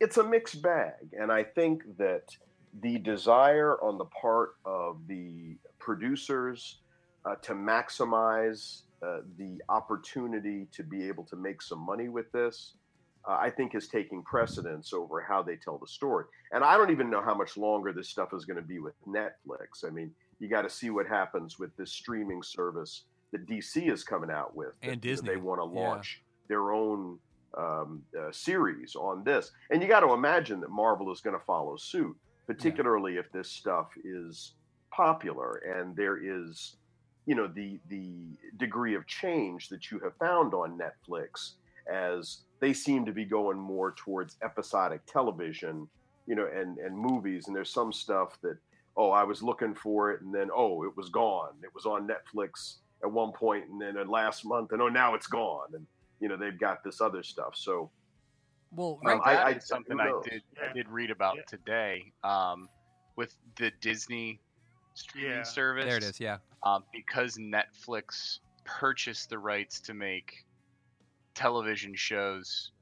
it's 0.01 0.17
a 0.17 0.25
mixed 0.25 0.63
bag, 0.63 1.15
and 1.19 1.31
I 1.31 1.45
think 1.45 1.83
that 1.99 2.37
the 2.83 2.99
desire 2.99 3.77
on 3.83 3.99
the 3.99 4.05
part 4.05 4.57
of 4.65 4.99
the 5.09 5.57
producers 5.79 6.79
uh, 7.25 7.37
to 7.43 7.53
maximize 7.53 8.83
uh, 9.03 9.19
the 9.39 9.61
opportunity 9.69 10.67
to 10.73 10.83
be 10.83 11.07
able 11.09 11.25
to 11.25 11.37
make 11.37 11.63
some 11.63 11.79
money 11.79 12.09
with 12.09 12.31
this, 12.33 12.75
uh, 13.29 13.37
I 13.41 13.51
think 13.51 13.75
is 13.75 13.89
taking 13.89 14.23
precedence 14.23 14.93
over 14.93 15.21
how 15.21 15.43
they 15.43 15.57
tell 15.57 15.79
the 15.79 15.87
story. 15.87 16.25
And 16.53 16.65
I 16.65 16.77
don't 16.77 16.91
even 16.91 17.11
know 17.11 17.23
how 17.23 17.35
much 17.35 17.57
longer 17.57 17.93
this 17.93 18.09
stuff 18.09 18.31
is 18.33 18.45
going 18.45 18.57
to 18.57 18.67
be 18.67 18.79
with 18.79 18.95
Netflix. 19.07 19.85
I 19.87 19.91
mean, 19.91 20.11
you 20.39 20.49
got 20.49 20.63
to 20.63 20.71
see 20.71 20.91
what 20.91 21.07
happens 21.07 21.59
with 21.59 21.77
this 21.77 21.93
streaming 21.93 22.43
service 22.43 23.05
that 23.33 23.47
DC 23.47 23.91
is 23.91 24.03
coming 24.03 24.31
out 24.31 24.57
with. 24.57 24.73
And 24.83 24.93
that, 24.93 25.01
Disney. 25.01 25.31
they 25.31 25.37
want 25.37 25.61
to 25.61 25.65
launch 25.65 26.21
yeah. 26.21 26.49
their 26.49 26.73
own 26.73 27.19
um, 27.57 28.03
uh, 28.19 28.31
series 28.33 28.95
on 28.97 29.25
this. 29.25 29.51
And 29.71 29.83
you 29.83 29.89
got 29.89 30.01
to 30.01 30.13
imagine 30.13 30.61
that 30.61 30.71
Marvel 30.71 31.13
is 31.13 31.21
going 31.21 31.39
to 31.39 31.45
follow 31.45 31.77
suit, 31.77 32.17
particularly 32.47 33.15
yeah. 33.15 33.21
if 33.21 33.33
this 33.33 33.51
stuff 33.51 33.89
is 34.05 34.55
popular 34.91 35.63
and 35.77 35.95
there 35.97 36.19
is, 36.23 36.77
you 37.27 37.35
know, 37.35 37.47
the 37.47 37.79
the 37.89 38.37
degree 38.57 38.95
of 38.95 39.07
change 39.07 39.69
that 39.69 39.91
you 39.91 39.99
have 40.01 40.17
found 40.17 40.55
on 40.55 40.79
Netflix 40.79 41.53
as 41.91 42.39
they 42.61 42.73
seem 42.73 43.05
to 43.07 43.13
be 43.13 43.25
going 43.25 43.59
more 43.59 43.95
towards 43.97 44.37
episodic 44.43 45.01
television, 45.07 45.89
you 46.27 46.35
know, 46.35 46.49
and 46.55 46.79
and 46.79 46.97
movies. 46.97 47.47
And 47.47 47.57
there's 47.57 47.73
some 47.73 47.93
stuff 47.93 48.39
that 48.43 48.57
oh, 48.97 49.11
I 49.11 49.25
was 49.25 49.43
looking 49.43 49.75
for 49.75 50.11
it, 50.13 50.23
and 50.23 50.35
then 50.35 50.49
oh, 50.55 50.85
it 50.85 50.97
was 50.97 51.09
gone. 51.09 51.53
It 51.63 51.71
was 51.75 51.87
on 51.87 52.09
Netflix 52.09 52.77
at 53.03 53.11
one 53.11 53.33
point, 53.33 53.65
and 53.69 53.81
then 53.81 53.97
last 54.09 54.45
month, 54.45 54.73
and 54.73 54.83
oh, 54.83 54.89
now 54.89 55.15
it's 55.15 55.27
gone, 55.27 55.69
and 55.75 55.87
you 56.21 56.29
know 56.29 56.37
they've 56.37 56.59
got 56.59 56.85
this 56.85 57.01
other 57.01 57.23
stuff. 57.23 57.55
So, 57.55 57.91
well, 58.73 59.01
right, 59.05 59.15
um, 59.15 59.23
I, 59.25 59.43
I, 59.45 59.59
something 59.59 59.99
I 60.01 60.13
did 60.29 60.43
I 60.63 60.73
did 60.73 60.89
read 60.89 61.11
about 61.11 61.37
yeah. 61.37 61.43
today 61.47 62.13
um, 62.25 62.69
with 63.17 63.37
the 63.57 63.73
Disney 63.81 64.41
streaming 64.95 65.31
yeah. 65.31 65.43
service. 65.43 65.87
There 65.87 65.97
it 65.97 66.05
is, 66.05 66.21
yeah. 66.21 66.39
Um, 66.63 66.85
because 66.93 67.39
Netflix 67.39 68.41
purchased 68.65 69.31
the 69.31 69.39
rights 69.39 69.81
to 69.81 69.95
make 69.95 70.45
television 71.35 71.95
shows 71.95 72.73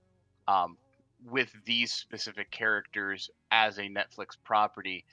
um, 0.49 0.77
with 1.31 1.53
these 1.65 1.93
specific 1.93 2.51
characters 2.51 3.31
as 3.51 3.79
a 3.79 3.83
Netflix 3.83 4.37
property, 4.45 5.05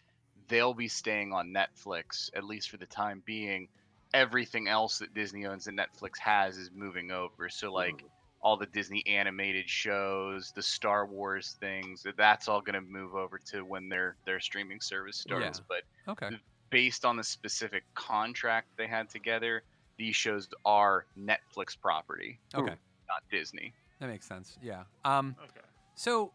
they'll 0.48 0.74
be 0.74 0.88
staying 0.88 1.34
on 1.34 1.54
Netflix 1.54 2.30
at 2.36 2.44
least 2.44 2.70
for 2.70 2.78
the 2.78 2.86
time 2.86 3.22
being 3.26 3.68
everything 4.14 4.68
else 4.68 5.00
that 5.00 5.14
Disney 5.14 5.46
owns 5.46 5.68
and 5.68 5.78
Netflix 5.78 6.18
has 6.20 6.58
is 6.58 6.72
moving 6.74 7.12
over. 7.12 7.50
So 7.50 7.72
like 7.72 7.98
mm-hmm. 7.98 8.08
all 8.42 8.56
the 8.58 8.68
Disney 8.68 9.04
animated 9.08 9.70
shows, 9.70 10.52
the 10.56 10.62
Star 10.62 11.06
Wars 11.06 11.58
things, 11.60 12.06
that's 12.18 12.48
all 12.48 12.62
going 12.62 12.76
to 12.76 12.82
move 12.82 13.16
over 13.16 13.40
to 13.52 13.62
when 13.66 13.90
their 13.90 14.16
their 14.26 14.40
streaming 14.40 14.80
service 14.80 15.18
starts. 15.18 15.60
Yeah. 15.60 15.66
But 16.08 16.12
okay. 16.12 16.38
Based 16.70 17.06
on 17.06 17.16
the 17.16 17.24
specific 17.24 17.84
contract 17.94 18.68
they 18.78 18.88
had 18.88 19.10
together, 19.10 19.64
these 19.98 20.16
shows 20.16 20.48
are 20.66 21.06
Netflix 21.18 21.78
property. 21.80 22.40
Okay. 22.54 22.76
Not 23.08 23.24
Disney. 23.32 23.74
That 24.00 24.10
makes 24.10 24.28
sense. 24.28 24.58
Yeah. 24.62 24.84
Um 25.04 25.36
Okay. 25.42 25.66
so 25.96 26.32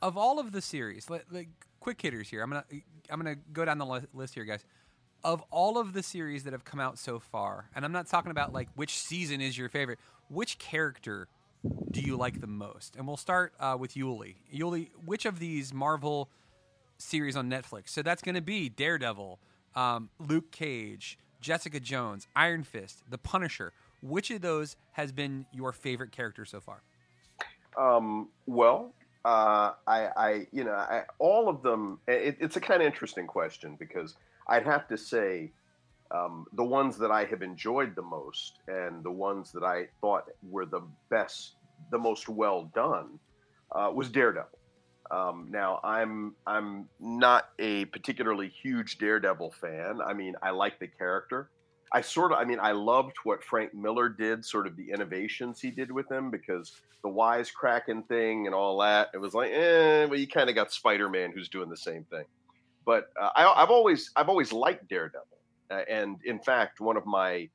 of 0.00 0.16
all 0.16 0.38
of 0.38 0.52
the 0.52 0.62
series, 0.62 1.10
like, 1.10 1.26
like 1.30 1.48
quick 1.80 2.00
hitters 2.00 2.28
here. 2.28 2.42
I'm 2.42 2.50
going 2.50 2.62
to 2.70 2.80
I'm 3.10 3.20
going 3.20 3.34
to 3.34 3.42
go 3.52 3.64
down 3.64 3.78
the 3.78 4.06
list 4.12 4.34
here, 4.34 4.44
guys 4.44 4.64
of 5.24 5.42
all 5.50 5.78
of 5.78 5.92
the 5.92 6.02
series 6.02 6.44
that 6.44 6.52
have 6.52 6.64
come 6.64 6.80
out 6.80 6.98
so 6.98 7.18
far, 7.18 7.68
and 7.74 7.84
I'm 7.84 7.92
not 7.92 8.06
talking 8.06 8.30
about 8.30 8.52
like 8.52 8.68
which 8.74 8.96
season 8.98 9.40
is 9.40 9.58
your 9.58 9.68
favorite, 9.68 9.98
which 10.28 10.58
character 10.58 11.28
do 11.90 12.00
you 12.00 12.16
like 12.16 12.40
the 12.40 12.46
most? 12.46 12.94
And 12.96 13.06
we'll 13.06 13.16
start 13.16 13.52
uh, 13.58 13.76
with 13.78 13.94
Yuli. 13.94 14.36
Yuli, 14.54 14.90
which 15.04 15.24
of 15.26 15.40
these 15.40 15.74
Marvel 15.74 16.30
series 16.98 17.36
on 17.36 17.50
Netflix. 17.50 17.90
So 17.90 18.02
that's 18.02 18.22
going 18.22 18.34
to 18.34 18.40
be 18.40 18.68
Daredevil, 18.68 19.38
um, 19.74 20.10
Luke 20.18 20.50
Cage, 20.50 21.18
Jessica 21.40 21.80
Jones, 21.80 22.26
Iron 22.36 22.64
Fist, 22.64 23.02
The 23.08 23.18
Punisher. 23.18 23.72
Which 24.02 24.30
of 24.30 24.42
those 24.42 24.76
has 24.92 25.12
been 25.12 25.46
your 25.52 25.72
favorite 25.72 26.12
character 26.12 26.44
so 26.44 26.60
far? 26.60 26.82
Um, 27.76 28.28
well, 28.46 28.94
uh, 29.24 29.72
I, 29.86 30.08
I, 30.16 30.46
you 30.52 30.64
know, 30.64 30.72
I, 30.72 31.02
all 31.18 31.48
of 31.48 31.62
them. 31.62 31.98
It, 32.06 32.36
it's 32.40 32.56
a 32.56 32.60
kind 32.60 32.80
of 32.80 32.86
interesting 32.86 33.26
question 33.26 33.76
because 33.78 34.16
I'd 34.46 34.64
have 34.64 34.88
to 34.88 34.96
say 34.96 35.50
um, 36.10 36.46
the 36.52 36.64
ones 36.64 36.96
that 36.98 37.10
I 37.10 37.24
have 37.24 37.42
enjoyed 37.42 37.94
the 37.94 38.02
most 38.02 38.60
and 38.68 39.04
the 39.04 39.10
ones 39.10 39.52
that 39.52 39.64
I 39.64 39.88
thought 40.00 40.24
were 40.48 40.66
the 40.66 40.82
best, 41.10 41.54
the 41.90 41.98
most 41.98 42.28
well 42.28 42.70
done, 42.74 43.18
uh, 43.72 43.90
was 43.94 44.08
Daredevil. 44.08 44.57
Um, 45.10 45.48
now 45.50 45.80
I'm 45.82 46.34
I'm 46.46 46.88
not 47.00 47.48
a 47.58 47.86
particularly 47.86 48.48
huge 48.48 48.98
Daredevil 48.98 49.52
fan. 49.52 50.00
I 50.04 50.12
mean, 50.12 50.34
I 50.42 50.50
like 50.50 50.78
the 50.78 50.86
character. 50.86 51.50
I 51.92 52.00
sort 52.02 52.32
of, 52.32 52.38
I 52.38 52.44
mean, 52.44 52.58
I 52.60 52.72
loved 52.72 53.16
what 53.24 53.42
Frank 53.42 53.74
Miller 53.74 54.08
did, 54.08 54.44
sort 54.44 54.66
of 54.66 54.76
the 54.76 54.90
innovations 54.90 55.60
he 55.60 55.70
did 55.70 55.90
with 55.90 56.10
him, 56.10 56.30
because 56.30 56.72
the 57.02 57.08
wisecracking 57.08 58.06
thing 58.08 58.46
and 58.46 58.54
all 58.54 58.78
that, 58.80 59.08
it 59.14 59.18
was 59.18 59.34
like, 59.34 59.50
eh, 59.52 60.04
well, 60.04 60.18
you 60.18 60.28
kind 60.28 60.50
of 60.50 60.54
got 60.54 60.72
Spider 60.72 61.08
Man 61.08 61.32
who's 61.32 61.48
doing 61.48 61.70
the 61.70 61.76
same 61.76 62.04
thing. 62.04 62.24
But 62.84 63.08
uh, 63.20 63.30
I, 63.34 63.60
have 63.60 63.70
always, 63.70 64.10
I've 64.16 64.28
always 64.28 64.52
liked 64.52 64.88
Daredevil, 64.88 65.26
uh, 65.70 65.82
and 65.88 66.16
in 66.24 66.38
fact, 66.40 66.80
one 66.80 66.96
of 66.96 67.06
my, 67.06 67.48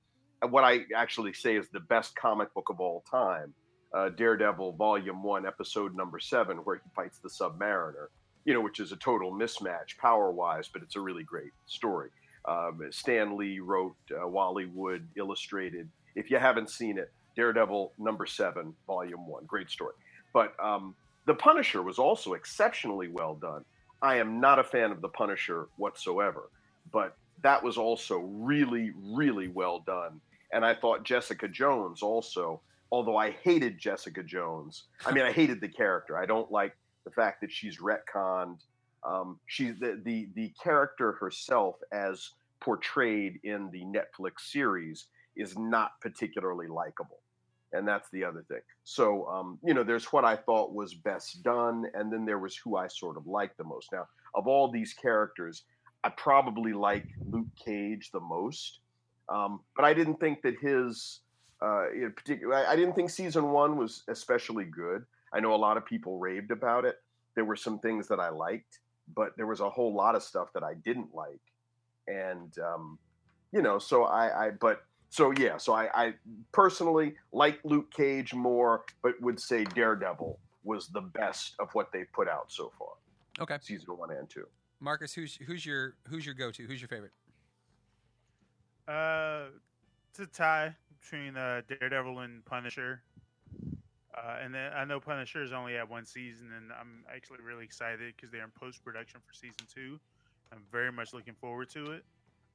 what 0.50 0.64
I 0.64 0.82
actually 0.96 1.34
say 1.34 1.56
is 1.56 1.68
the 1.70 1.80
best 1.80 2.16
comic 2.16 2.54
book 2.54 2.70
of 2.70 2.80
all 2.80 3.04
time, 3.10 3.54
uh, 3.94 4.10
Daredevil 4.10 4.74
Volume 4.74 5.24
One, 5.24 5.46
Episode 5.46 5.96
Number 5.96 6.20
Seven, 6.20 6.58
where 6.58 6.78
he 6.78 6.90
fights 6.96 7.20
the 7.20 7.30
Submariner. 7.30 8.08
You 8.46 8.54
know, 8.54 8.62
which 8.62 8.82
is 8.82 8.92
a 8.92 8.98
total 8.98 9.32
mismatch 9.32 9.98
power 9.98 10.30
wise, 10.32 10.68
but 10.68 10.82
it's 10.82 10.98
a 10.98 11.00
really 11.00 11.24
great 11.24 11.54
story. 11.66 12.10
Um, 12.46 12.82
Stan 12.92 13.38
Lee 13.38 13.60
wrote, 13.60 13.96
uh, 14.12 14.28
Wally 14.28 14.66
Wood 14.66 15.08
illustrated. 15.16 15.88
If 16.16 16.30
you 16.30 16.40
haven't 16.40 16.70
seen 16.70 16.98
it, 16.98 17.10
Daredevil 17.38 17.94
number 17.98 18.26
seven, 18.26 18.76
volume 18.86 19.26
one, 19.28 19.46
great 19.46 19.70
story. 19.70 19.94
But 20.34 20.54
um, 20.62 20.94
The 21.26 21.36
Punisher 21.36 21.82
was 21.82 22.00
also 22.00 22.34
exceptionally 22.34 23.08
well 23.08 23.36
done. 23.36 23.64
I 24.02 24.18
am 24.18 24.42
not 24.42 24.60
a 24.60 24.64
fan 24.64 24.92
of 24.92 25.00
The 25.00 25.08
Punisher 25.08 25.70
whatsoever, 25.78 26.50
but 26.92 27.16
that 27.44 27.64
was 27.64 27.78
also 27.78 28.20
really, 28.20 28.92
really 29.02 29.48
well 29.48 29.80
done. 29.80 30.20
And 30.52 30.66
I 30.66 30.74
thought 30.74 31.04
Jessica 31.04 31.48
Jones 31.48 32.02
also, 32.02 32.60
although 32.94 33.18
I 33.18 33.32
hated 33.32 33.80
Jessica 33.80 34.24
Jones, 34.24 34.84
I 35.06 35.12
mean, 35.12 35.24
I 35.24 35.32
hated 35.32 35.60
the 35.60 35.68
character. 35.68 36.18
I 36.18 36.26
don't 36.26 36.52
like 36.52 36.78
the 37.04 37.12
fact 37.12 37.42
that 37.42 37.52
she's 37.52 37.80
retconned 37.80 38.60
um, 39.06 39.40
she's 39.48 39.78
the, 39.80 40.02
the 40.04 40.30
the 40.36 40.54
character 40.62 41.14
herself, 41.14 41.76
as 41.92 42.32
portrayed 42.62 43.40
in 43.44 43.70
the 43.72 43.84
Netflix 43.84 44.52
series, 44.52 45.08
is 45.36 45.58
not 45.58 46.00
particularly 46.02 46.68
likable, 46.68 47.20
and 47.74 47.88
that's 47.88 48.10
the 48.12 48.24
other 48.24 48.44
thing. 48.48 48.62
So 48.84 49.28
um, 49.28 49.60
you 49.64 49.74
know, 49.74 49.84
there's 49.84 50.06
what 50.06 50.26
I 50.26 50.36
thought 50.36 50.74
was 50.74 50.94
best 50.94 51.44
done, 51.44 51.86
and 51.94 52.12
then 52.12 52.26
there 52.26 52.40
was 52.40 52.56
who 52.56 52.78
I 52.78 52.88
sort 52.88 53.18
of 53.18 53.28
liked 53.28 53.58
the 53.58 53.64
most. 53.66 53.92
Now, 53.92 54.08
of 54.36 54.48
all 54.48 54.72
these 54.72 54.94
characters, 54.94 55.64
I 56.04 56.10
probably 56.10 56.74
like 56.74 57.06
Luke 57.30 57.48
Cage 57.64 58.10
the 58.12 58.22
most, 58.22 58.80
um, 59.28 59.60
but 59.76 59.84
I 59.84 59.94
didn't 59.94 60.20
think 60.20 60.42
that 60.44 60.56
his 60.62 61.20
uh, 61.64 61.92
in 61.92 62.12
particular, 62.12 62.56
I 62.56 62.76
didn't 62.76 62.94
think 62.94 63.10
season 63.10 63.52
one 63.52 63.78
was 63.78 64.04
especially 64.10 64.66
good. 64.66 65.06
I 65.34 65.40
know 65.40 65.54
a 65.54 65.58
lot 65.58 65.78
of 65.78 65.86
people 65.86 66.20
raved 66.20 66.52
about 66.52 66.86
it. 66.86 66.98
There 67.36 67.46
were 67.46 67.56
some 67.56 67.80
things 67.80 68.08
that 68.10 68.20
I 68.20 68.30
liked 68.30 68.80
but 69.16 69.36
there 69.38 69.48
was 69.48 69.60
a 69.60 69.70
whole 69.70 69.94
lot 69.94 70.16
of 70.16 70.24
stuff 70.24 70.50
that 70.54 70.64
I 70.64 70.76
didn't 70.76 71.14
like, 71.14 71.42
and 72.08 72.54
um, 72.60 72.98
you 73.52 73.62
know, 73.62 73.80
so 73.80 74.04
I, 74.04 74.48
I, 74.48 74.52
but 74.52 74.84
so 75.10 75.32
yeah, 75.32 75.58
so 75.58 75.74
I, 75.74 75.90
I 75.94 76.14
personally 76.52 77.16
like 77.32 77.60
Luke 77.64 77.92
Cage 77.92 78.34
more, 78.34 78.84
but 79.02 79.20
would 79.22 79.40
say 79.40 79.64
Daredevil 79.64 80.40
was 80.64 80.88
the 80.90 81.02
best 81.02 81.56
of 81.60 81.70
what 81.74 81.92
they've 81.92 82.12
put 82.14 82.28
out 82.28 82.52
so 82.52 82.72
far. 82.78 82.90
Okay, 83.40 83.58
season 83.62 83.98
one 83.98 84.12
and 84.12 84.30
two. 84.30 84.46
Marcus, 84.80 85.14
who's 85.14 85.36
who's 85.48 85.66
your 85.66 85.96
who's 86.08 86.26
your 86.26 86.36
go 86.36 86.52
to? 86.52 86.64
Who's 86.64 86.82
your 86.82 86.90
favorite? 86.90 87.12
Uh, 88.88 89.46
to 90.14 90.24
a 90.24 90.26
tie 90.26 90.76
between 91.04 91.38
uh, 91.38 91.62
Daredevil 91.68 92.20
and 92.20 92.46
Punisher. 92.46 93.02
Uh, 94.16 94.38
and 94.44 94.54
then 94.54 94.72
I 94.74 94.86
know 94.86 95.00
Punisher 95.00 95.44
is 95.44 95.52
only 95.52 95.76
at 95.76 95.90
one 95.90 96.06
season, 96.06 96.52
and 96.56 96.72
I'm 96.72 97.04
actually 97.14 97.40
really 97.44 97.66
excited 97.66 98.14
because 98.16 98.32
they're 98.32 98.44
in 98.44 98.52
post 98.52 98.84
production 98.84 99.20
for 99.26 99.34
season 99.34 99.68
two. 99.74 100.00
I'm 100.52 100.64
very 100.72 100.92
much 100.92 101.14
looking 101.14 101.34
forward 101.34 101.70
to 101.72 101.94
it. 101.94 102.04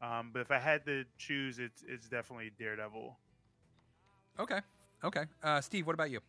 Um, 0.01 0.31
but 0.33 0.41
if 0.41 0.51
I 0.53 0.59
had 0.59 0.87
to 0.87 1.05
choose, 1.19 1.59
it's 1.59 1.83
it's 1.87 2.09
definitely 2.09 2.53
Daredevil. 2.59 3.19
Okay, 4.39 4.61
okay. 5.03 5.25
Uh, 5.43 5.61
Steve, 5.61 5.87
what 5.87 5.95
about 5.95 6.11
you? 6.11 6.21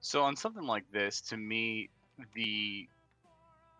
So 0.00 0.22
on 0.22 0.36
something 0.36 0.66
like 0.66 0.84
this, 0.92 1.22
to 1.22 1.38
me, 1.38 1.88
the 2.34 2.86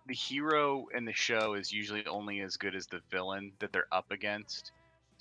the 0.06 0.14
hero 0.14 0.86
in 0.96 1.04
the 1.04 1.12
show 1.12 1.54
is 1.54 1.72
usually 1.72 2.06
only 2.06 2.40
as 2.40 2.56
good 2.56 2.74
as 2.74 2.86
the 2.86 3.00
villain 3.10 3.52
that 3.58 3.72
they're 3.72 3.92
up 3.92 4.10
against. 4.10 4.72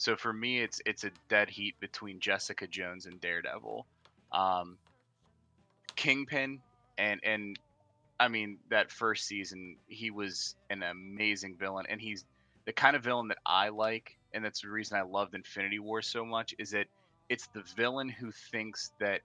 So 0.02 0.16
for 0.16 0.34
me, 0.34 0.60
it's 0.62 0.82
it's 0.88 1.04
a 1.04 1.12
dead 1.30 1.48
heat 1.48 1.76
between 1.80 2.20
Jessica 2.20 2.66
Jones 2.66 3.06
and 3.06 3.22
Daredevil. 3.22 3.86
Um, 4.32 4.80
Kingpin 5.96 6.60
and 6.98 7.22
and 7.24 7.60
I 8.20 8.28
mean 8.28 8.58
that 8.72 8.90
first 8.90 9.28
season 9.28 9.76
he 9.88 10.10
was 10.10 10.56
an 10.72 10.82
amazing 10.82 11.56
villain 11.56 11.86
and 11.88 12.02
he's 12.02 12.26
the 12.66 12.74
kind 12.74 12.96
of 12.96 13.04
villain 13.04 13.28
that 13.28 13.38
I 13.46 13.70
like 13.70 14.18
and 14.34 14.44
that's 14.44 14.62
the 14.62 14.70
reason 14.70 14.98
I 14.98 15.04
loved 15.04 15.36
Infinity 15.36 15.78
War 15.78 16.02
so 16.02 16.26
much 16.26 16.56
is 16.58 16.72
that 16.72 16.88
it's 17.30 17.46
the 17.54 17.62
villain 17.76 18.10
who 18.10 18.32
thinks 18.32 18.94
that 19.00 19.22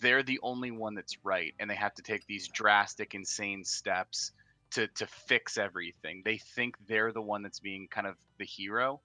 they're 0.00 0.22
the 0.22 0.40
only 0.42 0.70
one 0.70 0.94
that's 0.94 1.16
right 1.24 1.54
and 1.58 1.70
they 1.70 1.74
have 1.76 1.94
to 1.94 2.02
take 2.02 2.26
these 2.26 2.46
drastic 2.48 3.14
insane 3.14 3.64
steps 3.64 4.32
to 4.72 4.86
to 4.88 5.06
fix 5.06 5.56
everything. 5.56 6.20
They 6.26 6.36
think 6.36 6.76
they're 6.86 7.10
the 7.10 7.22
one 7.22 7.42
that's 7.42 7.60
being 7.60 7.88
kind 7.88 8.06
of 8.06 8.16
the 8.38 8.44
hero. 8.44 9.00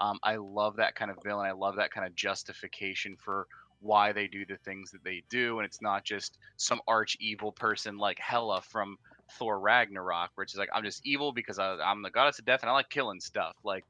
Um, 0.00 0.18
I 0.22 0.36
love 0.36 0.76
that 0.76 0.94
kind 0.94 1.10
of 1.10 1.18
villain. 1.24 1.46
I 1.46 1.52
love 1.52 1.76
that 1.76 1.90
kind 1.90 2.06
of 2.06 2.14
justification 2.14 3.16
for 3.16 3.46
why 3.80 4.12
they 4.12 4.26
do 4.26 4.44
the 4.44 4.56
things 4.56 4.90
that 4.90 5.04
they 5.04 5.22
do, 5.28 5.58
and 5.58 5.66
it's 5.66 5.80
not 5.80 6.04
just 6.04 6.38
some 6.56 6.80
arch 6.88 7.16
evil 7.20 7.52
person 7.52 7.96
like 7.96 8.18
Hela 8.18 8.60
from 8.62 8.98
Thor 9.32 9.58
Ragnarok, 9.58 10.30
where 10.34 10.42
it's 10.42 10.56
like 10.56 10.70
I'm 10.72 10.84
just 10.84 11.06
evil 11.06 11.32
because 11.32 11.58
I, 11.58 11.76
am 11.90 12.02
the 12.02 12.10
goddess 12.10 12.38
of 12.38 12.44
death 12.44 12.62
and 12.62 12.70
I 12.70 12.72
like 12.72 12.90
killing 12.90 13.20
stuff. 13.20 13.54
Like 13.64 13.84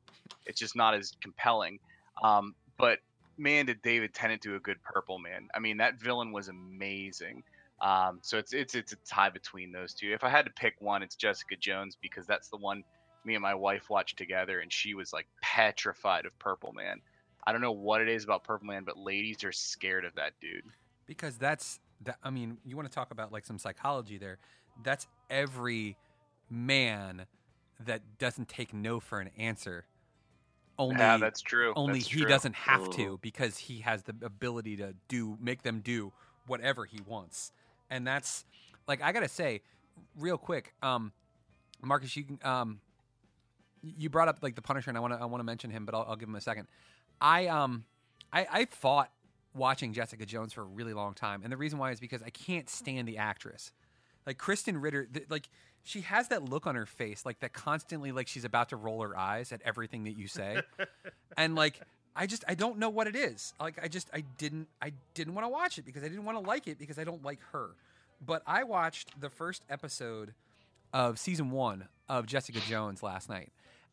it's 0.46 0.58
just 0.58 0.76
not 0.76 0.94
as 0.94 1.12
compelling. 1.22 1.78
Um, 2.22 2.54
but 2.76 2.98
man, 3.36 3.66
did 3.66 3.80
David 3.82 4.12
Tennant 4.14 4.42
do 4.42 4.56
a 4.56 4.60
good 4.60 4.82
Purple 4.82 5.18
Man? 5.18 5.48
I 5.54 5.58
mean, 5.58 5.78
that 5.78 6.00
villain 6.00 6.32
was 6.32 6.48
amazing. 6.48 7.42
Um, 7.80 8.18
so 8.22 8.38
it's 8.38 8.52
it's 8.52 8.74
it's 8.74 8.92
a 8.92 8.96
tie 9.06 9.30
between 9.30 9.72
those 9.72 9.94
two. 9.94 10.12
If 10.12 10.24
I 10.24 10.28
had 10.28 10.44
to 10.46 10.50
pick 10.50 10.74
one, 10.80 11.02
it's 11.02 11.14
Jessica 11.14 11.56
Jones 11.56 11.96
because 12.00 12.26
that's 12.26 12.48
the 12.48 12.56
one 12.56 12.82
me 13.28 13.34
and 13.34 13.42
my 13.42 13.54
wife 13.54 13.88
watched 13.88 14.16
together, 14.16 14.58
and 14.58 14.72
she 14.72 14.94
was 14.94 15.12
like 15.12 15.28
petrified 15.40 16.26
of 16.26 16.36
Purple 16.38 16.72
Man. 16.72 17.00
I 17.46 17.52
don't 17.52 17.60
know 17.60 17.72
what 17.72 18.00
it 18.00 18.08
is 18.08 18.24
about 18.24 18.42
Purple 18.42 18.66
Man, 18.66 18.82
but 18.84 18.98
ladies 18.98 19.44
are 19.44 19.52
scared 19.52 20.04
of 20.04 20.14
that 20.16 20.32
dude. 20.40 20.64
Because 21.06 21.38
that's 21.38 21.78
that. 22.02 22.16
I 22.24 22.30
mean, 22.30 22.58
you 22.64 22.74
want 22.74 22.88
to 22.88 22.94
talk 22.94 23.12
about 23.12 23.32
like 23.32 23.46
some 23.46 23.58
psychology 23.58 24.18
there. 24.18 24.38
That's 24.82 25.06
every 25.30 25.96
man 26.50 27.26
that 27.84 28.02
doesn't 28.18 28.48
take 28.48 28.74
no 28.74 28.98
for 28.98 29.20
an 29.20 29.30
answer. 29.38 29.86
Only, 30.78 30.96
yeah, 30.96 31.16
that's 31.16 31.40
true. 31.40 31.72
Only 31.76 32.00
that's 32.00 32.10
he 32.10 32.20
true. 32.20 32.28
doesn't 32.28 32.54
have 32.54 32.90
to 32.90 33.18
because 33.22 33.58
he 33.58 33.80
has 33.80 34.02
the 34.04 34.14
ability 34.22 34.76
to 34.76 34.94
do 35.08 35.36
make 35.40 35.62
them 35.62 35.80
do 35.80 36.12
whatever 36.46 36.84
he 36.84 37.00
wants, 37.06 37.52
and 37.90 38.06
that's 38.06 38.44
like 38.86 39.02
I 39.02 39.12
gotta 39.12 39.28
say, 39.28 39.62
real 40.16 40.38
quick, 40.38 40.74
um, 40.82 41.12
Marcus, 41.82 42.16
you 42.16 42.24
can, 42.24 42.38
um, 42.42 42.80
you 43.82 44.10
brought 44.10 44.28
up 44.28 44.38
like 44.42 44.54
the 44.54 44.62
Punisher, 44.62 44.90
and 44.90 44.96
I 44.96 45.00
want 45.00 45.14
to 45.14 45.20
I 45.20 45.24
want 45.24 45.40
to 45.40 45.44
mention 45.44 45.70
him, 45.70 45.84
but 45.84 45.94
I'll, 45.94 46.06
I'll 46.08 46.16
give 46.16 46.28
him 46.28 46.34
a 46.34 46.40
second. 46.40 46.68
I 47.20 47.46
um 47.46 47.84
I, 48.32 48.46
I 48.50 48.64
fought 48.66 49.10
watching 49.54 49.92
Jessica 49.92 50.26
Jones 50.26 50.52
for 50.52 50.62
a 50.62 50.64
really 50.64 50.94
long 50.94 51.14
time, 51.14 51.42
and 51.42 51.52
the 51.52 51.56
reason 51.56 51.78
why 51.78 51.90
is 51.90 52.00
because 52.00 52.22
I 52.22 52.30
can't 52.30 52.68
stand 52.68 53.08
the 53.08 53.18
actress. 53.18 53.72
Like 54.26 54.38
Krysten 54.38 54.82
Ritter, 54.82 55.06
th- 55.06 55.26
like 55.30 55.48
she 55.84 56.02
has 56.02 56.28
that 56.28 56.44
look 56.44 56.66
on 56.66 56.74
her 56.74 56.86
face, 56.86 57.24
like 57.24 57.40
that 57.40 57.52
constantly, 57.52 58.12
like 58.12 58.28
she's 58.28 58.44
about 58.44 58.68
to 58.70 58.76
roll 58.76 59.02
her 59.02 59.16
eyes 59.16 59.52
at 59.52 59.62
everything 59.64 60.04
that 60.04 60.16
you 60.16 60.28
say, 60.28 60.60
and 61.36 61.54
like 61.54 61.80
I 62.14 62.26
just 62.26 62.44
I 62.48 62.54
don't 62.54 62.78
know 62.78 62.90
what 62.90 63.06
it 63.06 63.16
is. 63.16 63.54
Like 63.60 63.78
I 63.82 63.88
just 63.88 64.10
I 64.12 64.22
didn't 64.38 64.68
I 64.82 64.92
didn't 65.14 65.34
want 65.34 65.44
to 65.44 65.48
watch 65.48 65.78
it 65.78 65.84
because 65.84 66.02
I 66.02 66.08
didn't 66.08 66.24
want 66.24 66.36
to 66.36 66.46
like 66.46 66.66
it 66.66 66.78
because 66.78 66.98
I 66.98 67.04
don't 67.04 67.24
like 67.24 67.40
her. 67.52 67.70
But 68.24 68.42
I 68.46 68.64
watched 68.64 69.20
the 69.20 69.30
first 69.30 69.62
episode 69.70 70.34
of 70.92 71.18
season 71.18 71.50
one 71.50 71.88
of 72.08 72.26
Jessica 72.26 72.60
Jones 72.60 73.02
last 73.02 73.28
night, 73.28 73.52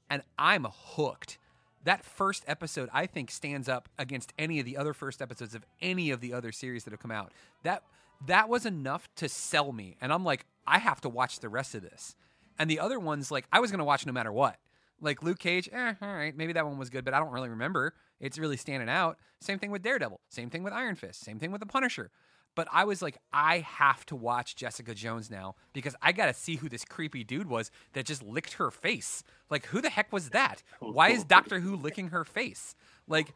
and 0.09 0.21
I'm 0.37 0.65
hooked 0.69 1.37
that 1.83 2.03
first 2.03 2.43
episode 2.47 2.89
I 2.91 3.05
think 3.05 3.29
stands 3.29 3.69
up 3.69 3.89
against 3.97 4.33
any 4.39 4.59
of 4.59 4.65
the 4.65 4.75
other 4.77 4.93
first 4.93 5.21
episodes 5.21 5.53
of 5.53 5.63
any 5.81 6.09
of 6.09 6.19
the 6.19 6.33
other 6.33 6.51
series 6.51 6.83
that 6.85 6.91
have 6.91 6.99
come 6.99 7.11
out. 7.11 7.31
That 7.63 7.83
that 8.25 8.49
was 8.49 8.65
enough 8.65 9.07
to 9.17 9.27
sell 9.29 9.71
me, 9.71 9.97
and 10.01 10.11
I'm 10.11 10.23
like, 10.23 10.45
I 10.65 10.79
have 10.79 11.01
to 11.01 11.09
watch 11.09 11.39
the 11.41 11.49
rest 11.49 11.75
of 11.75 11.81
this. 11.83 12.15
and 12.57 12.69
the 12.69 12.79
other 12.79 12.99
ones 12.99 13.31
like 13.31 13.45
I 13.51 13.59
was 13.59 13.69
gonna 13.71 13.85
watch 13.85 14.05
no 14.05 14.13
matter 14.13 14.31
what. 14.31 14.57
Like 15.01 15.21
Luke 15.21 15.39
Cage, 15.39 15.69
eh, 15.73 15.93
all 16.01 16.13
right, 16.13 16.35
maybe 16.35 16.53
that 16.53 16.65
one 16.65 16.77
was 16.77 16.89
good, 16.89 17.03
but 17.03 17.13
I 17.13 17.19
don't 17.19 17.31
really 17.33 17.49
remember. 17.49 17.93
It's 18.19 18.37
really 18.39 18.55
standing 18.57 18.87
out. 18.89 19.17
Same 19.41 19.59
thing 19.59 19.69
with 19.71 19.83
Daredevil. 19.83 20.21
Same 20.29 20.49
thing 20.49 20.63
with 20.63 20.71
Iron 20.73 20.95
Fist. 20.95 21.19
Same 21.23 21.37
thing 21.37 21.51
with 21.51 21.59
the 21.59 21.67
Punisher. 21.67 22.09
But 22.55 22.67
I 22.71 22.85
was 22.85 23.01
like, 23.01 23.17
I 23.33 23.59
have 23.59 24.05
to 24.07 24.15
watch 24.15 24.55
Jessica 24.55 24.95
Jones 24.95 25.29
now 25.29 25.55
because 25.73 25.95
I 26.01 26.13
got 26.13 26.27
to 26.27 26.33
see 26.33 26.55
who 26.55 26.69
this 26.69 26.85
creepy 26.85 27.23
dude 27.23 27.47
was 27.47 27.69
that 27.93 28.05
just 28.05 28.23
licked 28.23 28.53
her 28.53 28.71
face. 28.71 29.23
Like, 29.49 29.65
who 29.67 29.81
the 29.81 29.89
heck 29.89 30.11
was 30.13 30.29
that? 30.29 30.63
Why 30.79 31.09
is 31.09 31.23
Doctor 31.25 31.59
Who 31.59 31.75
licking 31.75 32.09
her 32.09 32.23
face? 32.23 32.75
Like, 33.07 33.33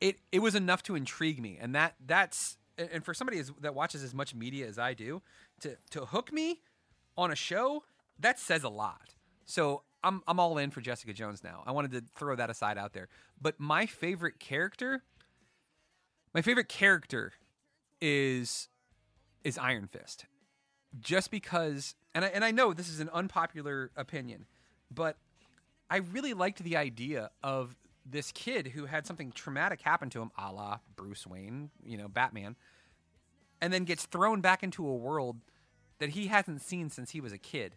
it 0.00 0.16
it 0.32 0.38
was 0.40 0.54
enough 0.54 0.82
to 0.84 0.94
intrigue 0.94 1.40
me, 1.40 1.58
and 1.60 1.74
that 1.74 1.94
that's 2.04 2.56
and 2.78 3.04
for 3.04 3.14
somebody 3.14 3.42
that 3.60 3.74
watches 3.74 4.02
as 4.02 4.14
much 4.14 4.34
media 4.34 4.66
as 4.66 4.78
I 4.78 4.94
do, 4.94 5.22
to 5.60 5.76
to 5.90 6.06
hook 6.06 6.32
me 6.32 6.60
on 7.16 7.30
a 7.30 7.36
show 7.36 7.84
that 8.18 8.38
says 8.38 8.64
a 8.64 8.68
lot. 8.68 9.14
So 9.44 9.82
I'm 10.02 10.22
I'm 10.26 10.38
all 10.38 10.58
in 10.58 10.70
for 10.70 10.80
Jessica 10.80 11.12
Jones 11.12 11.42
now. 11.42 11.62
I 11.66 11.72
wanted 11.72 11.92
to 11.92 12.04
throw 12.14 12.36
that 12.36 12.50
aside 12.50 12.78
out 12.78 12.92
there, 12.92 13.08
but 13.40 13.58
my 13.58 13.86
favorite 13.86 14.38
character, 14.38 15.02
my 16.32 16.42
favorite 16.42 16.68
character, 16.68 17.32
is 18.00 18.68
is 19.42 19.58
Iron 19.58 19.86
Fist, 19.86 20.26
just 21.00 21.30
because, 21.30 21.94
and 22.14 22.24
I 22.24 22.28
and 22.28 22.44
I 22.44 22.50
know 22.50 22.72
this 22.72 22.88
is 22.88 23.00
an 23.00 23.10
unpopular 23.12 23.90
opinion, 23.96 24.46
but 24.90 25.16
I 25.90 25.98
really 25.98 26.34
liked 26.34 26.62
the 26.62 26.76
idea 26.76 27.30
of 27.42 27.76
this 28.06 28.32
kid 28.32 28.68
who 28.68 28.86
had 28.86 29.06
something 29.06 29.32
traumatic 29.32 29.80
happen 29.80 30.10
to 30.10 30.20
him, 30.20 30.30
a 30.36 30.52
la 30.52 30.78
Bruce 30.96 31.26
Wayne, 31.26 31.70
you 31.84 31.96
know, 31.96 32.08
Batman, 32.08 32.56
and 33.60 33.72
then 33.72 33.84
gets 33.84 34.06
thrown 34.06 34.40
back 34.40 34.62
into 34.62 34.86
a 34.86 34.94
world 34.94 35.36
that 35.98 36.10
he 36.10 36.26
hasn't 36.26 36.62
seen 36.62 36.90
since 36.90 37.10
he 37.10 37.20
was 37.20 37.32
a 37.32 37.38
kid. 37.38 37.76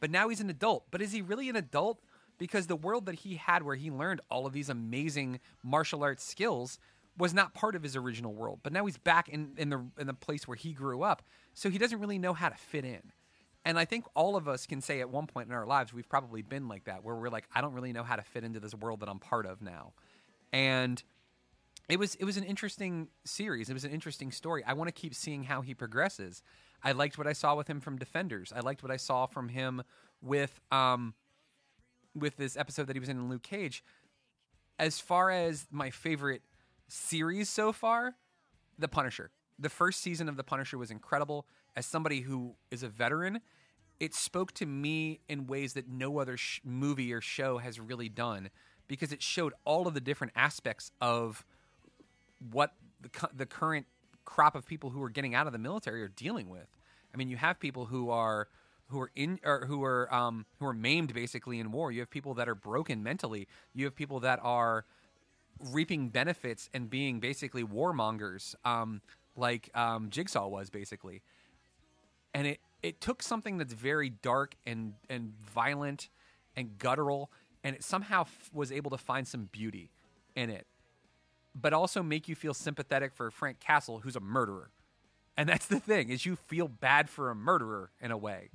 But 0.00 0.10
now 0.10 0.28
he's 0.28 0.40
an 0.40 0.50
adult. 0.50 0.84
But 0.90 1.02
is 1.02 1.12
he 1.12 1.22
really 1.22 1.48
an 1.48 1.56
adult? 1.56 2.00
Because 2.38 2.66
the 2.66 2.76
world 2.76 3.06
that 3.06 3.16
he 3.16 3.36
had 3.36 3.62
where 3.62 3.76
he 3.76 3.90
learned 3.90 4.20
all 4.30 4.46
of 4.46 4.52
these 4.52 4.68
amazing 4.68 5.40
martial 5.62 6.02
arts 6.02 6.22
skills 6.22 6.78
was 7.18 7.32
not 7.32 7.54
part 7.54 7.74
of 7.74 7.82
his 7.82 7.96
original 7.96 8.34
world. 8.34 8.60
But 8.62 8.72
now 8.72 8.84
he's 8.86 8.98
back 8.98 9.28
in, 9.28 9.52
in 9.56 9.70
the 9.70 9.84
in 9.98 10.06
the 10.06 10.14
place 10.14 10.46
where 10.46 10.56
he 10.56 10.72
grew 10.72 11.02
up. 11.02 11.22
So 11.54 11.70
he 11.70 11.78
doesn't 11.78 11.98
really 11.98 12.18
know 12.18 12.34
how 12.34 12.48
to 12.48 12.56
fit 12.56 12.84
in. 12.84 13.12
And 13.64 13.78
I 13.78 13.84
think 13.84 14.04
all 14.14 14.36
of 14.36 14.46
us 14.46 14.64
can 14.64 14.80
say 14.80 15.00
at 15.00 15.10
one 15.10 15.26
point 15.26 15.48
in 15.48 15.54
our 15.54 15.66
lives 15.66 15.92
we've 15.92 16.08
probably 16.08 16.42
been 16.42 16.68
like 16.68 16.84
that, 16.84 17.02
where 17.02 17.16
we're 17.16 17.30
like, 17.30 17.48
I 17.52 17.60
don't 17.60 17.72
really 17.72 17.92
know 17.92 18.04
how 18.04 18.16
to 18.16 18.22
fit 18.22 18.44
into 18.44 18.60
this 18.60 18.74
world 18.74 19.00
that 19.00 19.08
I'm 19.08 19.18
part 19.18 19.44
of 19.44 19.60
now. 19.60 19.92
And 20.52 21.02
it 21.88 21.98
was 21.98 22.14
it 22.16 22.24
was 22.24 22.36
an 22.36 22.44
interesting 22.44 23.08
series. 23.24 23.68
It 23.68 23.72
was 23.74 23.84
an 23.84 23.90
interesting 23.92 24.30
story. 24.30 24.62
I 24.64 24.72
want 24.74 24.88
to 24.88 24.92
keep 24.92 25.14
seeing 25.14 25.44
how 25.44 25.62
he 25.62 25.74
progresses. 25.74 26.42
I 26.82 26.92
liked 26.92 27.18
what 27.18 27.26
I 27.26 27.32
saw 27.32 27.54
with 27.56 27.68
him 27.68 27.80
from 27.80 27.96
Defenders. 27.98 28.52
I 28.54 28.60
liked 28.60 28.82
what 28.82 28.92
I 28.92 28.96
saw 28.96 29.26
from 29.26 29.48
him 29.48 29.82
with 30.20 30.60
um 30.70 31.14
with 32.14 32.36
this 32.36 32.56
episode 32.56 32.86
that 32.86 32.96
he 32.96 33.00
was 33.00 33.08
in 33.08 33.18
in 33.18 33.28
Luke 33.28 33.42
Cage. 33.42 33.84
As 34.78 35.00
far 35.00 35.30
as 35.30 35.66
my 35.70 35.90
favorite 35.90 36.42
series 36.88 37.48
so 37.48 37.72
far, 37.72 38.16
The 38.78 38.88
Punisher. 38.88 39.30
The 39.58 39.68
first 39.68 40.00
season 40.00 40.28
of 40.28 40.36
The 40.36 40.44
Punisher 40.44 40.78
was 40.78 40.90
incredible. 40.90 41.46
As 41.74 41.86
somebody 41.86 42.20
who 42.20 42.56
is 42.70 42.82
a 42.82 42.88
veteran, 42.88 43.40
it 44.00 44.14
spoke 44.14 44.52
to 44.52 44.66
me 44.66 45.20
in 45.28 45.46
ways 45.46 45.74
that 45.74 45.88
no 45.88 46.18
other 46.18 46.36
sh- 46.36 46.60
movie 46.64 47.12
or 47.12 47.20
show 47.20 47.58
has 47.58 47.80
really 47.80 48.08
done 48.08 48.50
because 48.88 49.12
it 49.12 49.22
showed 49.22 49.52
all 49.64 49.86
of 49.86 49.94
the 49.94 50.00
different 50.00 50.32
aspects 50.36 50.90
of 51.00 51.44
what 52.50 52.72
the, 53.00 53.08
cu- 53.08 53.34
the 53.34 53.46
current 53.46 53.86
crop 54.24 54.54
of 54.54 54.66
people 54.66 54.90
who 54.90 55.02
are 55.02 55.10
getting 55.10 55.34
out 55.34 55.46
of 55.46 55.52
the 55.52 55.58
military 55.58 56.02
are 56.02 56.08
dealing 56.08 56.48
with. 56.48 56.68
I 57.12 57.16
mean, 57.16 57.28
you 57.28 57.36
have 57.36 57.58
people 57.58 57.86
who 57.86 58.10
are 58.10 58.48
who 58.88 59.00
are 59.00 59.10
in 59.16 59.40
or 59.44 59.66
who 59.66 59.82
are 59.82 60.12
um, 60.14 60.46
who 60.58 60.66
are 60.66 60.74
maimed 60.74 61.12
basically 61.12 61.58
in 61.58 61.72
war. 61.72 61.90
You 61.90 62.00
have 62.00 62.10
people 62.10 62.34
that 62.34 62.48
are 62.48 62.54
broken 62.54 63.02
mentally. 63.02 63.48
You 63.74 63.84
have 63.86 63.96
people 63.96 64.20
that 64.20 64.38
are 64.42 64.84
reaping 65.60 66.08
benefits 66.08 66.68
and 66.74 66.88
being 66.90 67.20
basically 67.20 67.64
warmongers, 67.64 68.54
um, 68.64 69.00
like 69.36 69.70
um, 69.74 70.10
Jigsaw 70.10 70.48
was 70.48 70.70
basically. 70.70 71.22
And 72.34 72.46
it 72.46 72.60
it 72.82 73.00
took 73.00 73.22
something 73.22 73.58
that's 73.58 73.72
very 73.72 74.10
dark 74.10 74.54
and 74.66 74.94
and 75.08 75.32
violent 75.38 76.08
and 76.56 76.78
guttural, 76.78 77.30
and 77.64 77.76
it 77.76 77.82
somehow 77.82 78.22
f- 78.22 78.50
was 78.52 78.70
able 78.70 78.90
to 78.90 78.98
find 78.98 79.26
some 79.26 79.48
beauty 79.50 79.90
in 80.34 80.50
it, 80.50 80.66
but 81.54 81.72
also 81.72 82.02
make 82.02 82.28
you 82.28 82.34
feel 82.34 82.54
sympathetic 82.54 83.14
for 83.14 83.30
Frank 83.30 83.60
Castle, 83.60 84.00
who's 84.00 84.16
a 84.16 84.20
murderer. 84.20 84.70
And 85.36 85.48
that's 85.48 85.66
the 85.66 85.80
thing 85.80 86.10
is 86.10 86.24
you 86.24 86.36
feel 86.36 86.68
bad 86.68 87.10
for 87.10 87.30
a 87.30 87.34
murderer 87.34 87.90
in 88.00 88.10
a 88.10 88.16
way, 88.16 88.50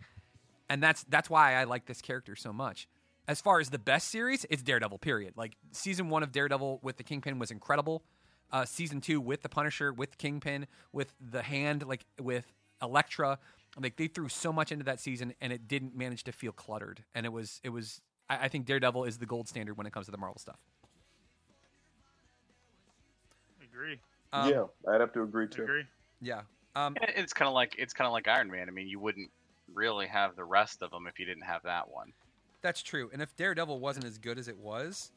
and 0.69 0.81
that's 0.81 1.03
that's 1.05 1.29
why 1.29 1.55
I 1.55 1.65
like 1.65 1.85
this 1.85 2.01
character 2.01 2.35
so 2.35 2.53
much. 2.53 2.87
As 3.27 3.39
far 3.39 3.59
as 3.59 3.69
the 3.69 3.79
best 3.79 4.09
series, 4.09 4.45
it's 4.49 4.63
Daredevil. 4.63 4.97
Period. 4.99 5.33
Like 5.37 5.55
season 5.71 6.09
one 6.09 6.23
of 6.23 6.31
Daredevil 6.31 6.79
with 6.81 6.97
the 6.97 7.03
Kingpin 7.03 7.39
was 7.39 7.51
incredible. 7.51 8.03
Uh, 8.51 8.65
season 8.65 8.99
two 8.99 9.21
with 9.21 9.41
the 9.41 9.49
Punisher, 9.49 9.93
with 9.93 10.17
Kingpin, 10.17 10.67
with 10.91 11.13
the 11.21 11.41
Hand, 11.41 11.85
like 11.87 12.05
with 12.19 12.45
Elektra, 12.81 13.39
like 13.79 13.95
they 13.95 14.07
threw 14.07 14.27
so 14.27 14.51
much 14.51 14.71
into 14.71 14.83
that 14.85 14.99
season, 14.99 15.33
and 15.39 15.53
it 15.53 15.67
didn't 15.67 15.95
manage 15.95 16.23
to 16.25 16.31
feel 16.31 16.51
cluttered. 16.51 17.03
And 17.15 17.25
it 17.25 17.31
was 17.31 17.61
it 17.63 17.69
was. 17.69 18.01
I, 18.29 18.45
I 18.45 18.47
think 18.49 18.65
Daredevil 18.65 19.05
is 19.05 19.17
the 19.17 19.25
gold 19.25 19.47
standard 19.47 19.77
when 19.77 19.87
it 19.87 19.93
comes 19.93 20.07
to 20.07 20.11
the 20.11 20.17
Marvel 20.17 20.39
stuff. 20.39 20.57
Agree. 23.63 23.99
Um, 24.33 24.49
yeah, 24.49 24.63
I'd 24.91 25.01
have 25.01 25.13
to 25.13 25.23
agree 25.23 25.47
too. 25.47 25.63
Agree. 25.63 25.85
yeah. 26.21 26.41
Um, 26.75 26.95
It's 27.01 27.33
kind 27.33 27.47
of 27.47 27.53
like 27.53 27.75
it's 27.77 27.93
kind 27.93 28.05
of 28.07 28.13
like 28.13 28.27
Iron 28.27 28.49
Man. 28.49 28.67
I 28.67 28.71
mean, 28.71 28.87
you 28.87 28.99
wouldn't 28.99 29.29
really 29.73 30.07
have 30.07 30.35
the 30.35 30.43
rest 30.43 30.81
of 30.81 30.91
them 30.91 31.07
if 31.07 31.19
you 31.19 31.25
didn't 31.25 31.43
have 31.43 31.63
that 31.63 31.89
one. 31.89 32.13
That's 32.61 32.81
true. 32.81 33.09
And 33.11 33.21
if 33.21 33.35
Daredevil 33.35 33.79
wasn't 33.79 34.05
as 34.05 34.17
good 34.17 34.37
as 34.37 34.47
it 34.47 34.57
was, 34.57 35.11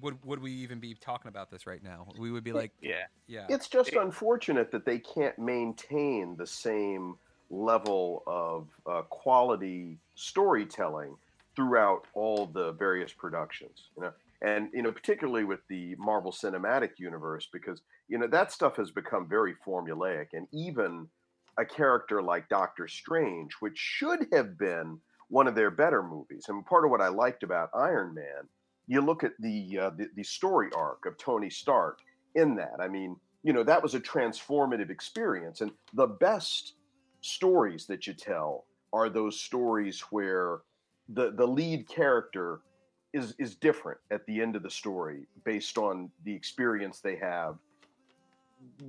would 0.00 0.24
would 0.24 0.40
we 0.40 0.52
even 0.52 0.80
be 0.80 0.94
talking 0.94 1.28
about 1.28 1.50
this 1.50 1.66
right 1.66 1.82
now? 1.82 2.06
We 2.18 2.30
would 2.30 2.44
be 2.44 2.52
like, 2.52 2.72
Yeah. 2.80 3.04
yeah, 3.26 3.46
It's 3.48 3.68
just 3.68 3.92
unfortunate 3.92 4.70
that 4.72 4.84
they 4.84 4.98
can't 4.98 5.38
maintain 5.38 6.36
the 6.36 6.46
same 6.46 7.16
level 7.50 8.22
of 8.26 8.68
uh, 8.86 9.02
quality 9.02 9.98
storytelling 10.14 11.16
throughout 11.56 12.06
all 12.14 12.46
the 12.46 12.72
various 12.72 13.12
productions. 13.12 13.88
You 13.96 14.04
know, 14.04 14.12
and 14.42 14.70
you 14.72 14.82
know, 14.82 14.92
particularly 14.92 15.44
with 15.44 15.60
the 15.68 15.94
Marvel 15.96 16.32
Cinematic 16.32 16.98
Universe, 16.98 17.48
because 17.52 17.82
you 18.08 18.18
know 18.18 18.26
that 18.28 18.52
stuff 18.52 18.76
has 18.76 18.90
become 18.90 19.28
very 19.28 19.54
formulaic, 19.66 20.28
and 20.32 20.46
even 20.52 21.08
a 21.58 21.64
character 21.64 22.22
like 22.22 22.48
Doctor 22.48 22.88
Strange, 22.88 23.52
which 23.60 23.76
should 23.76 24.26
have 24.32 24.56
been 24.56 25.00
one 25.30 25.46
of 25.46 25.54
their 25.54 25.70
better 25.70 26.02
movies, 26.02 26.46
and 26.48 26.66
part 26.66 26.84
of 26.84 26.90
what 26.90 27.00
I 27.00 27.08
liked 27.08 27.42
about 27.42 27.70
Iron 27.74 28.14
Man, 28.14 28.48
you 28.86 29.00
look 29.00 29.24
at 29.24 29.32
the 29.38 29.78
uh, 29.78 29.90
the, 29.90 30.08
the 30.16 30.24
story 30.24 30.68
arc 30.76 31.06
of 31.06 31.16
Tony 31.16 31.48
Stark 31.48 32.00
in 32.34 32.54
that. 32.56 32.76
I 32.80 32.88
mean, 32.88 33.16
you 33.42 33.52
know, 33.52 33.62
that 33.62 33.82
was 33.82 33.94
a 33.94 34.00
transformative 34.00 34.90
experience, 34.90 35.60
and 35.60 35.70
the 35.94 36.08
best 36.08 36.74
stories 37.22 37.86
that 37.86 38.06
you 38.06 38.12
tell 38.12 38.66
are 38.92 39.08
those 39.08 39.40
stories 39.40 40.00
where 40.10 40.58
the 41.08 41.30
the 41.30 41.46
lead 41.46 41.88
character 41.88 42.60
is 43.12 43.34
is 43.38 43.54
different 43.54 43.98
at 44.10 44.26
the 44.26 44.40
end 44.42 44.56
of 44.56 44.62
the 44.62 44.70
story 44.70 45.26
based 45.44 45.78
on 45.78 46.10
the 46.24 46.34
experience 46.34 47.00
they 47.00 47.16
have 47.16 47.56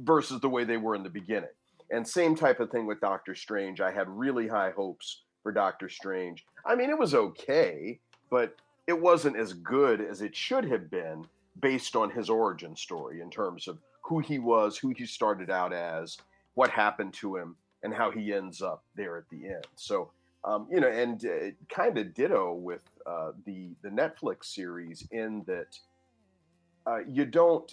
versus 0.04 0.42
the 0.42 0.50
way 0.50 0.64
they 0.64 0.78
were 0.78 0.96
in 0.96 1.04
the 1.04 1.10
beginning. 1.10 1.50
And 1.92 2.08
same 2.08 2.36
type 2.36 2.60
of 2.60 2.72
thing 2.72 2.88
with 2.88 3.02
Doctor 3.02 3.36
Strange. 3.36 3.82
I 3.82 3.92
had 3.92 4.08
really 4.10 4.48
high 4.48 4.72
hopes 4.72 5.24
for 5.44 5.52
Doctor 5.52 5.90
Strange. 5.90 6.46
I 6.66 6.76
mean, 6.76 6.90
it 6.90 6.98
was 6.98 7.14
okay, 7.14 8.00
but 8.30 8.56
it 8.88 9.00
wasn't 9.00 9.38
as 9.38 9.54
good 9.54 10.02
as 10.02 10.22
it 10.22 10.36
should 10.36 10.66
have 10.66 10.90
been 10.90 11.26
based 11.60 11.96
on 11.96 12.10
his 12.10 12.30
origin 12.30 12.76
story 12.76 13.22
in 13.22 13.30
terms 13.30 13.68
of 13.68 13.78
who 14.02 14.20
he 14.20 14.40
was, 14.40 14.78
who 14.78 14.94
he 14.98 15.06
started 15.06 15.50
out 15.50 15.74
as, 15.74 16.18
what 16.56 16.70
happened 16.70 17.14
to 17.14 17.36
him, 17.36 17.56
and 17.84 17.94
how 17.94 18.12
he 18.12 18.34
ends 18.34 18.62
up 18.62 18.84
there 18.96 19.18
at 19.18 19.30
the 19.30 19.48
end. 19.48 19.66
So, 19.76 20.12
um, 20.44 20.68
you 20.72 20.80
know, 20.80 20.88
and 20.88 21.24
uh, 21.26 21.52
kind 21.70 21.98
of 21.98 22.14
ditto 22.14 22.54
with 22.54 22.84
uh, 23.06 23.32
the 23.46 23.70
the 23.84 23.90
Netflix 23.90 24.46
series 24.46 25.08
in 25.12 25.44
that 25.48 25.78
uh, 26.86 27.00
you 27.08 27.26
don't. 27.26 27.72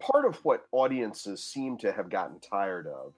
Part 0.00 0.26
of 0.26 0.36
what 0.44 0.66
audiences 0.72 1.42
seem 1.42 1.78
to 1.78 1.92
have 1.92 2.10
gotten 2.10 2.38
tired 2.40 2.86
of 2.86 3.14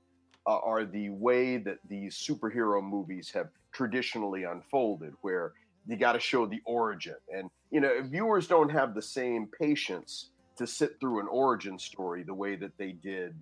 uh, 0.46 0.58
are 0.58 0.84
the 0.84 1.11
way 1.11 1.56
that 1.58 1.78
these 1.88 2.16
superhero 2.16 2.82
movies 2.82 3.30
have 3.34 3.48
traditionally 3.76 4.44
unfolded, 4.44 5.12
where 5.20 5.52
you 5.86 5.96
got 5.96 6.12
to 6.12 6.20
show 6.20 6.46
the 6.46 6.60
origin, 6.64 7.16
and 7.32 7.50
you 7.70 7.80
know, 7.80 8.02
viewers 8.02 8.46
don't 8.46 8.70
have 8.70 8.94
the 8.94 9.02
same 9.02 9.46
patience 9.46 10.30
to 10.56 10.66
sit 10.66 10.98
through 10.98 11.20
an 11.20 11.26
origin 11.28 11.78
story 11.78 12.22
the 12.22 12.34
way 12.34 12.56
that 12.56 12.72
they 12.78 12.92
did 12.92 13.34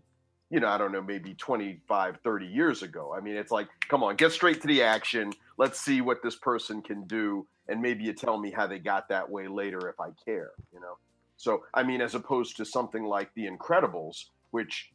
you 0.51 0.61
know, 0.61 0.69
I 0.69 0.79
don't 0.79 0.93
know, 0.93 1.03
maybe 1.03 1.35
25, 1.35 2.19
30 2.23 2.47
years 2.47 2.83
ago. 2.85 3.13
I 3.13 3.21
mean, 3.21 3.35
it's 3.35 3.51
like, 3.51 3.67
come 3.89 4.05
on, 4.05 4.15
get 4.15 4.31
straight 4.31 4.61
to 4.63 4.69
the 4.69 4.83
action. 4.83 5.33
Let's 5.59 5.81
see 5.81 6.01
what 6.01 6.23
this 6.23 6.37
person 6.37 6.81
can 6.81 7.05
do. 7.09 7.45
And 7.69 7.83
maybe 7.83 8.05
you 8.05 8.13
tell 8.13 8.39
me 8.39 8.53
how 8.53 8.69
they 8.69 8.79
got 8.79 9.09
that 9.09 9.29
way 9.29 9.49
later 9.49 9.89
if 9.89 9.99
I 9.99 10.11
care, 10.25 10.53
you 10.73 10.81
know? 10.81 10.97
So, 11.39 11.65
I 11.75 11.83
mean, 11.83 12.01
as 12.01 12.15
opposed 12.15 12.57
to 12.59 12.65
something 12.65 13.03
like 13.03 13.31
The 13.35 13.49
Incredibles, 13.49 14.27
which 14.53 14.93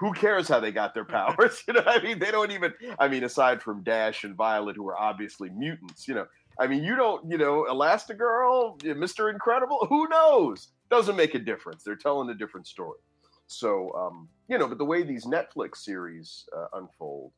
who 0.00 0.14
cares 0.14 0.48
how 0.48 0.58
they 0.60 0.72
got 0.72 0.94
their 0.94 1.04
powers? 1.18 1.62
You 1.68 1.74
know, 1.74 1.82
I 1.86 2.02
mean, 2.02 2.18
they 2.18 2.30
don't 2.30 2.50
even. 2.50 2.72
I 2.98 3.06
mean, 3.06 3.22
aside 3.22 3.62
from 3.62 3.82
Dash 3.82 4.24
and 4.24 4.34
Violet, 4.34 4.74
who 4.74 4.88
are 4.88 4.98
obviously 4.98 5.50
mutants, 5.50 6.08
you 6.08 6.14
know. 6.14 6.26
I 6.58 6.66
mean, 6.66 6.82
you 6.82 6.96
don't, 6.96 7.30
you 7.30 7.38
know, 7.38 7.66
Elastigirl, 7.70 8.96
Mister 8.96 9.30
Incredible, 9.30 9.86
who 9.88 10.08
knows? 10.08 10.68
Doesn't 10.90 11.16
make 11.16 11.34
a 11.34 11.38
difference. 11.38 11.84
They're 11.84 11.94
telling 11.94 12.28
a 12.30 12.34
different 12.34 12.66
story. 12.66 12.98
So, 13.46 13.92
um, 13.94 14.28
you 14.48 14.58
know, 14.58 14.66
but 14.66 14.78
the 14.78 14.84
way 14.84 15.02
these 15.02 15.26
Netflix 15.26 15.76
series 15.76 16.46
uh, 16.56 16.66
unfold, 16.72 17.32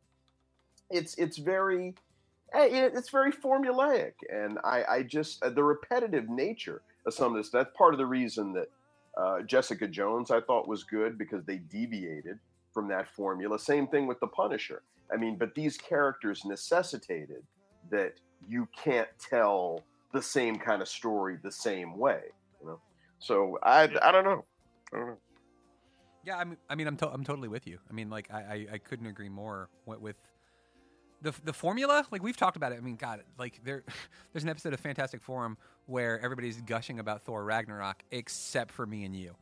it's 0.90 1.14
it's 1.16 1.38
very, 1.38 1.94
eh, 2.54 2.90
it's 2.94 3.10
very 3.10 3.32
formulaic, 3.32 4.12
and 4.30 4.58
I, 4.64 4.84
I 4.88 5.02
just 5.02 5.42
uh, 5.42 5.50
the 5.50 5.64
repetitive 5.64 6.28
nature 6.28 6.82
of 7.06 7.12
some 7.12 7.32
of 7.32 7.38
this. 7.38 7.50
That's 7.50 7.76
part 7.76 7.92
of 7.92 7.98
the 7.98 8.06
reason 8.06 8.52
that 8.54 8.70
uh, 9.16 9.42
Jessica 9.42 9.88
Jones 9.88 10.30
I 10.30 10.40
thought 10.40 10.68
was 10.68 10.84
good 10.84 11.18
because 11.18 11.44
they 11.44 11.58
deviated 11.58 12.38
from 12.73 12.89
that 12.89 13.09
formula. 13.09 13.59
Same 13.59 13.87
thing 13.87 14.07
with 14.07 14.20
the 14.20 14.27
Punisher. 14.27 14.83
I 15.12 15.16
mean, 15.16 15.37
but 15.37 15.55
these 15.55 15.77
characters 15.77 16.45
necessitated 16.45 17.43
that 17.91 18.14
you 18.49 18.68
can't 18.77 19.09
tell 19.18 19.83
the 20.12 20.23
same 20.23 20.57
kind 20.57 20.83
of 20.83 20.89
story 20.89 21.39
the 21.43 21.53
same 21.53 21.99
way. 21.99 22.20
You 22.61 22.68
know, 22.68 22.81
so 23.18 23.59
I 23.62 23.83
I 24.03 24.12
don't 24.12 24.25
know. 24.25 24.45
I 24.93 24.97
don't 24.97 25.07
know. 25.09 25.18
Yeah, 26.25 26.39
I 26.39 26.45
mean, 26.45 26.57
I 26.70 26.75
mean, 26.77 26.87
I'm 26.87 26.97
to- 26.99 27.11
I'm 27.11 27.25
totally 27.25 27.49
with 27.49 27.66
you. 27.66 27.79
I 27.91 27.93
mean, 27.93 28.09
like, 28.09 28.33
I, 28.33 28.39
I, 28.39 28.66
I 28.75 28.79
couldn't 28.79 29.07
agree 29.07 29.29
more 29.29 29.68
with, 29.87 30.01
with 30.01 30.16
the 31.20 31.33
the 31.45 31.53
formula. 31.53 32.07
Like 32.11 32.23
we've 32.23 32.37
talked 32.37 32.57
about 32.57 32.73
it. 32.73 32.79
I 32.79 32.81
mean, 32.81 32.97
God, 32.97 33.23
like 33.39 33.61
there, 33.64 33.85
there's 34.33 34.45
an 34.45 34.51
episode 34.51 34.73
of 34.73 34.81
Fantastic 34.81 35.23
Forum 35.23 35.57
where 35.87 36.20
everybody's 36.20 36.61
gushing 36.62 36.99
about 36.99 37.23
Thor 37.23 37.45
Ragnarok 37.45 38.03
except 38.11 38.73
for 38.73 38.87
me 38.87 39.05
and 39.05 39.16
you, 39.16 39.35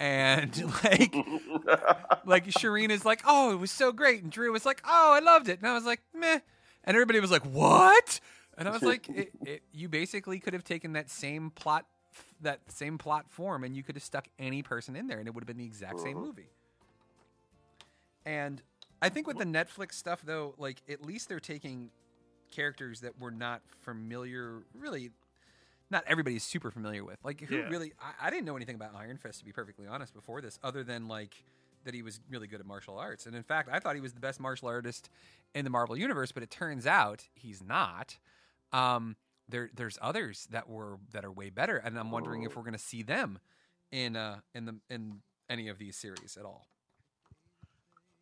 and 0.00 0.56
like, 0.84 1.14
like 2.24 2.46
Shireen 2.46 2.90
is 2.90 3.04
like, 3.04 3.22
oh, 3.26 3.52
it 3.52 3.56
was 3.58 3.70
so 3.70 3.92
great, 3.92 4.22
and 4.22 4.30
Drew 4.32 4.52
was 4.52 4.64
like, 4.66 4.82
oh, 4.84 5.12
I 5.14 5.20
loved 5.20 5.48
it, 5.48 5.58
and 5.58 5.68
I 5.68 5.74
was 5.74 5.84
like, 5.84 6.00
meh, 6.14 6.40
and 6.84 6.96
everybody 6.96 7.20
was 7.20 7.30
like, 7.30 7.44
what? 7.44 8.20
And 8.58 8.68
I 8.68 8.72
was 8.72 8.82
like, 8.82 9.08
it, 9.08 9.32
it, 9.44 9.62
you 9.72 9.88
basically 9.88 10.38
could 10.38 10.52
have 10.52 10.64
taken 10.64 10.92
that 10.92 11.10
same 11.10 11.50
plot 11.50 11.86
that 12.42 12.60
same 12.70 12.98
plot 12.98 13.24
form 13.30 13.64
and 13.64 13.74
you 13.76 13.82
could 13.82 13.94
have 13.96 14.02
stuck 14.02 14.26
any 14.38 14.62
person 14.62 14.96
in 14.96 15.06
there 15.06 15.18
and 15.18 15.26
it 15.28 15.34
would 15.34 15.42
have 15.42 15.46
been 15.46 15.56
the 15.56 15.64
exact 15.64 16.00
same 16.00 16.16
Mhm. 16.18 16.22
movie. 16.26 16.48
And 18.26 18.60
I 19.00 19.08
think 19.08 19.26
with 19.26 19.38
the 19.38 19.44
Netflix 19.44 19.92
stuff 19.94 20.22
though, 20.24 20.54
like 20.58 20.82
at 20.88 21.04
least 21.04 21.28
they're 21.28 21.40
taking 21.40 21.90
characters 22.50 23.00
that 23.00 23.18
we're 23.18 23.30
not 23.30 23.62
familiar 23.80 24.62
really 24.78 25.10
not 25.92 26.04
everybody's 26.08 26.42
super 26.42 26.70
familiar 26.72 27.04
with. 27.04 27.18
Like 27.22 27.42
who 27.42 27.56
Yeah. 27.58 27.68
really 27.68 27.92
I, 28.00 28.26
I 28.26 28.30
didn't 28.30 28.46
know 28.46 28.56
anything 28.56 28.74
about 28.74 28.96
Iron 28.96 29.18
Fist 29.18 29.38
to 29.40 29.44
be 29.44 29.52
perfectly 29.52 29.86
honest 29.86 30.12
before 30.14 30.40
this, 30.40 30.58
other 30.64 30.82
than 30.82 31.06
like 31.06 31.44
that 31.84 31.94
he 31.94 32.02
was 32.02 32.20
really 32.30 32.46
good 32.46 32.60
at 32.60 32.66
martial 32.66 32.98
arts. 32.98 33.26
And 33.26 33.34
in 33.36 33.42
fact, 33.42 33.68
I 33.70 33.78
thought 33.78 33.94
he 33.94 34.00
was 34.00 34.12
the 34.14 34.20
best 34.20 34.40
martial 34.40 34.68
artist 34.68 35.10
in 35.54 35.64
the 35.64 35.70
Marvel 35.70 35.96
universe, 35.96 36.32
but 36.32 36.42
it 36.42 36.50
turns 36.50 36.86
out 36.86 37.28
he's 37.34 37.62
not. 37.62 38.18
Um, 38.72 39.16
there, 39.48 39.68
there's 39.74 39.98
others 40.00 40.46
that 40.50 40.68
were 40.68 40.98
that 41.12 41.24
are 41.24 41.32
way 41.32 41.50
better, 41.50 41.76
and 41.76 41.98
I'm 41.98 42.10
wondering 42.10 42.44
if 42.44 42.52
Oh. 42.52 42.54
we're 42.56 42.62
going 42.62 42.72
to 42.74 42.78
see 42.78 43.02
them 43.02 43.38
in 43.90 44.16
uh 44.16 44.40
in 44.54 44.64
the 44.64 44.76
in 44.88 45.20
any 45.50 45.68
of 45.68 45.78
these 45.78 45.96
series 45.96 46.36
at 46.38 46.44
all. 46.46 46.66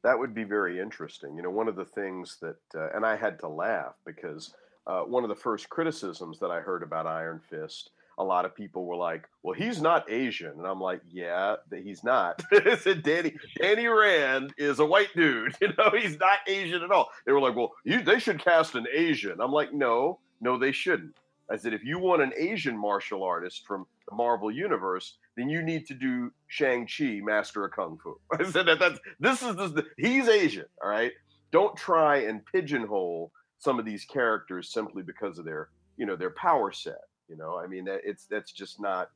That 0.03 0.19
would 0.19 0.35
be 0.35 0.45
very 0.45 0.81
interesting. 0.81 1.37
You 1.37 1.43
know, 1.43 1.51
one 1.51 1.69
of 1.69 1.77
the 1.77 1.85
things 1.85 2.39
that, 2.41 2.57
uh, 2.75 2.89
and 2.95 3.05
I 3.05 3.17
had 3.17 3.39
to 3.41 3.49
laugh 3.49 3.95
because 4.07 4.55
uh, 4.87 5.03
one 5.03 5.25
of 5.25 5.29
the 5.29 5.37
first 5.37 5.69
criticisms 5.69 6.39
that 6.41 6.51
I 6.51 6.61
heard 6.61 6.83
about 6.83 7.07
Iron 7.07 7.41
Fist, 7.51 7.91
a 8.19 8.25
lot 8.25 8.45
of 8.45 8.55
people 8.55 8.85
were 8.85 8.97
like, 8.97 9.27
"Well, 9.43 9.55
he's 9.55 9.81
not 9.81 10.11
Asian," 10.11 10.53
and 10.53 10.67
I'm 10.67 10.81
like, 10.81 11.01
"Yeah, 11.11 11.57
he's 11.73 12.05
not." 12.05 12.43
"Danny, 13.03 13.35
Danny 13.57 13.87
Rand 13.87 14.55
is 14.59 14.79
a 14.79 14.87
white 14.87 15.15
dude. 15.15 15.57
You 15.61 15.69
know, 15.79 15.91
he's 15.99 16.19
not 16.19 16.39
Asian 16.47 16.83
at 16.83 16.91
all." 16.91 17.09
They 17.25 17.33
were 17.33 17.41
like, 17.41 17.57
"Well, 17.57 17.73
you, 17.85 18.03
they 18.03 18.19
should 18.19 18.39
cast 18.39 18.75
an 18.75 18.87
Asian." 18.93 19.41
I'm 19.41 19.53
like, 19.53 19.73
"No, 19.73 20.19
no, 20.41 20.59
they 20.59 20.73
shouldn't." 20.73 21.17
I 21.51 21.57
said, 21.57 21.73
"If 21.73 21.83
you 21.83 21.99
want 21.99 22.23
an 22.23 22.33
Asian 22.37 22.77
martial 22.77 23.23
artist 23.23 23.67
from 23.67 23.87
the 24.09 24.15
Marvel 24.15 24.51
universe, 24.51 25.17
then 25.37 25.49
you 25.49 25.63
need 25.63 25.87
to 25.87 25.95
do 25.95 26.31
Shang 26.49 26.87
Chi, 26.87 27.21
Master 27.23 27.65
of 27.65 27.73
Kung 27.73 27.99
Fu." 28.03 28.19
I 28.33 28.45
said 28.45 28.67
that 28.67 28.79
that's 28.79 29.01
this 29.19 29.43
is 29.43 29.57
the 29.57 29.87
he's 29.97 30.29
Asian. 30.29 30.67
All 30.83 30.91
right, 30.91 31.13
don't 31.53 31.77
try 31.77 32.19
and 32.19 32.45
pigeonhole 32.45 33.33
some 33.61 33.79
of 33.79 33.85
these 33.85 34.05
characters 34.05 34.73
simply 34.73 35.03
because 35.03 35.39
of 35.39 35.45
their 35.45 35.69
you 35.97 36.07
know 36.07 36.17
their 36.17 36.31
power 36.31 36.73
set. 36.73 37.03
You 37.29 37.37
know, 37.37 37.57
I 37.57 37.67
mean 37.69 37.85
that 37.85 38.01
it's 38.05 38.27
that's 38.27 38.53
just 38.53 38.81
not. 38.81 39.11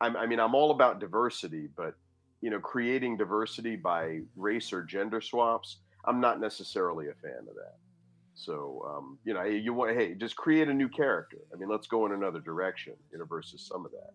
I'm, 0.00 0.14
I 0.14 0.26
mean, 0.26 0.38
I'm 0.38 0.54
all 0.54 0.72
about 0.72 1.00
diversity, 1.00 1.68
but 1.74 1.94
you 2.40 2.50
know, 2.50 2.60
creating 2.60 3.16
diversity 3.16 3.76
by 3.76 4.20
race 4.36 4.72
or 4.72 4.82
gender 4.82 5.20
swaps, 5.20 5.78
I'm 6.04 6.20
not 6.20 6.40
necessarily 6.40 7.06
a 7.08 7.14
fan 7.14 7.40
of 7.40 7.54
that. 7.54 7.76
So, 8.34 8.86
um, 8.86 9.18
you 9.24 9.32
know, 9.32 9.42
hey, 9.42 9.56
you 9.56 9.72
want, 9.72 9.96
hey, 9.96 10.14
just 10.14 10.36
create 10.36 10.68
a 10.68 10.74
new 10.74 10.88
character. 10.88 11.38
I 11.52 11.56
mean, 11.56 11.70
let's 11.70 11.86
go 11.86 12.04
in 12.04 12.12
another 12.12 12.40
direction, 12.40 12.92
you 13.10 13.18
know, 13.18 13.24
versus 13.24 13.66
some 13.66 13.86
of 13.86 13.92
that. 13.92 14.10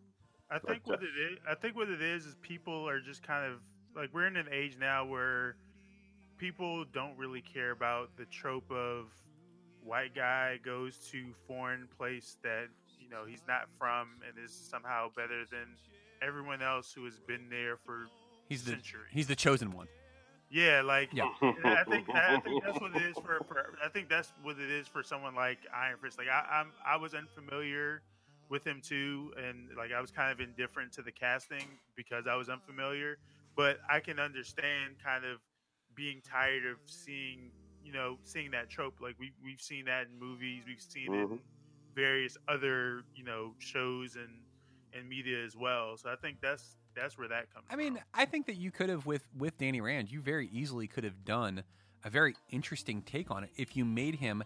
I 0.52 0.60
think 0.60 0.84
But, 0.86 0.94
uh, 0.94 0.98
what 0.98 1.04
it 1.04 1.32
is, 1.32 1.40
I 1.50 1.56
think 1.56 1.76
what 1.76 1.90
it 1.90 2.02
is 2.02 2.26
is 2.26 2.36
people 2.42 2.88
are 2.88 3.00
just 3.00 3.24
kind 3.24 3.52
of 3.52 3.60
like 3.96 4.10
we're 4.14 4.28
in 4.28 4.38
an 4.38 4.48
age 4.52 4.78
now 4.80 5.06
where 5.06 5.56
people 6.38 6.86
don't 6.94 7.18
really 7.18 7.42
care 7.42 7.72
about 7.72 8.16
the 8.18 8.26
trope 8.26 8.70
of 8.72 9.08
white 9.84 10.14
guy 10.16 10.60
goes 10.64 10.98
to 11.12 11.34
foreign 11.48 11.88
place 11.98 12.38
that 12.44 12.68
you 13.00 13.10
know 13.10 13.26
he's 13.28 13.44
not 13.48 13.68
from 13.78 14.10
and 14.28 14.44
is 14.44 14.54
somehow 14.54 15.08
better 15.16 15.44
than 15.52 15.68
everyone 16.22 16.62
else 16.62 16.94
who 16.94 17.04
has 17.06 17.20
been 17.28 17.50
there 17.50 17.78
for 17.78 18.06
He's 18.48 18.64
the 18.64 18.72
centuries. 18.72 19.08
he's 19.12 19.28
the 19.28 19.36
chosen 19.36 19.72
one. 19.72 19.88
yeah, 20.50 20.82
like 20.82 21.10
Yeah. 21.14 21.30
I 21.42 21.84
think 21.90 22.10
I 22.10 22.40
think 22.42 22.64
that's 22.64 22.80
what 22.80 22.96
it 22.96 23.02
is 23.04 23.16
for, 23.16 23.40
for. 23.48 23.74
I 23.84 23.90
think 23.90 24.10
that's 24.10 24.32
what 24.44 24.60
it 24.60 24.70
is 24.70 24.88
for 24.88 25.02
someone 25.04 25.34
like 25.36 25.60
Iron 25.76 25.98
Fist. 26.04 26.18
Like 26.18 26.28
I, 26.28 26.60
I'm, 26.60 26.72
I 26.86 26.98
was 26.98 27.14
unfamiliar 27.14 28.02
with 28.50 28.66
him 28.68 28.82
too, 28.84 29.32
and 29.38 29.70
like 29.78 29.92
I 29.94 30.02
was 30.02 30.12
kind 30.12 30.32
of 30.32 30.42
indifferent 30.42 30.92
to 30.94 31.02
the 31.02 31.12
casting 31.12 31.64
because 31.96 32.28
I 32.28 32.36
was 32.36 32.50
unfamiliar. 32.50 33.18
But 33.56 33.80
I 33.90 34.00
can 34.02 34.20
understand 34.20 34.96
kind 35.04 35.24
of 35.26 35.40
being 35.96 36.22
tired 36.22 36.66
of 36.66 36.78
seeing, 36.86 37.52
you 37.84 37.92
know, 37.92 38.18
seeing 38.24 38.52
that 38.52 38.70
trope. 38.70 38.96
Like 39.02 39.16
we 39.20 39.32
we've 39.44 39.62
seen 39.62 39.86
that 39.86 40.08
in 40.08 40.20
movies, 40.20 40.64
we've 40.68 40.82
seen 40.82 41.14
it 41.14 41.18
in 41.18 41.28
Mhm. 41.30 41.40
various 41.96 42.38
other, 42.48 43.04
you 43.16 43.24
know, 43.24 43.54
shows 43.60 44.16
and 44.16 44.30
and 44.94 45.08
media 45.08 45.44
as 45.44 45.56
well. 45.56 45.96
So 45.98 46.10
I 46.10 46.16
think 46.16 46.42
that's 46.42 46.76
that's 46.96 47.18
where 47.18 47.28
that 47.30 47.54
comes. 47.54 47.66
From. 47.68 47.80
I 47.80 47.82
mean, 47.82 47.94
from. 47.96 48.04
I 48.14 48.26
think 48.26 48.46
that 48.48 48.56
you 48.56 48.72
could 48.72 48.90
have 48.90 49.06
with 49.06 49.28
with 49.38 49.58
Danny 49.58 49.82
Rand, 49.82 50.12
you 50.12 50.22
very 50.22 50.48
easily 50.52 50.88
could 50.88 51.04
have 51.04 51.24
done 51.26 51.64
a 52.04 52.10
very 52.10 52.36
interesting 52.50 53.02
take 53.04 53.30
on 53.32 53.44
it 53.44 53.52
if 53.58 53.78
you 53.78 53.86
made 53.86 54.16
him 54.16 54.44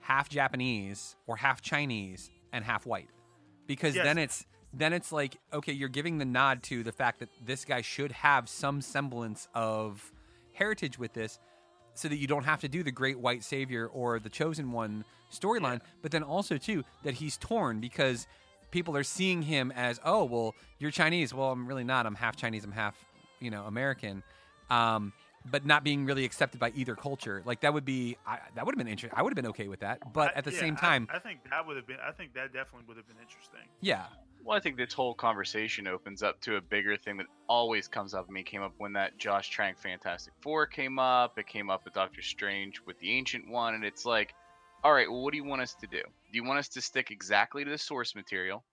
half 0.00 0.28
Japanese 0.28 1.16
or 1.26 1.36
half 1.36 1.60
Chinese 1.62 2.30
and 2.52 2.64
half 2.64 2.86
white. 2.86 3.08
Because 3.66 3.94
Yes. 3.96 4.04
then 4.04 4.18
it's 4.18 4.46
then 4.72 4.92
it's 4.92 5.12
like 5.12 5.36
okay, 5.52 5.72
you're 5.72 5.88
giving 5.88 6.18
the 6.18 6.24
nod 6.24 6.62
to 6.64 6.82
the 6.82 6.92
fact 6.92 7.18
that 7.20 7.28
this 7.44 7.64
guy 7.64 7.80
should 7.80 8.12
have 8.12 8.48
some 8.48 8.80
semblance 8.80 9.48
of 9.54 10.12
heritage 10.52 10.98
with 10.98 11.12
this 11.14 11.38
so 11.94 12.08
that 12.08 12.16
you 12.16 12.26
don't 12.26 12.44
have 12.44 12.60
to 12.60 12.68
do 12.68 12.82
the 12.82 12.90
great 12.92 13.18
white 13.18 13.44
savior 13.44 13.86
or 13.86 14.18
the 14.18 14.28
chosen 14.30 14.72
one 14.72 15.04
storyline, 15.32 15.80
but 16.02 16.10
then 16.10 16.22
also 16.22 16.56
too 16.58 16.84
that 17.02 17.14
he's 17.14 17.36
torn 17.36 17.80
because 17.80 18.26
people 18.70 18.96
are 18.96 19.02
seeing 19.04 19.42
him 19.42 19.70
as, 19.76 20.00
oh, 20.04 20.24
well, 20.24 20.54
you're 20.78 20.90
Chinese. 20.90 21.34
Well, 21.34 21.50
I'm 21.52 21.66
really 21.66 21.84
not. 21.84 22.06
I'm 22.06 22.14
half 22.14 22.36
Chinese. 22.36 22.64
I'm 22.64 22.72
half, 22.72 23.02
you 23.40 23.50
know, 23.50 23.64
American. 23.64 24.22
Um, 24.70 25.12
but 25.50 25.66
not 25.66 25.82
being 25.82 26.06
really 26.06 26.24
accepted 26.24 26.60
by 26.60 26.70
either 26.76 26.94
culture, 26.94 27.42
like 27.44 27.60
that 27.62 27.74
would 27.74 27.84
be, 27.84 28.16
I, 28.24 28.38
that 28.54 28.64
would 28.64 28.74
have 28.74 28.78
been 28.78 28.86
interesting. 28.86 29.18
I 29.18 29.22
would 29.22 29.30
have 29.32 29.36
been 29.36 29.48
okay 29.50 29.66
with 29.66 29.80
that. 29.80 30.12
But 30.12 30.30
I- 30.34 30.38
at 30.38 30.44
the 30.44 30.52
yeah, 30.52 30.60
same 30.60 30.74
I- 30.78 30.80
time, 30.80 31.08
I, 31.12 31.18
think 31.18 31.40
that 31.50 31.66
would 31.66 31.76
have 31.76 31.86
been. 31.86 31.96
I 32.06 32.12
think 32.12 32.32
that 32.34 32.52
definitely 32.52 32.84
would 32.86 32.96
have 32.96 33.08
been 33.08 33.16
interesting. 33.20 33.66
yeah, 33.80 34.04
Well, 34.44 34.56
I 34.56 34.60
think 34.60 34.76
this 34.76 34.92
whole 34.92 35.14
conversation 35.14 35.86
opens 35.86 36.22
up 36.22 36.40
to 36.42 36.56
a 36.56 36.60
bigger 36.60 36.96
thing 36.96 37.18
that 37.18 37.26
always 37.48 37.86
comes 37.86 38.12
up. 38.12 38.26
I 38.28 38.32
mean, 38.32 38.42
it 38.42 38.46
came 38.46 38.62
up 38.62 38.72
when 38.78 38.94
that 38.94 39.16
Josh 39.16 39.48
Trank 39.50 39.78
Fantastic 39.78 40.34
Four 40.40 40.66
came 40.66 40.98
up. 40.98 41.38
It 41.38 41.46
came 41.46 41.70
up 41.70 41.84
with 41.84 41.94
Doctor 41.94 42.22
Strange 42.22 42.80
with 42.86 42.98
the 42.98 43.12
Ancient 43.12 43.48
One, 43.48 43.74
and 43.74 43.84
it's 43.84 44.04
like, 44.04 44.34
all 44.82 44.92
right, 44.92 45.08
well, 45.08 45.22
what 45.22 45.30
do 45.30 45.36
you 45.36 45.44
want 45.44 45.62
us 45.62 45.74
to 45.80 45.86
do? 45.86 46.00
Do 46.00 46.36
you 46.36 46.44
want 46.44 46.58
us 46.58 46.68
to 46.70 46.80
stick 46.80 47.10
exactly 47.12 47.64
to 47.64 47.70
the 47.70 47.78
source 47.78 48.16
material? 48.16 48.64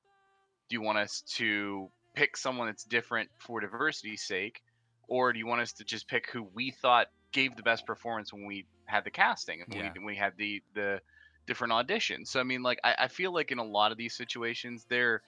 Do 0.70 0.76
you 0.76 0.82
want 0.82 0.98
us 0.98 1.22
to 1.36 1.90
pick 2.16 2.36
someone 2.36 2.68
that's 2.68 2.84
different 2.84 3.30
for 3.38 3.60
diversity's 3.60 4.24
sake, 4.24 4.62
or 5.08 5.34
do 5.34 5.40
you 5.40 5.46
want 5.46 5.62
us 5.62 5.74
to 5.74 5.84
just 5.84 6.08
pick 6.08 6.32
who 6.32 6.48
we 6.56 6.72
thought 6.72 7.08
gave 7.32 7.56
the 7.56 7.64
best 7.64 7.86
performance 7.86 8.34
when 8.34 8.46
we 8.46 8.66
had 8.86 9.04
the 9.04 9.12
casting 9.12 9.62
and 9.62 9.76
when, 9.76 9.86
Yeah. 9.86 9.92
we, 10.00 10.06
we 10.06 10.16
had 10.16 10.34
the 10.36 10.64
the 10.74 11.00
different 11.46 11.74
auditions? 11.74 12.28
So 12.30 12.40
I 12.40 12.44
mean, 12.44 12.64
like, 12.64 12.80
I, 12.84 12.96
I 13.02 13.08
feel 13.08 13.32
like 13.32 13.52
in 13.52 13.60
a 13.60 13.64
lot 13.64 13.92
of 13.92 14.00
these 14.00 14.16
situations, 14.16 14.86
they're 14.90 15.22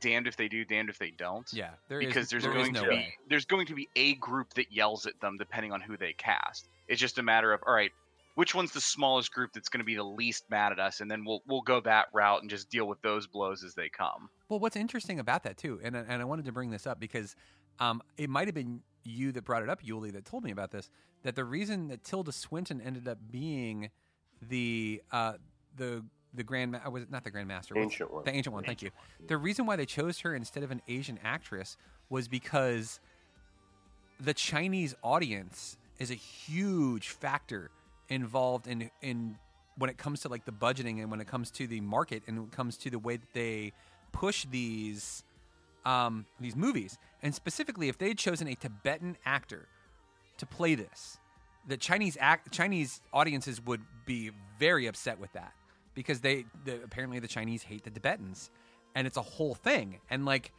damned 0.00 0.26
if 0.26 0.36
they 0.36 0.48
do, 0.48 0.64
damned 0.64 0.88
if 0.88 0.98
they 0.98 1.10
don't. 1.10 1.50
yeah, 1.52 1.70
there 1.88 2.00
is 2.00 2.06
because 2.06 2.28
there's 2.30 2.42
there 2.42 2.56
is 2.56 2.68
going 2.68 2.72
no 2.72 2.82
to 2.84 2.88
be 2.88 2.94
way. 2.96 3.14
there's 3.28 3.44
going 3.44 3.66
to 3.66 3.74
be 3.74 3.88
a 3.96 4.14
group 4.14 4.54
that 4.54 4.72
yells 4.72 5.06
at 5.06 5.18
them 5.20 5.36
depending 5.38 5.72
on 5.72 5.80
who 5.80 5.96
they 5.96 6.12
cast. 6.12 6.68
It's 6.88 7.00
just 7.00 7.18
a 7.18 7.22
matter 7.22 7.52
of 7.52 7.60
all 7.66 7.74
right, 7.74 7.90
which 8.34 8.54
one's 8.54 8.72
the 8.72 8.80
smallest 8.80 9.32
group 9.32 9.52
that's 9.52 9.68
going 9.68 9.78
to 9.80 9.84
be 9.84 9.94
the 9.96 10.04
least 10.04 10.44
mad 10.50 10.72
at 10.72 10.78
us, 10.78 11.00
and 11.00 11.10
then 11.10 11.24
we'll 11.24 11.42
we'll 11.46 11.62
go 11.62 11.80
that 11.80 12.06
route 12.12 12.42
and 12.42 12.50
just 12.50 12.70
deal 12.70 12.86
with 12.86 13.00
those 13.02 13.26
blows 13.26 13.64
as 13.64 13.74
they 13.74 13.88
come. 13.88 14.28
Well, 14.48 14.60
what's 14.60 14.76
interesting 14.76 15.18
about 15.18 15.42
that 15.44 15.56
too, 15.56 15.80
and 15.82 15.96
and 15.96 16.20
I 16.22 16.24
wanted 16.24 16.44
to 16.46 16.52
bring 16.52 16.70
this 16.70 16.86
up 16.86 17.00
because 17.00 17.34
um, 17.78 18.02
it 18.16 18.30
might 18.30 18.48
have 18.48 18.54
been 18.54 18.82
you 19.04 19.32
that 19.32 19.44
brought 19.44 19.62
it 19.62 19.68
up, 19.68 19.82
Yuli, 19.82 20.12
that 20.12 20.24
told 20.24 20.44
me 20.44 20.50
about 20.50 20.70
this. 20.70 20.90
That 21.22 21.36
the 21.36 21.44
reason 21.44 21.88
that 21.88 22.04
Tilda 22.04 22.32
Swinton 22.32 22.80
ended 22.80 23.08
up 23.08 23.18
being 23.30 23.90
the 24.42 25.02
uh, 25.12 25.34
the 25.76 26.04
the 26.34 26.42
grand 26.44 26.72
Ma- 26.72 26.88
was 26.90 27.02
it 27.04 27.10
not 27.10 27.24
the 27.24 27.30
grand 27.30 27.48
master 27.48 27.74
What's- 27.74 27.84
Ancient 27.84 28.12
one. 28.12 28.24
the 28.24 28.32
ancient 28.32 28.54
one. 28.54 28.64
Thank 28.64 28.82
you. 28.82 28.90
The 29.26 29.36
reason 29.36 29.66
why 29.66 29.76
they 29.76 29.86
chose 29.86 30.20
her 30.20 30.34
instead 30.34 30.62
of 30.62 30.70
an 30.70 30.82
Asian 30.88 31.18
actress 31.24 31.76
was 32.10 32.28
because 32.28 33.00
the 34.20 34.34
Chinese 34.34 34.94
audience 35.02 35.76
is 35.98 36.10
a 36.10 36.14
huge 36.14 37.08
factor 37.10 37.70
involved 38.08 38.66
in 38.66 38.90
in 39.02 39.36
when 39.78 39.90
it 39.90 39.98
comes 39.98 40.20
to 40.20 40.28
like 40.28 40.44
the 40.46 40.52
budgeting 40.52 41.00
and 41.02 41.10
when 41.10 41.20
it 41.20 41.26
comes 41.26 41.50
to 41.50 41.66
the 41.66 41.80
market 41.80 42.22
and 42.26 42.38
when 42.38 42.46
it 42.46 42.52
comes 42.52 42.76
to 42.78 42.90
the 42.90 42.98
way 42.98 43.16
that 43.16 43.32
they 43.34 43.72
push 44.12 44.46
these 44.50 45.22
um, 45.84 46.26
these 46.40 46.56
movies. 46.56 46.98
And 47.22 47.34
specifically, 47.34 47.88
if 47.88 47.98
they 47.98 48.08
had 48.08 48.18
chosen 48.18 48.48
a 48.48 48.54
Tibetan 48.54 49.16
actor 49.24 49.68
to 50.38 50.46
play 50.46 50.74
this, 50.74 51.18
the 51.68 51.76
Chinese 51.76 52.16
act 52.20 52.52
Chinese 52.52 53.00
audiences 53.12 53.60
would 53.64 53.82
be 54.06 54.30
very 54.58 54.86
upset 54.86 55.18
with 55.18 55.32
that 55.34 55.52
because 55.96 56.20
they 56.20 56.44
the, 56.64 56.80
apparently 56.84 57.18
the 57.18 57.26
Chinese 57.26 57.64
hate 57.64 57.82
the 57.82 57.90
Tibetans, 57.90 58.50
and 58.94 59.08
it's 59.08 59.16
a 59.16 59.22
whole 59.22 59.56
thing. 59.56 59.98
And 60.08 60.24
like 60.24 60.52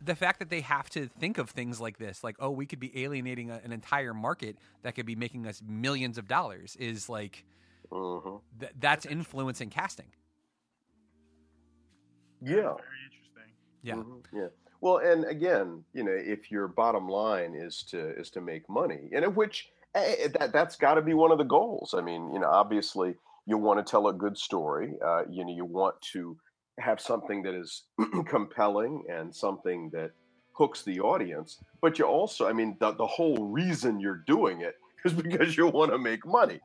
the 0.00 0.14
fact 0.14 0.38
that 0.38 0.48
they 0.48 0.60
have 0.62 0.88
to 0.90 1.08
think 1.20 1.36
of 1.36 1.50
things 1.50 1.78
like 1.80 1.98
this, 1.98 2.24
like 2.24 2.36
oh, 2.38 2.50
we 2.50 2.64
could 2.64 2.80
be 2.80 3.02
alienating 3.04 3.50
a, 3.50 3.60
an 3.62 3.72
entire 3.72 4.14
market 4.14 4.56
that 4.82 4.94
could 4.94 5.04
be 5.06 5.16
making 5.16 5.46
us 5.46 5.60
millions 5.66 6.16
of 6.16 6.26
dollars, 6.26 6.76
is 6.76 7.10
like 7.10 7.44
Mhm. 7.92 8.40
th- 8.58 8.72
that's 8.80 9.04
influencing 9.06 9.70
casting. 9.70 10.06
Yeah. 12.42 12.74
Very 12.74 13.02
interesting. 13.04 13.52
Yeah. 13.82 13.94
Mhm, 13.94 14.24
Yeah. 14.32 14.48
Well, 14.80 14.98
and 14.98 15.24
again, 15.24 15.84
you 15.94 16.04
know, 16.04 16.12
if 16.12 16.50
your 16.50 16.68
bottom 16.68 17.08
line 17.08 17.54
is 17.54 17.82
to 17.90 18.10
is 18.18 18.30
to 18.30 18.40
make 18.40 18.68
money, 18.68 19.08
and 19.12 19.24
in 19.24 19.34
which 19.34 19.70
eh, 19.94 20.28
that 20.38 20.52
that's 20.52 20.76
got 20.76 20.94
to 20.94 21.02
be 21.02 21.14
one 21.14 21.32
of 21.32 21.38
the 21.38 21.44
goals. 21.44 21.94
I 21.94 22.02
mean, 22.02 22.30
you 22.32 22.38
know, 22.38 22.50
obviously 22.50 23.14
you 23.46 23.58
want 23.58 23.84
to 23.84 23.88
tell 23.90 24.08
a 24.08 24.12
good 24.12 24.36
story. 24.36 24.94
Uh, 25.04 25.22
you 25.30 25.44
know, 25.44 25.52
you 25.54 25.64
want 25.64 26.00
to 26.12 26.36
have 26.78 27.00
something 27.00 27.42
that 27.42 27.54
is 27.54 27.84
compelling 28.26 29.04
and 29.08 29.34
something 29.34 29.90
that 29.92 30.10
hooks 30.52 30.82
the 30.82 31.00
audience. 31.00 31.58
But 31.80 31.98
you 31.98 32.06
also, 32.06 32.48
I 32.48 32.52
mean, 32.52 32.76
the 32.80 32.92
the 32.92 33.06
whole 33.06 33.48
reason 33.48 34.00
you're 34.00 34.22
doing 34.26 34.60
it 34.62 34.74
is 35.04 35.12
because 35.12 35.56
you 35.56 35.68
want 35.68 35.92
to 35.92 35.98
make 35.98 36.26
money. 36.26 36.60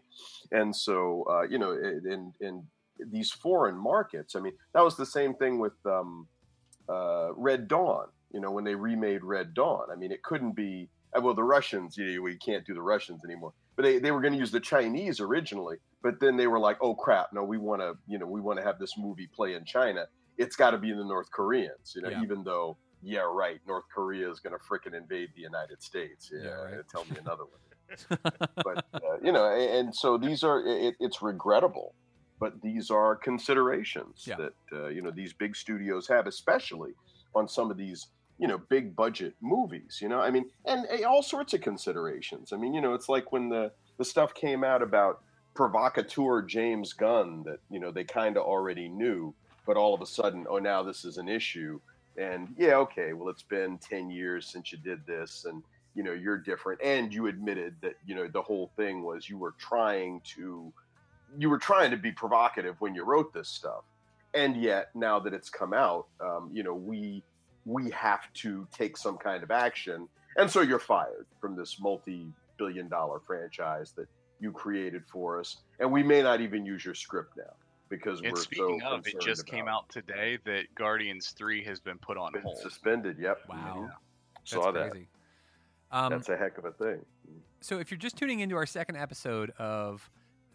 And 0.51 0.75
so, 0.75 1.25
uh, 1.29 1.43
you 1.43 1.57
know, 1.59 1.71
in 1.73 2.34
in 2.41 2.63
these 3.11 3.32
foreign 3.32 3.77
markets, 3.77 4.36
I 4.36 4.39
mean, 4.41 4.53
that 4.73 4.84
was 4.84 4.97
the 4.97 5.05
same 5.05 5.36
thing 5.36 5.59
with. 5.59 5.73
Um, 5.86 6.27
uh, 6.89 7.29
Red 7.36 7.67
Dawn. 7.67 8.07
You 8.34 8.39
know, 8.39 8.51
when 8.51 8.63
they 8.63 8.75
remade 8.75 9.23
Red 9.23 9.53
Dawn, 9.53 9.88
I 9.91 9.95
mean, 9.95 10.11
it 10.11 10.23
couldn't 10.23 10.53
be. 10.53 10.89
uh, 11.15 11.21
Well, 11.21 11.34
the 11.34 11.43
Russians, 11.43 11.97
you 11.97 12.15
know, 12.15 12.21
we 12.21 12.38
can't 12.38 12.65
do 12.65 12.73
the 12.73 12.82
Russians 12.82 13.21
anymore. 13.25 13.53
But 13.76 13.84
they, 13.84 13.99
they 13.99 14.11
were 14.11 14.22
going 14.22 14.34
to 14.34 14.39
use 14.39 14.51
the 14.51 14.59
Chinese 14.59 15.19
originally, 15.19 15.78
but 16.03 16.19
then 16.19 16.36
they 16.38 16.47
were 16.47 16.59
like, 16.59 16.78
oh 16.82 16.93
crap, 16.93 17.28
no, 17.34 17.43
we 17.43 17.57
want 17.57 17.82
to, 17.82 17.93
you 18.07 18.19
know, 18.19 18.28
we 18.28 18.41
want 18.41 18.59
to 18.59 18.65
have 18.65 18.80
this 18.80 18.97
movie 18.97 19.28
play 19.34 19.53
in 19.55 19.63
China. 19.65 20.05
It's 20.38 20.55
got 20.55 20.72
to 20.72 20.78
be 20.78 20.89
in 20.91 20.97
the 20.97 21.05
North 21.05 21.32
Koreans, 21.32 21.93
you 21.95 22.01
know, 22.01 22.09
Yeah. 22.09 22.22
even 22.22 22.43
though, 22.43 22.78
yeah, 23.01 23.22
right, 23.22 23.59
North 23.67 23.86
Korea 23.93 24.30
is 24.30 24.39
going 24.39 24.53
to 24.53 24.59
frickin' 24.59 24.95
invade 24.95 25.30
the 25.36 25.41
United 25.41 25.82
States. 25.82 26.30
Yeah, 26.34 26.43
Yeah, 26.43 26.49
right. 26.51 26.76
tell 26.89 27.05
me 27.05 27.17
another 27.17 27.43
one. 27.45 27.59
but 28.63 28.86
uh, 28.93 28.99
you 29.22 29.32
know, 29.32 29.45
a- 29.45 29.80
and 29.80 29.93
so 29.93 30.17
these 30.17 30.43
are 30.43 30.61
it, 30.65 30.95
it's 31.01 31.22
regrettable, 31.22 31.93
but 32.39 32.61
these 32.61 32.89
are 32.89 33.15
considerations 33.17 34.24
Yeah. 34.26 34.36
that 34.38 34.53
uh, 34.74 34.88
you 34.88 35.01
know 35.01 35.11
these 35.11 35.34
big 35.34 35.55
studios 35.57 36.07
have, 36.07 36.26
especially 36.28 36.91
on 37.36 37.47
some 37.49 37.69
of 37.69 37.76
these 37.78 38.07
you 38.41 38.47
know 38.47 38.57
big 38.57 38.95
budget 38.95 39.35
movies. 39.39 39.99
You 40.01 40.09
know, 40.09 40.19
I 40.19 40.31
mean, 40.31 40.49
and, 40.65 40.87
uh, 40.91 41.07
all 41.07 41.21
sorts 41.21 41.53
of 41.53 41.61
considerations. 41.61 42.51
I 42.51 42.57
mean, 42.57 42.73
you 42.73 42.81
know, 42.81 42.95
it's 42.95 43.07
like 43.07 43.31
when 43.31 43.47
the 43.47 43.71
the 43.97 44.03
stuff 44.03 44.33
came 44.33 44.63
out 44.63 44.81
about 44.81 45.21
provocateur 45.53 46.41
James 46.41 46.91
Gunn 46.91 47.43
that 47.43 47.59
you 47.69 47.79
know 47.79 47.91
they 47.91 48.03
kind 48.03 48.35
of 48.35 48.43
already 48.43 48.89
knew, 48.89 49.33
but 49.67 49.77
all 49.77 49.93
of 49.93 50.01
a 50.01 50.07
sudden, 50.07 50.47
oh, 50.49 50.57
now 50.57 50.81
this 50.81 51.05
is 51.05 51.17
an 51.17 51.29
issue. 51.29 51.79
And 52.17 52.53
yeah, 52.57 52.75
okay, 52.77 53.13
well, 53.13 53.29
it's 53.29 53.43
been 53.43 53.77
ten 53.77 54.09
years 54.09 54.47
since 54.47 54.71
you 54.71 54.79
did 54.79 55.05
this, 55.05 55.45
and 55.47 55.61
you 55.93 56.01
know 56.01 56.13
you're 56.13 56.37
different 56.37 56.81
and 56.81 57.13
you 57.13 57.27
admitted 57.27 57.75
that 57.81 57.93
you 58.05 58.15
know 58.15 58.27
the 58.27 58.41
whole 58.41 58.71
thing 58.75 59.03
was 59.03 59.29
you 59.29 59.37
were 59.37 59.53
trying 59.59 60.21
to 60.23 60.71
you 61.37 61.49
were 61.49 61.57
trying 61.57 61.91
to 61.91 61.97
be 61.97 62.11
provocative 62.11 62.79
when 62.79 62.95
you 62.95 63.03
wrote 63.03 63.33
this 63.33 63.49
stuff 63.49 63.83
and 64.33 64.55
yet 64.55 64.89
now 64.95 65.19
that 65.19 65.33
it's 65.33 65.49
come 65.49 65.73
out 65.73 66.07
um, 66.21 66.49
you 66.53 66.63
know 66.63 66.73
we 66.73 67.21
we 67.66 67.89
have 67.91 68.32
to 68.34 68.68
take 68.72 68.97
some 68.97 69.18
kind 69.18 69.43
of 69.43 69.51
action 69.51 70.07
and 70.38 70.49
so 70.49 70.62
you're 70.62 70.80
fired 70.80 71.26
from 71.39 71.55
this 71.55 71.80
multi-billion 71.80 72.88
dollar 72.88 73.20
franchise 73.20 73.91
that 73.93 74.07
you 74.39 74.51
created 74.51 75.03
for 75.12 75.39
us 75.39 75.57
and 75.80 75.91
we 75.91 76.01
may 76.03 76.22
not 76.22 76.41
even 76.41 76.66
use 76.66 76.84
your 76.84 76.95
script 76.95 77.38
now 77.38 77.53
because 77.89 78.22
And 78.22 78.32
we're 78.32 78.39
speaking 78.39 78.80
so 78.82 78.88
of, 78.88 79.05
it 79.05 79.20
just 79.22 79.45
came 79.45 79.68
out 79.68 79.89
today 79.89 80.38
that 80.45 80.74
Guardians 80.76 81.32
Three 81.38 81.64
has 81.66 81.80
been 81.80 81.97
put 81.97 82.18
on 82.18 82.32
been 82.32 82.41
hold. 82.41 82.57
suspended 82.59 83.18
yep 83.20 83.39
Wow. 83.49 83.89
Mhm. 83.89 83.91
saw 84.45 84.72
That's 84.72 84.93
that. 84.93 85.01
Um, 85.91 86.09
that's 86.12 86.30
a 86.30 86.38
heck 86.38 86.57
of 86.57 86.64
a 86.66 86.72
thing 86.72 87.05
So, 87.59 87.80
if 87.80 87.91
you're 87.91 87.97
just 87.97 88.18
tuning 88.18 88.39
into 88.39 88.55
our 88.55 88.66
second 88.66 88.95
episode 88.95 89.51
of 89.59 90.09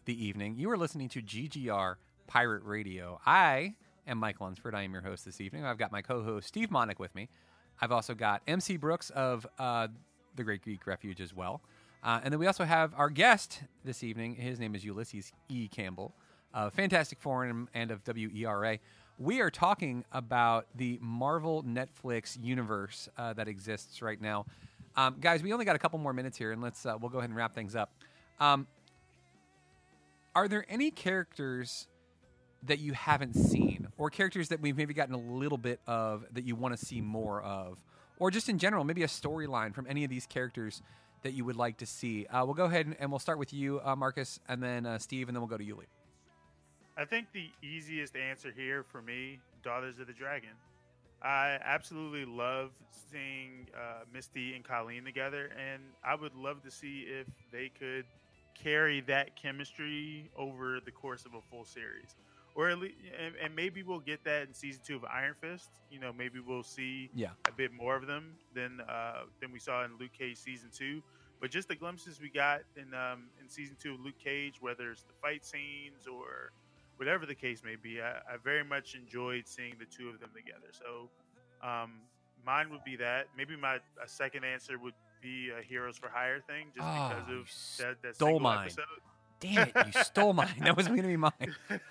the 0.07 0.25
evening, 0.25 0.57
you 0.57 0.71
are 0.71 0.77
listening 0.79 1.09
to 1.11 1.21
GGR 1.23 1.97
Pirate 2.27 2.65
Radio. 2.65 3.21
I 3.27 3.75
am 4.07 4.19
Mike 4.19 4.41
Lunsford. 4.41 4.75
I 4.75 4.83
am 4.83 4.93
your 4.93 5.03
host 5.03 5.25
this 5.25 5.41
evening. 5.41 5.65
I've 5.65 5.79
got 5.79 5.93
my 5.93 6.03
co 6.03 6.23
host 6.23 6.49
Steve 6.49 6.71
Monick 6.71 6.99
with 6.99 7.15
me. 7.15 7.29
I've 7.81 7.93
also 7.93 8.15
got 8.15 8.43
MC 8.47 8.77
Brooks 8.77 9.11
of 9.11 9.47
uh, 9.59 9.89
the 10.37 10.45
Great 10.45 10.63
Geek 10.63 10.87
Refuge 10.87 11.21
as 11.21 11.35
well. 11.35 11.61
Uh, 12.03 12.21
and 12.23 12.33
then 12.33 12.39
we 12.39 12.47
also 12.47 12.65
have 12.65 12.93
our 12.97 13.11
guest 13.11 13.63
this 13.85 14.03
evening. 14.05 14.35
His 14.37 14.61
name 14.61 14.75
is 14.75 14.85
Ulysses 14.85 15.33
E. 15.49 15.69
Campbell 15.69 16.15
of 16.55 16.73
Fantastic 16.73 17.21
Forum 17.21 17.69
and 17.75 17.91
of 17.91 18.03
WERA. 18.07 18.79
We 19.19 19.41
are 19.41 19.51
talking 19.51 20.05
about 20.13 20.67
the 20.75 20.99
Marvel 21.03 21.65
Netflix 21.65 22.39
universe 22.41 23.09
uh, 23.19 23.33
that 23.35 23.49
exists 23.49 24.03
right 24.03 24.21
now. 24.21 24.47
Um, 24.95 25.17
guys, 25.21 25.43
we 25.43 25.53
only 25.53 25.65
got 25.65 25.77
a 25.77 25.79
couple 25.79 25.99
more 25.99 26.13
minutes 26.13 26.39
here, 26.39 26.53
and 26.53 26.63
let's 26.63 26.87
uh, 26.87 26.97
we'll 27.01 27.11
go 27.11 27.19
ahead 27.19 27.31
and 27.31 27.37
wrap 27.37 27.55
things 27.55 27.75
up. 27.75 27.93
Um, 28.41 28.67
are 30.35 30.49
there 30.49 30.65
any 30.69 30.91
characters 30.91 31.89
that 32.67 32.79
you 32.79 32.93
haven't 32.93 33.35
seen, 33.35 33.89
or 33.99 34.11
characters 34.11 34.49
that 34.49 34.61
we've 34.61 34.77
maybe 34.77 34.95
gotten 34.95 35.14
a 35.14 35.19
little 35.19 35.59
bit 35.59 35.81
of 35.87 36.25
that 36.33 36.45
you 36.45 36.55
want 36.55 36.77
to 36.77 36.85
see 36.85 37.01
more 37.01 37.43
of, 37.43 37.83
or 38.19 38.31
just 38.31 38.49
in 38.49 38.59
general, 38.59 38.85
maybe 38.85 39.03
a 39.03 39.09
storyline 39.09 39.75
from 39.75 39.87
any 39.89 40.05
of 40.05 40.11
these 40.11 40.27
characters 40.27 40.83
that 41.23 41.33
you 41.33 41.45
would 41.45 41.57
like 41.57 41.79
to 41.79 41.87
see? 41.87 42.27
Uh, 42.27 42.45
we'll 42.45 42.55
go 42.55 42.64
ahead 42.64 42.87
and, 42.87 42.97
and 43.01 43.11
we'll 43.11 43.19
start 43.19 43.39
with 43.39 43.53
you, 43.53 43.81
uh, 43.85 43.97
Marcus, 43.97 44.39
and 44.49 44.62
then 44.62 44.87
uh, 44.87 44.99
Steve, 44.99 45.29
and 45.29 45.37
then 45.37 45.41
we'll 45.41 45.49
go 45.49 45.57
to 45.57 45.64
Yuli. 45.64 45.87
I 46.97 47.05
think 47.05 47.27
the 47.33 47.51
easiest 47.62 48.17
answer 48.17 48.53
here 48.57 48.85
for 48.91 49.03
me, 49.03 49.39
Daughters 49.62 49.99
of 49.99 50.07
the 50.07 50.12
Dragon. 50.12 50.51
I 51.23 51.59
absolutely 51.64 52.25
love 52.25 52.71
seeing 53.11 53.67
uh, 53.75 54.05
Misty 54.12 54.55
and 54.55 54.64
Colleen 54.64 55.05
together, 55.05 55.51
and 55.59 55.83
I 56.05 56.14
would 56.14 56.35
love 56.35 56.62
to 56.62 56.71
see 56.71 57.07
if 57.09 57.27
they 57.53 57.71
could 57.79 58.05
carry 58.55 59.01
that 59.03 59.37
chemistry 59.37 60.31
over 60.37 60.79
the 60.85 60.91
course 60.91 61.27
of 61.27 61.35
a 61.35 61.41
full 61.51 61.64
series, 61.64 62.17
or 62.57 62.71
at 62.71 62.79
least, 62.79 62.95
and, 63.23 63.35
and 63.37 63.55
maybe 63.55 63.83
we'll 63.83 64.01
get 64.01 64.25
that 64.25 64.49
in 64.49 64.55
season 64.55 64.81
two 64.85 64.97
of 64.97 65.05
Iron 65.05 65.35
Fist. 65.41 65.69
You 65.91 66.01
know, 66.01 66.13
maybe 66.13 66.41
we'll 66.41 66.63
see 66.65 67.11
Yeah. 67.15 67.31
a 67.47 67.53
bit 67.53 67.71
more 67.73 67.95
of 67.95 68.07
them 68.07 68.33
than 68.55 68.81
uh, 68.81 69.25
than 69.41 69.53
we 69.53 69.59
saw 69.61 69.85
in 69.85 69.97
Luke 70.01 70.13
Cage 70.19 70.39
season 70.39 70.71
two. 70.73 71.03
But 71.39 71.51
just 71.51 71.69
the 71.69 71.77
glimpses 71.77 72.19
we 72.19 72.31
got 72.31 72.61
in 72.77 72.93
um, 72.95 73.25
in 73.41 73.49
season 73.49 73.77
two 73.81 73.93
of 73.95 74.01
Luke 74.01 74.19
Cage, 74.19 74.55
whether 74.61 74.91
it's 74.91 75.03
the 75.03 75.13
fight 75.21 75.45
scenes 75.45 76.07
or 76.11 76.51
whatever 76.97 77.27
the 77.27 77.35
case 77.35 77.63
may 77.63 77.77
be, 77.77 78.01
I, 78.01 78.13
I 78.13 78.37
very 78.43 78.65
much 78.65 78.95
enjoyed 78.95 79.47
seeing 79.47 79.75
the 79.79 79.85
two 79.85 80.09
of 80.09 80.19
them 80.19 80.31
together. 80.35 80.69
So 80.73 81.11
um, 81.63 82.01
mine 82.47 82.71
would 82.71 82.85
be 82.85 82.97
that. 82.97 83.27
Maybe 83.37 83.55
my 83.55 83.77
a 84.03 84.09
second 84.09 84.45
answer 84.45 84.79
would 84.79 84.95
be 85.21 85.51
a 85.51 85.63
Heroes 85.63 85.99
for 85.99 86.09
Hire 86.09 86.41
thing, 86.41 86.69
just 86.75 86.87
Oh, 86.89 87.09
because 87.11 87.29
of 87.81 87.87
that, 87.87 88.03
that 88.03 88.17
single 88.17 88.41
mine. 88.41 88.61
episode. 88.67 88.85
Damn 89.41 89.68
it, 89.68 89.72
you 89.95 90.03
stole 90.03 90.32
mine. 90.32 90.55
That 90.61 90.76
was 90.76 90.89
going 90.89 91.03
to 91.03 91.09
be 91.09 91.16
mine. 91.16 91.32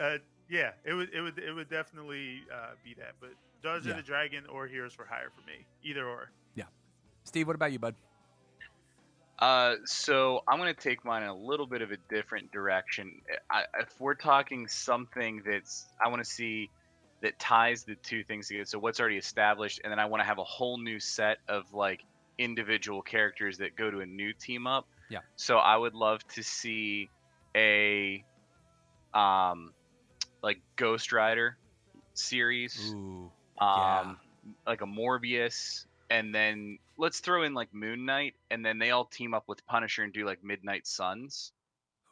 uh, 0.00 0.18
yeah, 0.48 0.72
it 0.84 0.92
would 0.92 1.10
it 1.12 1.20
would 1.20 1.38
it 1.38 1.52
would 1.52 1.68
definitely 1.70 2.42
uh, 2.52 2.70
be 2.84 2.94
that. 2.94 3.12
But 3.20 3.30
Daughters 3.62 3.86
Yeah. 3.86 3.92
of 3.92 3.96
the 3.98 4.02
Dragon 4.02 4.44
or 4.46 4.66
Heroes 4.66 4.92
for 4.92 5.04
Hire 5.04 5.30
for 5.34 5.40
me, 5.46 5.64
either 5.82 6.06
or. 6.06 6.30
Yeah, 6.54 6.64
Steve, 7.24 7.46
what 7.46 7.56
about 7.56 7.72
you, 7.72 7.78
bud? 7.78 7.94
Uh, 9.38 9.74
so 9.84 10.42
I'm 10.48 10.58
gonna 10.58 10.72
take 10.74 11.04
mine 11.04 11.22
in 11.22 11.28
a 11.28 11.34
little 11.34 11.66
bit 11.66 11.82
of 11.82 11.90
a 11.90 11.96
different 12.08 12.52
direction. 12.52 13.20
I, 13.50 13.64
if 13.80 14.00
we're 14.00 14.14
talking 14.14 14.66
something 14.66 15.42
that's, 15.44 15.86
I 16.02 16.08
want 16.08 16.24
to 16.24 16.30
see 16.30 16.70
that 17.22 17.38
ties 17.38 17.84
the 17.84 17.96
two 17.96 18.24
things 18.24 18.48
together. 18.48 18.64
So 18.66 18.78
what's 18.78 19.00
already 19.00 19.16
established, 19.18 19.80
and 19.84 19.90
then 19.90 19.98
I 19.98 20.06
want 20.06 20.22
to 20.22 20.26
have 20.26 20.38
a 20.38 20.44
whole 20.44 20.78
new 20.78 21.00
set 21.00 21.38
of 21.48 21.72
like 21.74 22.02
individual 22.38 23.02
characters 23.02 23.58
that 23.58 23.76
go 23.76 23.90
to 23.90 24.00
a 24.00 24.06
new 24.06 24.32
team 24.32 24.66
up. 24.66 24.86
Yeah. 25.10 25.20
So 25.36 25.58
I 25.58 25.76
would 25.76 25.94
love 25.94 26.26
to 26.28 26.42
see 26.42 27.08
a, 27.56 28.24
um, 29.14 29.72
like 30.42 30.60
Ghost 30.76 31.12
Rider 31.12 31.56
series 32.14 32.94
Ooh, 32.94 33.30
um, 33.58 34.18
like 34.66 34.82
a 34.82 34.86
Morbius, 34.86 35.86
and 36.10 36.34
then 36.34 36.78
let's 36.96 37.20
throw 37.20 37.42
in 37.42 37.54
like 37.54 37.72
Moon 37.72 38.04
Knight, 38.04 38.34
and 38.50 38.64
then 38.64 38.78
they 38.78 38.90
all 38.90 39.04
team 39.04 39.34
up 39.34 39.44
with 39.48 39.66
Punisher 39.66 40.02
and 40.02 40.12
do 40.12 40.24
like 40.24 40.42
Midnight 40.42 40.86
Suns 40.86 41.52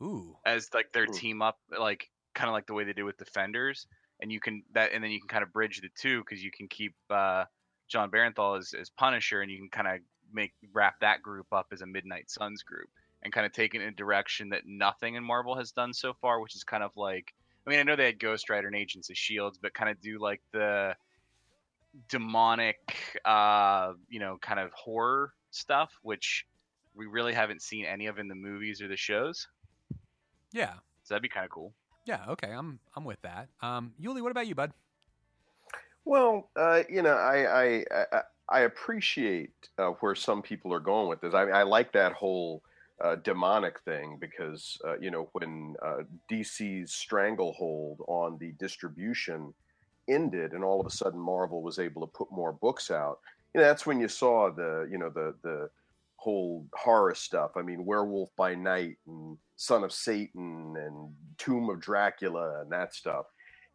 Ooh. 0.02 0.36
as 0.44 0.68
like 0.74 0.92
their 0.92 1.04
Ooh. 1.04 1.12
team 1.12 1.42
up, 1.42 1.58
like 1.78 2.10
kind 2.34 2.48
of 2.48 2.54
like 2.54 2.66
the 2.66 2.74
way 2.74 2.84
they 2.84 2.92
do 2.92 3.04
with 3.04 3.18
Defenders, 3.18 3.86
and 4.20 4.32
you 4.32 4.40
can 4.40 4.62
that, 4.72 4.92
and 4.92 5.02
then 5.02 5.10
you 5.10 5.20
can 5.20 5.28
kind 5.28 5.42
of 5.42 5.52
bridge 5.52 5.80
the 5.80 5.88
two 6.00 6.20
because 6.20 6.42
you 6.42 6.50
can 6.50 6.68
keep 6.68 6.94
uh, 7.10 7.44
Jon 7.88 8.10
Bernthal 8.10 8.58
as, 8.58 8.74
as 8.78 8.90
Punisher, 8.90 9.42
and 9.42 9.50
you 9.50 9.58
can 9.58 9.68
kind 9.68 9.88
of 9.88 10.00
make 10.34 10.52
wrap 10.72 11.00
that 11.00 11.22
group 11.22 11.46
up 11.52 11.68
as 11.72 11.80
a 11.80 11.86
Midnight 11.86 12.30
Suns 12.30 12.62
group, 12.62 12.88
and 13.22 13.32
kind 13.32 13.46
of 13.46 13.52
take 13.52 13.74
it 13.74 13.80
in 13.80 13.88
a 13.88 13.92
direction 13.92 14.50
that 14.50 14.66
nothing 14.66 15.14
in 15.14 15.24
Marvel 15.24 15.56
has 15.56 15.72
done 15.72 15.94
so 15.94 16.12
far, 16.20 16.40
which 16.40 16.54
is 16.54 16.64
kind 16.64 16.82
of 16.82 16.90
like, 16.96 17.32
I 17.66 17.70
mean, 17.70 17.78
I 17.78 17.82
know 17.82 17.96
they 17.96 18.06
had 18.06 18.18
Ghost 18.18 18.50
Rider 18.50 18.66
and 18.66 18.76
Agents 18.76 19.08
of 19.08 19.16
Shields, 19.16 19.58
but 19.60 19.72
kind 19.72 19.90
of 19.90 20.00
do 20.00 20.18
like 20.18 20.42
the 20.52 20.94
demonic, 22.08 23.20
uh, 23.24 23.92
you 24.08 24.20
know, 24.20 24.36
kind 24.40 24.60
of 24.60 24.72
horror 24.72 25.32
stuff, 25.50 25.98
which 26.02 26.46
we 26.94 27.06
really 27.06 27.32
haven't 27.32 27.62
seen 27.62 27.84
any 27.84 28.06
of 28.06 28.18
in 28.18 28.28
the 28.28 28.34
movies 28.34 28.82
or 28.82 28.88
the 28.88 28.96
shows. 28.96 29.48
Yeah. 30.52 30.74
So 31.04 31.14
that'd 31.14 31.22
be 31.22 31.28
kind 31.28 31.44
of 31.44 31.50
cool. 31.50 31.72
Yeah. 32.04 32.20
Okay. 32.28 32.50
I'm 32.50 32.78
I'm 32.94 33.04
with 33.04 33.20
that. 33.22 33.48
Um, 33.62 33.92
Yuli, 34.00 34.20
what 34.20 34.30
about 34.30 34.46
you, 34.46 34.54
bud? 34.54 34.72
Well, 36.04 36.50
uh, 36.54 36.82
you 36.90 37.02
know, 37.02 37.14
I 37.14 37.64
I 37.64 37.84
I, 38.12 38.20
I 38.48 38.60
appreciate 38.60 39.52
uh, 39.78 39.90
where 40.00 40.14
some 40.14 40.42
people 40.42 40.72
are 40.72 40.80
going 40.80 41.08
with 41.08 41.20
this. 41.20 41.34
I, 41.34 41.44
I 41.44 41.62
like 41.62 41.92
that 41.92 42.12
whole 42.12 42.62
uh, 43.02 43.16
demonic 43.16 43.80
thing 43.80 44.18
because 44.20 44.78
uh, 44.86 44.98
you 44.98 45.10
know 45.10 45.28
when 45.32 45.74
uh, 45.82 46.02
DC's 46.30 46.92
stranglehold 46.92 48.00
on 48.06 48.38
the 48.38 48.52
distribution 48.52 49.52
ended, 50.08 50.52
and 50.52 50.62
all 50.62 50.80
of 50.80 50.86
a 50.86 50.90
sudden 50.90 51.18
Marvel 51.18 51.62
was 51.62 51.78
able 51.78 52.02
to 52.02 52.12
put 52.12 52.30
more 52.30 52.52
books 52.52 52.90
out. 52.90 53.18
You 53.54 53.60
know, 53.60 53.66
that's 53.66 53.86
when 53.86 54.00
you 54.00 54.08
saw 54.08 54.50
the 54.50 54.88
you 54.90 54.98
know 54.98 55.10
the 55.10 55.34
the 55.42 55.70
whole 56.16 56.66
horror 56.74 57.14
stuff. 57.14 57.52
I 57.56 57.62
mean, 57.62 57.84
Werewolf 57.84 58.30
by 58.36 58.54
Night 58.54 58.96
and 59.06 59.36
Son 59.56 59.84
of 59.84 59.92
Satan 59.92 60.74
and 60.76 61.12
Tomb 61.38 61.68
of 61.70 61.80
Dracula 61.80 62.60
and 62.60 62.72
that 62.72 62.94
stuff 62.94 63.26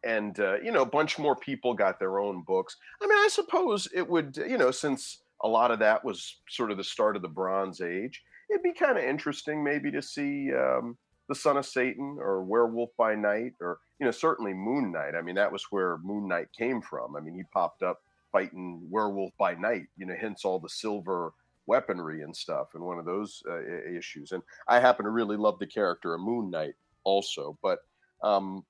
and 0.04 0.40
uh, 0.40 0.60
you 0.60 0.72
know 0.72 0.82
a 0.82 0.86
bunch 0.86 1.18
more 1.18 1.36
people 1.36 1.74
got 1.74 1.98
their 1.98 2.18
own 2.18 2.42
books. 2.42 2.76
I 3.02 3.06
mean 3.06 3.18
i 3.18 3.28
suppose 3.28 3.88
it 3.94 4.08
would 4.08 4.36
you 4.36 4.58
know 4.58 4.70
since 4.70 5.22
a 5.42 5.48
lot 5.48 5.70
of 5.70 5.78
that 5.78 6.04
was 6.04 6.36
sort 6.48 6.70
of 6.70 6.76
the 6.76 6.84
start 6.84 7.16
of 7.16 7.22
the 7.22 7.28
bronze 7.28 7.80
age 7.80 8.22
it'd 8.50 8.62
be 8.62 8.72
kind 8.72 8.98
of 8.98 9.04
interesting 9.04 9.62
maybe 9.62 9.90
to 9.90 10.02
see 10.02 10.52
um, 10.52 10.96
the 11.28 11.34
son 11.34 11.56
of 11.56 11.64
satan 11.64 12.18
or 12.20 12.42
werewolf 12.42 12.90
by 12.96 13.14
night 13.14 13.52
or 13.60 13.78
you 13.98 14.06
know 14.06 14.10
certainly 14.10 14.54
moon 14.54 14.90
knight. 14.90 15.14
I 15.14 15.22
mean 15.22 15.36
that 15.36 15.52
was 15.52 15.64
where 15.70 15.98
moon 15.98 16.26
knight 16.26 16.48
came 16.56 16.80
from. 16.80 17.16
I 17.16 17.20
mean 17.20 17.34
he 17.34 17.44
popped 17.52 17.82
up 17.82 18.02
fighting 18.32 18.80
werewolf 18.90 19.32
by 19.38 19.54
night 19.54 19.86
you 19.96 20.06
know 20.06 20.14
hence 20.18 20.44
all 20.44 20.58
the 20.58 20.68
silver 20.68 21.32
weaponry 21.66 22.22
and 22.22 22.34
stuff 22.34 22.68
in 22.74 22.82
one 22.82 22.98
of 22.98 23.04
those 23.04 23.42
uh, 23.48 23.60
issues. 23.88 24.32
And 24.32 24.42
i 24.66 24.80
happen 24.80 25.04
to 25.04 25.10
really 25.10 25.36
love 25.36 25.58
the 25.58 25.66
character 25.66 26.14
of 26.14 26.20
moon 26.20 26.50
knight 26.50 26.74
also 27.04 27.58
but 27.62 27.80
um, 28.22 28.64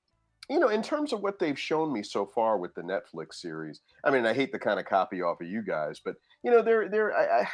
you 0.51 0.59
know, 0.59 0.67
in 0.67 0.83
terms 0.83 1.13
of 1.13 1.21
what 1.21 1.39
they've 1.39 1.57
shown 1.57 1.93
me 1.93 2.03
so 2.03 2.25
far 2.25 2.57
with 2.57 2.75
the 2.75 2.81
Netflix 2.81 3.35
series, 3.35 3.79
I 4.03 4.11
mean, 4.11 4.25
I 4.25 4.33
hate 4.33 4.51
to 4.51 4.59
kind 4.59 4.81
of 4.81 4.85
copy 4.85 5.21
off 5.21 5.39
of 5.39 5.47
you 5.47 5.61
guys, 5.61 6.01
but 6.03 6.15
you 6.43 6.51
know, 6.51 6.61
they're 6.61 6.89
they're 6.89 7.15
I, 7.15 7.41
I, 7.43 7.47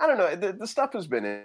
I 0.00 0.06
don't 0.06 0.18
know. 0.18 0.36
The, 0.36 0.52
the 0.52 0.66
stuff 0.66 0.92
has 0.92 1.06
been 1.06 1.24
in 1.24 1.44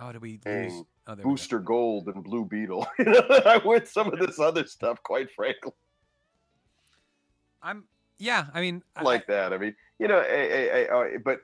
Oh, 0.00 0.10
did 0.12 0.22
we 0.22 0.40
lose? 0.44 0.72
Oh, 1.06 1.14
there 1.14 1.16
we 1.16 1.22
go. 1.22 1.28
Booster 1.30 1.60
Gold 1.60 2.08
and 2.08 2.24
Blue 2.24 2.44
Beetle. 2.44 2.86
You 2.98 3.04
know, 3.04 3.22
I 3.46 3.60
with 3.64 3.88
some 3.88 4.12
of 4.12 4.18
this 4.18 4.40
other 4.40 4.66
stuff, 4.66 5.00
quite 5.04 5.30
frankly, 5.30 5.72
I'm. 7.62 7.84
Yeah. 8.18 8.46
I 8.52 8.60
mean, 8.60 8.82
I- 8.96 9.02
like 9.02 9.28
that. 9.28 9.52
I 9.52 9.58
mean, 9.58 9.76
you 10.00 10.08
know, 10.08 10.18
I, 10.18 10.88
I, 10.90 11.00
I, 11.00 11.16
but 11.24 11.40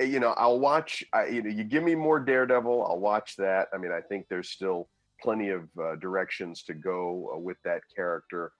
you 0.00 0.20
know, 0.20 0.34
I'll 0.36 0.60
watch. 0.60 1.02
I, 1.14 1.26
you 1.26 1.42
know, 1.42 1.50
you 1.50 1.64
give 1.64 1.82
me 1.82 1.94
more 1.94 2.20
Daredevil, 2.20 2.84
I'll 2.86 3.00
watch 3.00 3.36
that. 3.36 3.68
I 3.72 3.78
mean, 3.78 3.92
I 3.92 4.02
think 4.02 4.26
there's 4.28 4.50
still 4.50 4.88
plenty 5.22 5.50
of 5.50 5.68
uh, 5.80 5.96
directions 5.96 6.62
to 6.64 6.74
go 6.74 7.32
uh, 7.34 7.38
with 7.38 7.56
that 7.64 7.82
character. 7.94 8.52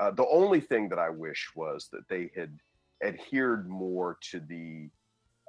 Uh, 0.00 0.10
the 0.10 0.26
only 0.26 0.60
thing 0.60 0.88
that 0.88 0.98
I 0.98 1.10
wish 1.10 1.50
was 1.54 1.88
that 1.92 2.08
they 2.08 2.30
had 2.36 2.58
adhered 3.02 3.68
more 3.68 4.18
to 4.30 4.40
the 4.40 4.88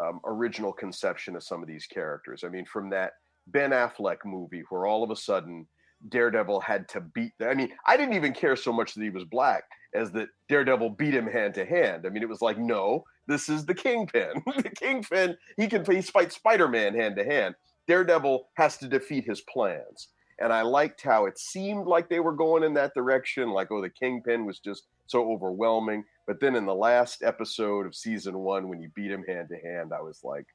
um, 0.03 0.19
original 0.25 0.73
conception 0.73 1.35
of 1.35 1.43
some 1.43 1.61
of 1.61 1.67
these 1.67 1.87
characters. 1.87 2.43
I 2.43 2.49
mean, 2.49 2.65
from 2.65 2.89
that 2.89 3.13
Ben 3.47 3.71
Affleck 3.71 4.17
movie 4.25 4.63
where 4.69 4.85
all 4.85 5.03
of 5.03 5.11
a 5.11 5.15
sudden 5.15 5.67
Daredevil 6.09 6.59
had 6.59 6.87
to 6.89 7.01
beat. 7.01 7.31
I 7.41 7.53
mean, 7.53 7.71
I 7.87 7.97
didn't 7.97 8.15
even 8.15 8.33
care 8.33 8.55
so 8.55 8.73
much 8.73 8.93
that 8.93 9.03
he 9.03 9.09
was 9.09 9.23
black 9.23 9.63
as 9.93 10.11
that 10.11 10.29
Daredevil 10.49 10.91
beat 10.91 11.13
him 11.13 11.27
hand 11.27 11.53
to 11.55 11.65
hand. 11.65 12.05
I 12.05 12.09
mean, 12.09 12.23
it 12.23 12.29
was 12.29 12.41
like, 12.41 12.57
no, 12.57 13.03
this 13.27 13.49
is 13.49 13.65
the 13.65 13.73
Kingpin. 13.73 14.43
the 14.57 14.69
Kingpin, 14.69 15.37
he 15.57 15.67
can 15.67 15.85
he 15.85 16.01
fight 16.01 16.33
Spider 16.33 16.67
Man 16.67 16.93
hand 16.93 17.15
to 17.15 17.23
hand. 17.23 17.55
Daredevil 17.87 18.49
has 18.55 18.77
to 18.77 18.87
defeat 18.87 19.25
his 19.25 19.41
plans. 19.41 20.09
And 20.39 20.51
I 20.51 20.63
liked 20.63 21.01
how 21.01 21.25
it 21.25 21.39
seemed 21.39 21.87
like 21.87 22.09
they 22.09 22.19
were 22.19 22.33
going 22.33 22.63
in 22.63 22.73
that 22.73 22.93
direction, 22.93 23.49
like, 23.49 23.71
oh, 23.71 23.81
the 23.81 23.89
Kingpin 23.89 24.45
was 24.45 24.59
just 24.59 24.83
so 25.07 25.31
overwhelming. 25.31 26.03
But 26.27 26.39
then 26.39 26.55
in 26.55 26.65
the 26.65 26.75
last 26.75 27.23
episode 27.23 27.85
of 27.85 27.95
season 27.95 28.39
one, 28.39 28.67
when 28.67 28.81
you 28.81 28.89
beat 28.95 29.11
him 29.11 29.23
hand 29.27 29.49
to 29.49 29.57
hand, 29.67 29.91
I 29.93 30.01
was 30.01 30.21
like, 30.23 30.45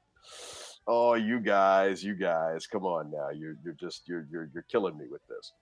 oh, 0.87 1.15
you 1.15 1.41
guys, 1.41 2.05
you 2.05 2.15
guys, 2.15 2.67
come 2.67 2.85
on 2.85 3.11
now. 3.11 3.31
You're, 3.31 3.57
you're 3.65 3.77
just, 3.81 4.03
you're, 4.07 4.27
you're, 4.31 4.51
you're 4.53 4.67
killing 4.71 4.99
me 4.99 5.07
with 5.11 5.23
this. 5.29 5.53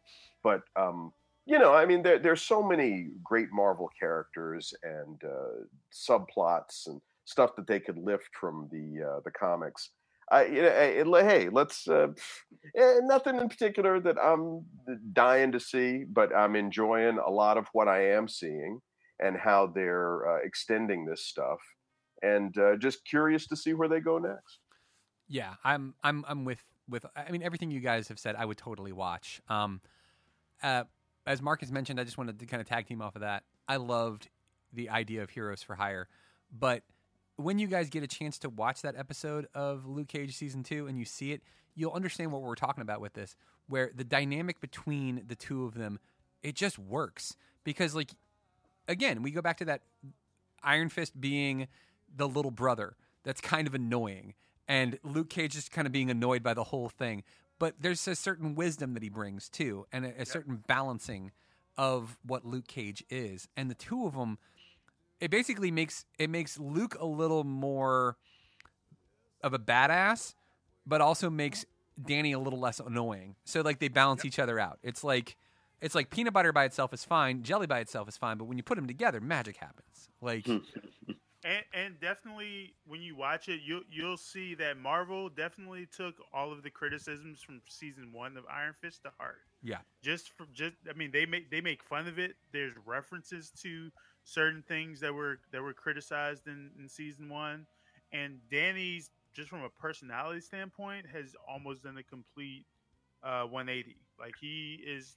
But, 0.43 0.62
um, 0.77 1.12
you 1.47 1.59
know, 1.59 1.75
I 1.75 1.87
mean, 1.87 2.03
there, 2.03 2.19
there's 2.19 2.43
so 2.43 2.62
many 2.62 3.09
great 3.25 3.49
Marvel 3.53 3.91
characters 3.99 4.75
and 4.83 5.23
uh, 5.25 5.64
subplots 5.93 6.87
and 6.87 7.01
stuff 7.25 7.57
that 7.57 7.66
they 7.66 7.81
could 7.81 7.99
lift 7.99 8.31
from 8.39 8.69
the 8.73 9.05
uh, 9.05 9.21
the 9.25 9.31
comics. 9.31 9.91
I, 10.31 10.45
you 10.47 10.62
know, 10.62 11.14
hey, 11.14 11.49
let's 11.51 11.89
uh, 11.89 12.09
eh, 12.76 12.99
nothing 13.03 13.37
in 13.37 13.49
particular 13.49 14.01
that 14.01 14.16
I'm 14.22 14.64
dying 15.12 15.53
to 15.53 15.61
see, 15.61 16.05
but 16.05 16.35
I'm 16.37 16.57
enjoying 16.57 17.18
a 17.18 17.31
lot 17.31 17.57
of 17.57 17.66
what 17.72 17.89
I 17.89 18.12
am 18.12 18.29
seeing 18.29 18.81
and 19.20 19.37
how 19.37 19.66
they're 19.66 20.29
uh, 20.29 20.39
extending 20.45 21.05
this 21.05 21.24
stuff, 21.24 21.59
and 22.22 22.57
uh, 22.59 22.76
just 22.76 23.05
curious 23.05 23.47
to 23.49 23.57
see 23.57 23.74
where 23.74 23.89
they 23.89 24.01
go 24.01 24.18
next. 24.18 24.61
Yeah, 25.29 25.55
I'm 25.64 25.95
I'm 26.03 26.24
I'm 26.26 26.45
with 26.45 26.64
with 26.89 27.05
I 27.14 27.31
mean 27.31 27.43
everything 27.43 27.70
you 27.70 27.81
guys 27.81 28.09
have 28.09 28.18
said 28.18 28.35
I 28.37 28.45
would 28.45 28.57
totally 28.57 28.93
watch. 28.93 29.41
Um 29.49 29.81
uh 30.62 30.85
as 31.26 31.43
Marcus 31.43 31.70
mentioned, 31.70 32.01
I 32.01 32.05
just 32.05 32.16
wanted 32.16 32.39
to 32.39 32.47
kind 32.47 32.62
of 32.62 32.66
tag 32.66 32.87
team 32.87 33.03
off 33.03 33.14
of 33.14 33.20
that. 33.20 33.45
I 33.68 33.76
loved 33.76 34.31
the 34.72 34.89
idea 34.89 35.22
of 35.22 35.29
Heroes 35.29 35.62
for 35.62 35.74
Hire, 35.74 36.09
but 36.51 36.83
when 37.39 37.59
you 37.61 37.68
guys 37.68 37.89
get 37.89 38.03
a 38.03 38.09
chance 38.09 38.39
to 38.41 38.49
watch 38.49 38.82
that 38.82 38.97
episode 38.97 39.47
of 39.55 39.86
Luke 39.86 40.09
Cage 40.09 40.36
season 40.36 40.64
2 40.64 40.89
and 40.89 40.99
you 40.99 41.05
see 41.05 41.32
it, 41.32 41.41
you'll 41.74 41.93
understand 41.93 42.32
what 42.32 42.43
we're 42.43 42.57
talking 42.57 42.82
about 42.82 43.01
with 43.01 43.12
this 43.14 43.36
where 43.68 43.91
the 43.95 44.05
dynamic 44.05 44.61
between 44.61 45.22
the 45.28 45.36
two 45.36 45.64
of 45.64 45.74
them 45.74 45.99
it 46.43 46.55
just 46.55 46.78
works. 46.78 47.36
Because 47.64 47.95
like 47.95 48.11
again, 48.89 49.22
we 49.22 49.30
go 49.30 49.41
back 49.41 49.59
to 49.59 49.64
that 49.66 49.82
Iron 50.62 50.89
Fist 50.89 51.18
being 51.20 51.68
the 52.14 52.28
little 52.28 52.51
brother. 52.51 52.97
That's 53.22 53.41
kind 53.41 53.68
of 53.68 53.74
annoying. 53.74 54.34
And 54.66 54.99
Luke 55.03 55.30
Cage 55.30 55.53
just 55.53 55.70
kind 55.70 55.86
of 55.86 55.93
being 55.93 56.11
annoyed 56.11 56.43
by 56.43 56.55
the 56.55 56.64
whole 56.64 56.89
thing. 56.89 57.22
But 57.59 57.74
there's 57.80 58.07
a 58.09 58.14
certain 58.14 58.55
wisdom 58.55 58.95
that 58.95 59.03
he 59.03 59.09
brings 59.09 59.49
too, 59.49 59.86
and 59.93 60.05
a, 60.05 60.22
a 60.22 60.26
certain 60.26 60.62
balancing 60.66 61.32
of 61.76 62.18
what 62.24 62.45
Luke 62.45 62.66
Cage 62.66 63.05
is, 63.09 63.49
and 63.57 63.70
the 63.70 63.74
two 63.74 64.07
of 64.07 64.14
them, 64.14 64.39
it 65.21 65.31
basically 65.31 65.71
makes 65.71 66.05
it 66.19 66.31
makes 66.31 66.59
Luke 66.59 66.97
a 66.99 67.07
little 67.07 67.45
more 67.45 68.16
of 69.43 69.55
a 69.55 69.59
badass, 69.59 70.35
but 70.87 71.01
also 71.01 71.31
makes 71.31 71.64
Danny 72.01 72.33
a 72.33 72.39
little 72.39 72.61
less 72.61 72.81
annoying. 72.81 73.37
So 73.45 73.61
like 73.61 73.79
they 73.79 73.89
balance 73.89 74.25
each 74.25 74.39
other 74.39 74.59
out. 74.59 74.79
It's 74.83 75.03
like 75.03 75.37
it's 75.81 75.95
like 75.95 76.11
peanut 76.11 76.33
butter 76.33 76.53
by 76.53 76.64
itself 76.64 76.93
is 76.93 77.05
fine, 77.05 77.43
jelly 77.43 77.66
by 77.66 77.81
itself 77.81 78.09
is 78.09 78.16
fine, 78.16 78.37
but 78.39 78.45
when 78.45 78.57
you 78.57 78.62
put 78.62 78.77
them 78.77 78.87
together, 78.87 79.21
magic 79.21 79.57
happens. 79.57 80.09
Like 80.21 80.47
And, 81.45 81.64
and 81.73 82.01
definitely, 82.01 82.75
when 82.87 83.01
you 83.01 83.14
watch 83.14 83.49
it, 83.49 83.61
you'll 83.64 83.83
you'll 83.89 84.16
see 84.16 84.57
that 84.57 84.77
Marvel 84.77 85.29
definitely 85.29 85.87
took 85.87 86.16
all 86.35 86.53
of 86.53 86.64
the 86.64 86.71
criticisms 86.71 87.41
from 87.41 87.61
season 87.69 88.12
one 88.12 88.37
of 88.37 88.45
Iron 88.53 88.75
Fist 88.81 89.05
to 89.05 89.12
heart. 89.19 89.43
yeah, 89.62 89.79
Just 90.03 90.33
from 90.37 90.49
just, 90.53 90.75
I 90.91 90.95
mean, 90.95 91.12
they 91.12 91.27
make 91.27 91.49
they 91.49 91.61
make 91.61 91.85
fun 91.85 92.09
of 92.09 92.19
it. 92.19 92.35
There's 92.53 92.73
references 92.85 93.53
to 93.62 93.91
certain 94.29 94.62
things 94.62 95.01
that 95.01 95.14
were 95.14 95.39
that 95.53 95.62
were 95.62 95.72
criticized 95.72 96.47
in, 96.47 96.70
in 96.79 96.89
season 96.89 97.29
one, 97.29 97.66
and 98.12 98.39
Danny's 98.51 99.11
just 99.33 99.49
from 99.49 99.62
a 99.62 99.68
personality 99.68 100.41
standpoint 100.41 101.07
has 101.12 101.35
almost 101.49 101.85
done 101.85 101.97
a 101.99 102.03
complete 102.03 102.66
uh, 103.22 103.45
180. 103.45 103.97
Like 104.18 104.35
he 104.41 104.81
is 104.87 105.16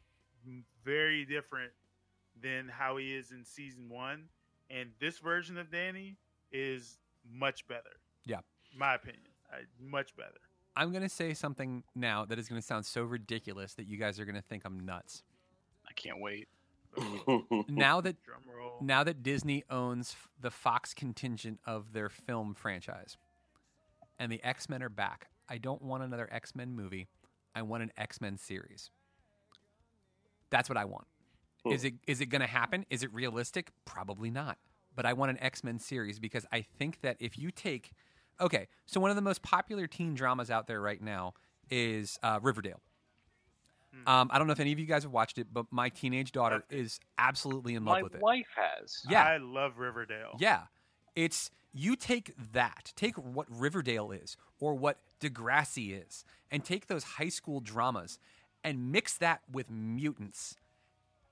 very 0.85 1.25
different 1.25 1.71
than 2.41 2.69
how 2.69 2.97
he 2.97 3.13
is 3.15 3.31
in 3.31 3.43
season 3.43 3.89
one, 3.89 4.25
and 4.69 4.89
this 4.99 5.19
version 5.19 5.57
of 5.57 5.71
Danny 5.71 6.17
is 6.51 6.97
much 7.29 7.67
better. 7.67 7.99
Yeah. 8.25 8.39
my 8.75 8.95
opinion, 8.95 9.31
uh, 9.51 9.57
much 9.79 10.15
better. 10.15 10.39
I'm 10.75 10.93
gonna 10.93 11.09
say 11.09 11.33
something 11.33 11.83
now 11.95 12.23
that 12.25 12.39
is 12.39 12.47
gonna 12.47 12.61
sound 12.61 12.85
so 12.85 13.03
ridiculous 13.03 13.73
that 13.73 13.87
you 13.87 13.97
guys 13.97 14.19
are 14.19 14.25
gonna 14.25 14.41
think 14.41 14.63
I'm 14.63 14.85
nuts. 14.85 15.23
I 15.87 15.93
can't 15.93 16.21
wait. 16.21 16.47
now 17.67 18.01
that 18.01 18.17
now 18.81 19.03
that 19.03 19.23
Disney 19.23 19.63
owns 19.69 20.15
the 20.39 20.51
Fox 20.51 20.93
contingent 20.93 21.59
of 21.65 21.93
their 21.93 22.09
film 22.09 22.53
franchise, 22.53 23.17
and 24.19 24.31
the 24.31 24.43
X 24.43 24.69
Men 24.69 24.83
are 24.83 24.89
back, 24.89 25.27
I 25.49 25.57
don't 25.57 25.81
want 25.81 26.03
another 26.03 26.27
X 26.31 26.55
Men 26.55 26.75
movie. 26.75 27.07
I 27.55 27.61
want 27.61 27.83
an 27.83 27.91
X 27.97 28.21
Men 28.21 28.37
series. 28.37 28.89
That's 30.49 30.69
what 30.69 30.77
I 30.77 30.85
want. 30.85 31.07
Hmm. 31.65 31.71
Is 31.71 31.83
it 31.83 31.95
is 32.07 32.21
it 32.21 32.27
going 32.27 32.41
to 32.41 32.47
happen? 32.47 32.85
Is 32.89 33.03
it 33.03 33.13
realistic? 33.13 33.71
Probably 33.85 34.29
not. 34.29 34.57
But 34.95 35.05
I 35.05 35.13
want 35.13 35.31
an 35.31 35.39
X 35.41 35.63
Men 35.63 35.79
series 35.79 36.19
because 36.19 36.45
I 36.51 36.61
think 36.61 37.01
that 37.01 37.17
if 37.19 37.37
you 37.37 37.51
take, 37.51 37.91
okay, 38.39 38.67
so 38.85 38.99
one 38.99 39.09
of 39.09 39.15
the 39.15 39.21
most 39.21 39.41
popular 39.41 39.87
teen 39.87 40.13
dramas 40.13 40.51
out 40.51 40.67
there 40.67 40.81
right 40.81 41.01
now 41.01 41.33
is 41.69 42.19
uh, 42.21 42.39
Riverdale. 42.41 42.81
Hmm. 44.05 44.09
Um, 44.09 44.29
I 44.31 44.37
don't 44.37 44.47
know 44.47 44.53
if 44.53 44.59
any 44.59 44.71
of 44.71 44.79
you 44.79 44.85
guys 44.85 45.03
have 45.03 45.11
watched 45.11 45.37
it, 45.37 45.47
but 45.51 45.65
my 45.71 45.89
teenage 45.89 46.31
daughter 46.31 46.55
Loved 46.55 46.73
it. 46.73 46.79
is 46.79 46.99
absolutely 47.17 47.75
in 47.75 47.85
love 47.85 47.95
My 47.97 48.03
with 48.03 48.15
it. 48.15 48.21
wife 48.21 48.47
has. 48.55 49.03
Yeah. 49.09 49.23
I 49.23 49.37
love 49.37 49.77
Riverdale. 49.77 50.37
Yeah. 50.39 50.63
It's 51.15 51.51
you 51.73 51.95
take 51.95 52.33
that, 52.53 52.91
take 52.95 53.15
what 53.15 53.47
Riverdale 53.49 54.11
is 54.11 54.37
or 54.59 54.73
what 54.73 54.97
Degrassi 55.19 56.05
is, 56.07 56.23
and 56.51 56.63
take 56.65 56.87
those 56.87 57.03
high 57.03 57.29
school 57.29 57.59
dramas 57.61 58.19
and 58.63 58.91
mix 58.91 59.17
that 59.17 59.41
with 59.51 59.69
mutants. 59.71 60.55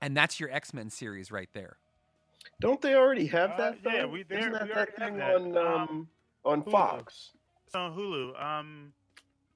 And 0.00 0.16
that's 0.16 0.40
your 0.40 0.50
X 0.50 0.72
Men 0.72 0.88
series 0.90 1.30
right 1.30 1.48
there. 1.52 1.76
Don't 2.60 2.80
they 2.80 2.94
already 2.94 3.26
have 3.26 3.50
Uh, 3.52 3.56
that? 3.56 3.78
yeah, 3.84 4.04
we- 4.06 4.20
Isn't 4.20 4.28
there- 4.30 4.50
that 4.52 4.62
we 4.62 4.68
that 4.68 4.76
already 4.76 4.92
have 4.92 5.08
thing 5.08 5.16
that. 5.18 5.34
on 5.36 5.56
um, 5.56 5.66
Um, 5.66 6.08
on 6.44 6.62
Hulu. 6.62 6.70
Fox? 6.70 7.32
It's 7.66 7.74
on 7.74 7.94
Hulu. 7.96 8.42
Um, 8.42 8.92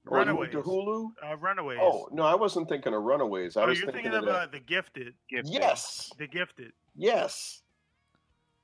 Or 0.07 0.19
Runaways. 0.19 0.51
To 0.53 0.63
Hulu? 0.63 1.11
Uh, 1.23 1.37
Runaways. 1.37 1.79
Oh 1.81 2.09
no, 2.13 2.25
I 2.25 2.35
wasn't 2.35 2.69
thinking 2.69 2.93
of 2.93 3.03
Runaways. 3.03 3.57
I 3.57 3.63
Oh, 3.63 3.67
was 3.69 3.79
you're 3.79 3.87
thinking, 3.91 4.13
thinking 4.13 4.29
of 4.29 4.35
of 4.35 4.43
uh, 4.43 4.47
The 4.53 4.61
Gifted. 4.61 5.15
Gifted. 5.31 5.53
Yes, 5.55 6.11
The 6.19 6.27
Gifted. 6.27 6.73
yes. 6.95 7.63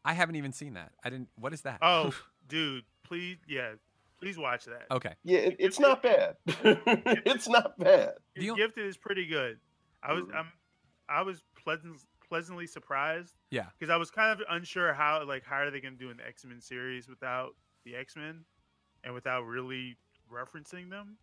I 0.04 0.14
haven't 0.14 0.36
even 0.36 0.52
seen 0.52 0.74
that. 0.74 0.92
I 1.04 1.10
didn't. 1.10 1.28
What 1.36 1.52
is 1.52 1.60
that? 1.62 1.78
Oh, 1.82 2.14
dude, 2.48 2.84
please, 3.04 3.36
yeah, 3.48 3.72
please 4.18 4.38
watch 4.38 4.64
that. 4.64 4.86
okay. 4.90 5.14
Yeah, 5.24 5.38
it, 5.40 5.56
it's 5.58 5.78
not 5.80 6.02
bad. 6.02 6.36
it's 6.46 7.48
not 7.48 7.78
bad. 7.78 8.12
The 8.36 8.54
Gifted 8.54 8.86
is 8.86 8.96
pretty 8.96 9.26
good. 9.26 9.58
I 10.02 10.12
was 10.14 10.24
Mhm. 10.24 10.36
um, 10.36 10.48
I 11.08 11.22
was 11.22 11.42
pleasant, 11.62 11.96
pleasantly 12.26 12.66
surprised 12.66 13.34
Yeah. 13.50 13.66
because 13.78 13.90
I 13.90 13.96
was 13.96 14.10
kind 14.10 14.30
of 14.38 14.46
unsure 14.50 14.92
how 14.94 15.24
like 15.26 15.44
how 15.44 15.56
are 15.56 15.70
they 15.70 15.80
going 15.80 15.94
to 15.96 15.98
do 16.02 16.10
an 16.10 16.18
X 16.26 16.44
Men 16.44 16.60
series 16.60 17.08
without 17.08 17.56
the 17.84 17.94
X 17.96 18.14
Men 18.16 18.44
and 19.04 19.12
without 19.14 19.42
really 19.44 19.96
referencing 20.32 20.88
them 20.90 21.16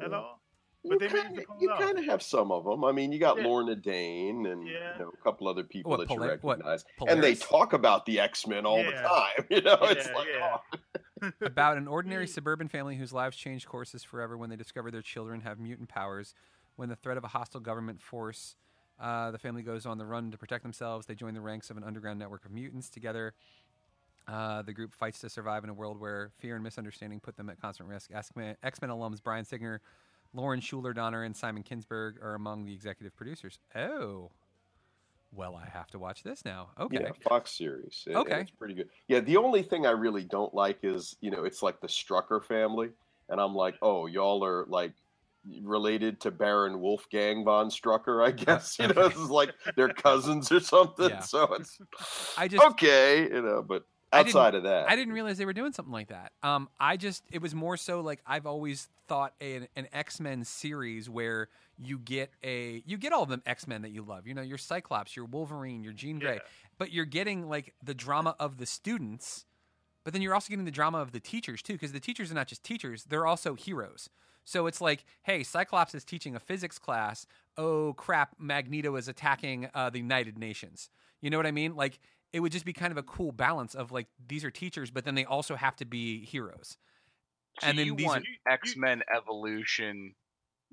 at 0.00 0.12
all. 0.12 0.40
You 0.84 0.90
But 0.90 0.98
they 0.98 1.08
managed 1.08 1.46
kinda, 1.46 1.60
you 1.60 1.68
kind 1.78 1.96
of 1.98 2.04
have 2.06 2.22
some 2.22 2.50
of 2.50 2.64
them. 2.64 2.84
I 2.84 2.90
mean, 2.90 3.12
you 3.12 3.20
got 3.20 3.36
Yeah. 3.36 3.44
Lorna 3.44 3.76
Dane 3.76 4.46
and 4.46 4.66
Yeah. 4.66 4.94
you 4.94 5.04
know, 5.04 5.10
a 5.10 5.22
couple 5.22 5.46
other 5.46 5.62
people 5.62 5.90
What, 5.90 5.98
that 6.00 6.10
you 6.10 6.16
Polar- 6.16 6.38
what, 6.40 6.58
recognize, 6.58 6.84
and 7.06 7.22
they 7.22 7.36
talk 7.36 7.72
about 7.72 8.04
the 8.04 8.18
X 8.18 8.46
Men 8.48 8.66
all 8.66 8.82
the 8.82 8.90
time. 8.90 9.46
You 9.50 9.60
know, 9.60 9.78
it's 9.82 10.08
Yeah, 10.08 10.14
like 10.14 10.28
yeah. 10.28 10.58
oh, 11.22 11.30
about 11.42 11.76
an 11.76 11.86
ordinary 11.86 12.26
suburban 12.26 12.68
family 12.68 12.96
whose 12.96 13.12
lives 13.12 13.36
change 13.36 13.64
courses 13.66 14.02
forever 14.02 14.36
when 14.36 14.50
they 14.50 14.56
discover 14.56 14.90
their 14.90 15.02
children 15.02 15.40
have 15.42 15.60
mutant 15.60 15.88
powers. 15.88 16.34
When 16.74 16.88
the 16.88 16.96
threat 16.96 17.16
of 17.16 17.22
a 17.22 17.28
hostile 17.28 17.60
government 17.60 18.00
force, 18.02 18.56
uh, 18.98 19.30
the 19.30 19.38
family 19.38 19.62
goes 19.62 19.86
on 19.86 19.98
the 19.98 20.06
run 20.06 20.32
to 20.32 20.38
protect 20.38 20.64
themselves. 20.64 21.06
They 21.06 21.14
join 21.14 21.34
the 21.34 21.40
ranks 21.40 21.70
of 21.70 21.76
an 21.76 21.84
underground 21.84 22.18
network 22.18 22.44
of 22.44 22.50
mutants. 22.50 22.90
Together, 22.90 23.34
uh, 24.28 24.62
the 24.62 24.72
group 24.72 24.94
fights 24.94 25.20
to 25.20 25.28
survive 25.28 25.64
in 25.64 25.70
a 25.70 25.74
world 25.74 25.98
where 26.00 26.30
fear 26.38 26.54
and 26.54 26.62
misunderstanding 26.64 27.20
put 27.20 27.36
them 27.36 27.48
at 27.50 27.60
constant 27.60 27.88
risk. 27.88 28.10
X 28.14 28.30
Men 28.36 28.56
alums 28.64 29.22
Bryan 29.22 29.44
Singer, 29.44 29.80
Lauren 30.32 30.60
Shuler 30.60 30.94
Donner, 30.94 31.24
and 31.24 31.36
Simon 31.36 31.62
Kinberg 31.62 32.22
are 32.22 32.34
among 32.34 32.64
the 32.64 32.72
executive 32.72 33.14
producers. 33.16 33.58
Oh. 33.74 34.30
Well, 35.34 35.56
I 35.56 35.66
have 35.66 35.86
to 35.92 35.98
watch 35.98 36.22
this 36.22 36.44
now. 36.44 36.68
Okay. 36.78 36.98
Yeah, 37.00 37.10
Fox 37.26 37.56
series. 37.56 38.02
and 38.06 38.16
Okay. 38.16 38.40
it's 38.42 38.50
pretty 38.50 38.74
good. 38.74 38.90
Yeah, 39.08 39.20
the 39.20 39.38
only 39.38 39.62
thing 39.62 39.86
I 39.86 39.92
really 39.92 40.24
don't 40.24 40.52
like 40.52 40.80
is 40.82 41.16
you 41.20 41.30
know 41.30 41.44
it's 41.44 41.62
like 41.62 41.80
the 41.80 41.86
Strucker 41.86 42.44
family, 42.44 42.90
and 43.30 43.40
I'm 43.40 43.54
like, 43.54 43.76
oh, 43.80 44.06
y'all 44.06 44.44
are 44.44 44.66
like 44.68 44.92
related 45.62 46.20
to 46.20 46.30
Baron 46.30 46.80
Wolfgang 46.80 47.44
von 47.44 47.68
Strucker, 47.70 48.24
I 48.24 48.30
guess. 48.30 48.78
You 48.78 48.88
know, 48.88 49.06
is 49.06 49.16
like 49.30 49.54
they're 49.74 49.88
cousins 49.88 50.52
or 50.52 50.60
something. 50.60 51.08
Yeah. 51.08 51.20
So 51.20 51.44
it's 51.54 51.78
I 52.36 52.46
just 52.46 52.62
okay, 52.72 53.22
you 53.22 53.40
know. 53.42 53.64
But 53.66 53.84
outside 54.12 54.54
of 54.54 54.64
that, 54.64 54.88
I 54.90 54.96
didn't 54.96 55.14
realize 55.14 55.38
they 55.38 55.44
were 55.44 55.52
doing 55.52 55.72
something 55.72 55.92
like 55.92 56.08
that. 56.08 56.32
Um, 56.42 56.68
I 56.78 56.96
just 56.96 57.24
it 57.32 57.40
was 57.42 57.54
more 57.54 57.76
so 57.76 58.00
like 58.00 58.20
I've 58.26 58.46
always 58.46 58.88
thought 59.08 59.34
a, 59.40 59.68
an 59.76 59.88
X 59.92 60.20
Men 60.20 60.44
series 60.44 61.08
where 61.10 61.48
you 61.78 61.98
get 61.98 62.30
a 62.42 62.82
you 62.86 62.96
get 62.98 63.12
all 63.12 63.22
of 63.22 63.28
them 63.28 63.42
X 63.46 63.66
Men 63.66 63.82
that 63.82 63.90
you 63.90 64.02
love. 64.02 64.26
You 64.26 64.34
know, 64.34 64.42
your 64.42 64.58
Cyclops, 64.58 65.16
your 65.16 65.24
Wolverine, 65.26 65.82
your 65.82 65.92
Jean 65.92 66.18
Grey, 66.18 66.34
Yeah. 66.34 66.40
but 66.78 66.92
you're 66.92 67.04
getting 67.04 67.48
like 67.48 67.74
the 67.82 67.94
drama 67.94 68.36
of 68.38 68.58
the 68.58 68.66
students, 68.66 69.44
but 70.04 70.12
then 70.12 70.22
you're 70.22 70.34
also 70.34 70.50
getting 70.50 70.64
the 70.64 70.70
drama 70.70 70.98
of 70.98 71.12
the 71.12 71.20
teachers 71.20 71.62
too, 71.62 71.74
because 71.74 71.92
the 71.92 72.00
teachers 72.00 72.30
are 72.30 72.34
not 72.34 72.46
just 72.48 72.62
teachers; 72.64 73.04
they're 73.04 73.26
also 73.26 73.54
heroes. 73.54 74.08
So 74.44 74.66
it's 74.66 74.80
like, 74.80 75.04
hey, 75.22 75.44
Cyclops 75.44 75.94
is 75.94 76.04
teaching 76.04 76.34
a 76.34 76.40
physics 76.40 76.78
class. 76.78 77.26
Oh 77.56 77.92
crap, 77.94 78.36
Magneto 78.38 78.96
is 78.96 79.06
attacking 79.08 79.68
uh, 79.74 79.90
the 79.90 79.98
United 79.98 80.36
Nations. 80.38 80.90
You 81.20 81.30
know 81.30 81.36
what 81.36 81.46
I 81.46 81.52
mean? 81.52 81.76
Like 81.76 82.00
it 82.32 82.40
would 82.40 82.52
just 82.52 82.64
be 82.64 82.72
kind 82.72 82.90
of 82.90 82.96
a 82.96 83.02
cool 83.02 83.32
balance 83.32 83.74
of 83.74 83.92
like 83.92 84.06
these 84.26 84.44
are 84.44 84.50
teachers, 84.50 84.90
but 84.90 85.04
then 85.04 85.14
they 85.14 85.24
also 85.24 85.54
have 85.56 85.76
to 85.76 85.84
be 85.84 86.24
heroes. 86.24 86.76
So 87.60 87.66
And 87.68 87.78
then 87.78 87.86
you 87.86 87.94
these 87.96 88.06
want 88.06 88.24
are- 88.46 88.52
X 88.52 88.76
Men 88.76 89.02
Evolution, 89.14 90.14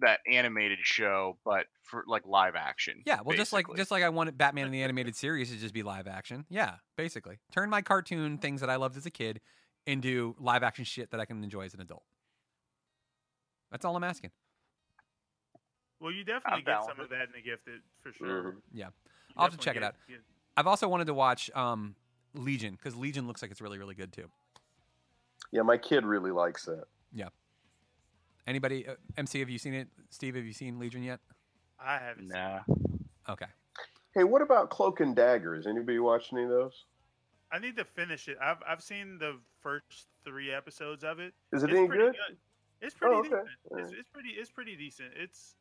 that 0.02 0.22
animated 0.32 0.80
show, 0.82 1.38
but 1.44 1.66
for 1.84 2.06
like 2.08 2.26
live 2.26 2.56
action. 2.56 3.04
Yeah, 3.06 3.20
well, 3.22 3.36
just 3.36 3.52
like 3.52 3.66
just 3.76 3.92
like 3.92 4.02
I 4.04 4.10
wanted 4.10 4.38
Batman 4.38 4.66
in 4.66 4.72
the 4.72 4.82
animated 4.84 5.16
series 5.16 5.52
to 5.52 5.58
just 5.58 5.74
be 5.74 5.84
live 5.84 6.08
action. 6.08 6.46
Yeah, 6.50 6.76
basically, 6.96 7.40
turn 7.52 7.70
my 7.70 7.82
cartoon 7.82 8.38
things 8.38 8.62
that 8.62 8.70
I 8.70 8.78
loved 8.78 8.96
as 8.96 9.06
a 9.06 9.12
kid 9.12 9.42
into 9.86 10.36
live 10.40 10.64
action 10.64 10.86
shit 10.86 11.12
that 11.12 11.20
I 11.20 11.26
can 11.26 11.44
enjoy 11.44 11.64
as 11.66 11.74
an 11.74 11.82
adult. 11.82 12.04
That's 13.72 13.84
all 13.84 13.96
I'm 13.98 14.04
asking. 14.06 14.32
Well, 16.00 16.12
you 16.14 16.24
definitely 16.24 16.52
I'm 16.54 16.60
get 16.60 16.66
down 16.72 16.84
some 16.86 17.00
of 17.02 17.10
that 17.10 17.24
in 17.24 17.32
the 17.36 17.42
Gifted 17.42 17.82
for 18.02 18.14
sure. 18.14 18.44
Mhm. 18.54 18.62
Yeah, 18.72 18.86
You 18.88 18.92
I'll 19.36 19.44
have 19.50 19.52
to 19.52 19.58
definitely 19.58 19.66
check 19.66 19.76
it 19.76 19.84
out. 19.84 19.96
get- 20.08 20.24
I've 20.58 20.68
also 20.68 20.88
wanted 20.88 21.08
to 21.08 21.14
watch 21.14 21.50
um, 21.56 21.96
Legion 22.34 22.76
because 22.76 22.96
Legion 22.96 23.28
looks 23.28 23.42
like 23.42 23.52
it's 23.52 23.62
really 23.62 23.78
really 23.78 23.96
good 23.96 24.12
too. 24.12 24.30
yeah, 25.52 25.62
my 25.62 25.78
kid 25.78 26.06
really 26.06 26.32
likes 26.32 26.68
it. 26.68 26.84
Yeah. 27.14 27.30
Anybody, 28.48 28.88
uh, 28.88 28.96
MC, 29.18 29.40
have 29.40 29.50
you 29.50 29.60
seen 29.60 29.74
it? 29.76 29.88
Steve, 30.10 30.36
have 30.36 30.46
you 30.46 30.54
seen 30.54 30.80
Legion 30.80 31.04
yet? 31.04 31.20
I 31.80 31.98
haven't. 32.00 32.30
seen 32.30 32.30
nah. 32.30 32.60
Okay. 33.30 33.46
Hey, 34.16 34.24
what 34.24 34.42
about 34.42 34.70
Cloak 34.72 35.02
and 35.02 35.16
Daggers? 35.16 35.68
Anybody 35.68 36.00
watching 36.00 36.38
any 36.40 36.46
of 36.46 36.52
those? 36.52 36.86
I 37.52 37.60
need 37.60 37.78
to 37.78 37.86
finish 37.86 38.28
it. 38.28 38.38
I've 38.42 38.58
I've 38.68 38.82
seen 38.82 39.18
the 39.20 39.38
first 39.62 40.08
three 40.24 40.52
episodes 40.52 41.04
of 41.04 41.20
it. 41.20 41.34
Is 41.54 41.64
it 41.64 41.70
it's 41.70 41.78
any 41.80 41.88
pretty 41.88 42.04
good? 42.06 42.16
It's 42.82 42.96
pretty 42.96 43.16
Oh, 43.16 43.20
okay. 43.20 43.30
decent. 43.30 43.48
It's, 43.78 43.92
it's 44.00 44.10
pretty 44.10 44.30
it's 44.30 44.52
pretty 44.52 44.76
decent. 44.76 45.10
It's 45.16 45.56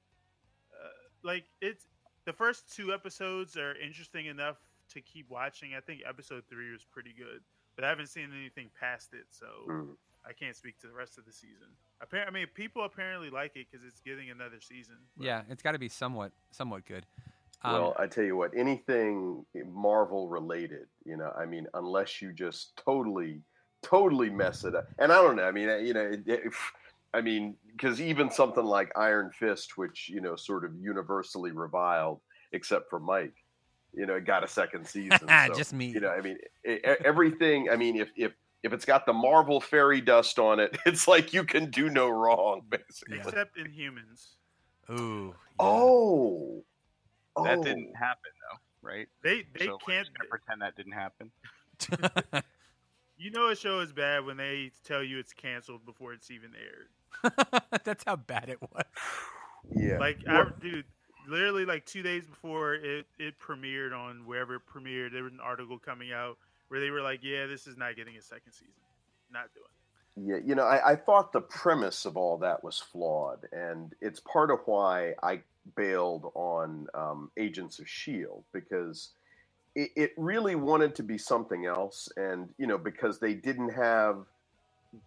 uh, 0.72 0.89
like 1.22 1.45
it's 1.61 1.86
the 2.24 2.32
first 2.32 2.74
two 2.74 2.93
episodes 2.93 3.57
are 3.57 3.74
interesting 3.76 4.26
enough 4.26 4.57
to 4.91 5.01
keep 5.01 5.28
watching. 5.30 5.74
I 5.76 5.80
think 5.80 6.03
episode 6.09 6.45
three 6.49 6.70
was 6.72 6.84
pretty 6.84 7.12
good, 7.16 7.41
but 7.76 7.84
I 7.84 7.89
haven't 7.89 8.09
seen 8.09 8.30
anything 8.39 8.70
past 8.78 9.14
it, 9.14 9.26
so 9.30 9.47
Mm. 9.68 9.97
I 10.24 10.32
can't 10.32 10.57
speak 10.57 10.78
to 10.80 10.86
the 10.86 10.93
rest 10.93 11.16
of 11.18 11.24
the 11.24 11.32
season. 11.32 11.68
Appar- 12.05 12.26
I 12.26 12.30
mean, 12.30 12.47
people 12.55 12.84
apparently 12.84 13.30
like 13.30 13.57
it 13.57 13.66
because 13.70 13.86
it's 13.86 14.01
getting 14.01 14.30
another 14.30 14.61
season. 14.61 14.97
but- 15.16 15.24
Yeah, 15.24 15.43
it's 15.49 15.62
got 15.62 15.72
to 15.72 15.78
be 15.78 15.89
somewhat 15.89 16.32
somewhat 16.51 16.84
good. 16.86 17.07
Um, 17.62 17.72
Well, 17.72 17.97
I 17.99 18.07
tell 18.07 18.24
you 18.24 18.36
what, 18.36 18.55
anything 18.55 19.45
Marvel 19.66 20.28
related, 20.28 20.89
you 21.05 21.16
know, 21.16 21.32
I 21.36 21.45
mean, 21.47 21.66
unless 21.74 22.20
you 22.22 22.32
just 22.32 22.76
totally, 22.76 23.43
totally 23.82 24.30
mess 24.30 24.64
it 24.64 24.74
up, 24.76 24.89
and 24.99 25.11
I 25.12 25.16
don't 25.22 25.36
know, 25.36 25.45
I 25.45 25.51
mean, 25.53 25.68
you 25.86 25.93
know, 25.95 26.03
it, 26.07 26.28
it, 26.28 26.53
I 27.14 27.20
mean, 27.20 27.57
because 27.72 28.01
even 28.01 28.30
something 28.30 28.64
like 28.64 28.93
Iron 28.97 29.30
Fist, 29.32 29.76
which 29.78 30.09
you 30.09 30.20
know, 30.20 30.36
sort 30.36 30.64
of 30.64 30.74
universally 30.76 31.51
reviled, 31.53 32.20
except 32.53 32.91
for 32.91 33.01
Mike, 33.01 33.34
you 33.99 34.07
know, 34.07 34.15
it 34.15 34.25
got 34.25 34.45
a 34.45 34.49
second 34.49 34.87
season. 34.87 35.19
so, 35.29 35.55
just 35.55 35.73
me. 35.75 35.87
you 35.87 36.01
know, 36.01 36.09
I 36.11 36.21
mean, 36.21 36.39
e- 36.67 36.79
everything. 37.05 37.69
I 37.71 37.77
mean, 37.77 37.97
if 37.97 38.09
if 38.17 38.33
if 38.63 38.73
it's 38.73 38.85
got 38.85 39.05
the 39.07 39.13
Marvel 39.13 39.61
fairy 39.61 40.01
dust 40.01 40.39
on 40.39 40.61
it, 40.61 40.77
it's 40.87 41.07
like 41.09 41.33
you 41.33 41.45
can 41.45 41.71
do 41.71 41.91
no 41.91 42.09
wrong, 42.09 42.63
basically. 42.71 43.19
Yeah. 43.19 43.25
Except 43.29 43.57
Inhumans, 43.57 44.29
Ooh. 44.91 45.35
Oh, 45.59 46.65
That 47.45 47.59
Oh. 47.59 47.63
didn't 47.63 47.95
happen 47.97 48.31
though, 48.51 48.59
right? 48.89 49.09
they 49.23 49.45
they 49.59 49.67
so 49.67 49.79
can't. 49.87 50.07
just 50.07 50.31
pretend 50.31 50.63
that 50.63 50.77
didn't 50.77 50.93
happen. 50.93 51.31
You 53.21 53.33
know, 53.33 53.49
a 53.49 53.57
show 53.57 53.81
is 53.81 53.93
bad 53.93 54.25
when 54.25 54.37
they 54.37 54.71
tell 54.85 55.03
you 55.03 55.19
it's 55.19 55.33
canceled 55.33 55.85
before 55.85 56.13
it's 56.13 56.31
even 56.31 56.53
aired. 56.55 57.33
That's 57.83 58.05
how 58.05 58.15
bad 58.15 58.49
it 58.49 58.61
was. 58.63 58.85
Yeah. 59.75 59.99
Like, 59.99 60.19
I, 60.27 60.45
dude, 60.63 60.85
literally 61.29 61.64
like 61.64 61.85
two 61.87 62.03
days 62.03 62.24
before 62.24 62.74
it, 62.74 63.07
it 63.18 63.35
premiered 63.39 63.93
on 63.93 64.26
wherever 64.26 64.57
it 64.57 64.62
premiered, 64.72 65.12
there 65.12 65.24
was 65.24 65.33
an 65.33 65.41
article 65.41 65.79
coming 65.79 66.12
out 66.12 66.39
where 66.68 66.81
they 66.81 66.91
were 66.91 67.03
like, 67.03 67.20
"Yeah, 67.22 67.47
this 67.47 67.66
is 67.66 67.76
not 67.76 67.97
getting 67.97 68.16
a 68.16 68.22
second 68.22 68.53
season, 68.53 68.74
not 69.33 69.49
doing." 69.55 69.66
it. 69.66 69.79
Yeah, 70.20 70.39
you 70.45 70.55
know, 70.55 70.64
I, 70.64 70.93
I 70.93 70.97
thought 70.97 71.33
the 71.33 71.41
premise 71.41 72.05
of 72.05 72.16
all 72.16 72.39
that 72.39 72.64
was 72.64 72.79
flawed, 72.79 73.47
and 73.53 73.95
it's 74.01 74.20
part 74.20 74.51
of 74.51 74.61
why 74.66 75.14
I 75.22 75.43
bailed 75.76 76.33
on 76.35 76.89
um, 76.95 77.31
Agents 77.37 77.79
of 77.79 77.89
Shield 77.89 78.43
because 78.53 79.11
it, 79.74 79.91
it 79.95 80.12
really 80.16 80.57
wanted 80.57 80.95
to 80.97 81.03
be 81.03 81.18
something 81.18 81.66
else, 81.66 82.09
and 82.16 82.49
you 82.59 82.66
know 82.66 82.79
because 82.79 83.20
they 83.20 83.35
didn't 83.35 83.70
have 83.70 84.24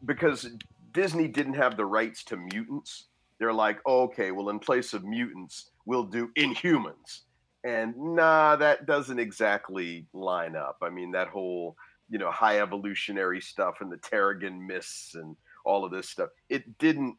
because 0.06 0.50
Disney 0.94 1.28
didn't 1.28 1.56
have 1.56 1.78
the 1.78 1.86
rights 1.86 2.24
to 2.26 2.38
mutants. 2.38 3.06
They're 3.40 3.54
like, 3.54 3.80
oh, 3.86 4.04
okay, 4.04 4.32
well, 4.32 4.50
in 4.50 4.60
place 4.60 4.94
of 4.94 5.04
mutants, 5.04 5.72
we'll 5.86 6.06
do 6.06 6.30
Inhumans, 6.38 7.22
and 7.64 7.96
nah, 7.98 8.56
that 8.56 8.86
doesn't 8.86 9.20
exactly 9.20 10.06
line 10.14 10.56
up. 10.56 10.78
I 10.82 10.90
mean, 10.90 11.12
that 11.12 11.28
whole 11.28 11.76
you 12.10 12.20
know 12.20 12.32
high 12.32 12.60
evolutionary 12.60 13.42
stuff 13.42 13.76
and 13.82 13.92
the 13.92 13.98
Terrigen 13.98 14.66
mists 14.66 15.16
and 15.16 15.36
all 15.66 15.86
of 15.86 15.92
this 15.92 16.10
stuff, 16.10 16.30
it 16.50 16.78
didn't. 16.78 17.18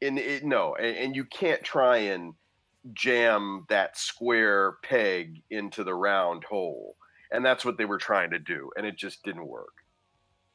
And 0.00 0.18
it 0.18 0.44
no, 0.44 0.74
and, 0.74 0.96
and 0.96 1.16
you 1.16 1.24
can't 1.24 1.62
try 1.62 1.98
and 1.98 2.34
jam 2.92 3.64
that 3.68 3.96
square 3.96 4.76
peg 4.82 5.42
into 5.50 5.84
the 5.84 5.94
round 5.94 6.44
hole. 6.44 6.96
And 7.30 7.44
that's 7.44 7.64
what 7.64 7.78
they 7.78 7.84
were 7.84 7.98
trying 7.98 8.30
to 8.30 8.38
do, 8.38 8.70
and 8.76 8.84
it 8.84 8.96
just 8.96 9.22
didn't 9.22 9.46
work. 9.46 9.72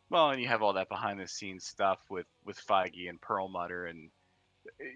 Well, 0.10 0.30
and 0.30 0.42
you 0.42 0.48
have 0.48 0.62
all 0.62 0.74
that 0.74 0.90
behind 0.90 1.20
the 1.20 1.28
scenes 1.28 1.66
stuff 1.66 2.00
with 2.10 2.28
with 2.46 2.60
Feige 2.66 3.10
and 3.10 3.20
Perlmutter, 3.20 3.88
and 3.88 4.10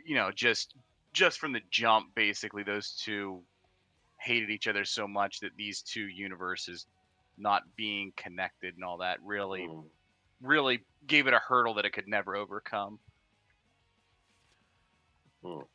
you 0.06 0.16
know, 0.16 0.32
just 0.32 0.76
just 1.14 1.40
from 1.40 1.52
the 1.54 1.62
jump, 1.70 2.14
basically, 2.16 2.64
those 2.64 2.94
two 2.94 3.44
hated 4.18 4.50
each 4.50 4.68
other 4.68 4.86
so 4.86 5.08
much 5.08 5.40
that 5.40 5.52
these 5.58 5.82
two 5.82 6.08
universes 6.08 6.86
not 7.38 7.64
being 7.76 8.12
connected 8.16 8.76
and 8.76 8.84
all 8.84 8.98
that 8.98 9.22
really, 9.24 9.62
Mm. 9.62 9.90
really 10.42 10.86
gave 11.08 11.28
it 11.28 11.34
a 11.34 11.40
hurdle 11.40 11.74
that 11.76 11.86
it 11.86 11.92
could 11.92 12.08
never 12.08 12.36
overcome. 12.36 13.00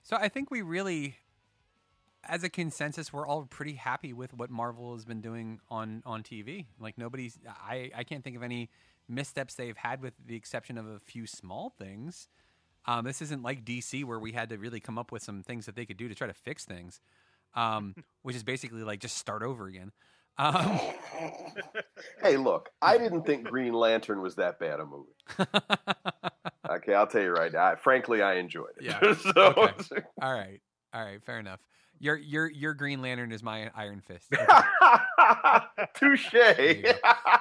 So 0.03 0.17
I 0.17 0.29
think 0.29 0.51
we 0.51 0.63
really, 0.63 1.17
as 2.23 2.45
a 2.45 2.49
consensus, 2.49 3.13
we're 3.13 3.27
all 3.27 3.47
pretty 3.47 3.75
happy 3.75 4.13
with 4.13 4.33
what 4.33 4.49
Marvel 4.49 4.95
has 4.95 5.05
been 5.05 5.21
doing 5.21 5.61
on 5.69 6.03
on 6.07 6.23
TV. 6.23 6.67
Like 6.79 6.97
nobody's, 6.99 7.39
I 7.49 7.91
I 7.95 8.05
can't 8.05 8.23
think 8.23 8.37
of 8.37 8.43
any 8.45 8.71
missteps 9.09 9.55
they've 9.55 9.77
had, 9.77 10.03
with 10.03 10.15
the 10.25 10.37
exception 10.37 10.79
of 10.79 10.87
a 10.87 11.01
few 11.01 11.27
small 11.27 11.71
things. 11.71 12.29
Um, 12.87 13.05
this 13.05 13.21
isn't 13.23 13.43
like 13.43 13.65
DC 13.65 14.05
where 14.05 14.19
we 14.19 14.33
had 14.33 14.51
to 14.51 14.59
really 14.59 14.81
come 14.81 14.99
up 14.99 15.11
with 15.13 15.23
some 15.23 15.43
things 15.43 15.67
that 15.67 15.75
they 15.77 15.85
could 15.85 15.97
do 15.97 16.09
to 16.09 16.15
try 16.15 16.27
to 16.27 16.35
fix 16.35 16.65
things, 16.65 17.01
um, 17.55 17.95
which 18.23 18.37
is 18.37 18.43
basically 18.43 18.83
like 18.83 19.01
just 19.01 19.19
start 19.19 19.43
over 19.43 19.67
again. 19.67 19.93
Um, 20.39 20.81
Hey, 22.23 22.37
look, 22.37 22.71
I 22.83 22.99
didn't 22.99 23.23
think 23.23 23.45
Green 23.45 23.73
Lantern 23.73 24.21
was 24.21 24.37
that 24.37 24.59
bad 24.59 24.81
a 24.81 24.87
movie. 24.87 25.13
Okay, 26.69 26.95
I'll 26.95 27.07
tell 27.07 27.23
you 27.23 27.31
right 27.31 27.53
now. 27.53 27.65
I, 27.65 27.77
frankly, 27.77 28.23
I 28.23 28.35
enjoyed 28.35 28.71
it. 28.79 28.85
Yeah, 28.85 29.15
so, 29.15 29.55
okay. 29.57 30.03
all 30.21 30.33
right, 30.33 30.61
all 30.93 31.05
right, 31.05 31.23
fair 31.25 31.39
enough. 31.39 31.61
Your 31.99 32.17
your 32.17 32.51
your 32.51 32.75
Green 32.75 33.01
Lantern 33.03 33.33
is 33.33 33.43
my 33.43 33.71
Iron 33.75 34.01
Fist. 34.01 34.33
Okay. 35.19 35.87
Touche. 35.95 36.33
you 36.35 36.93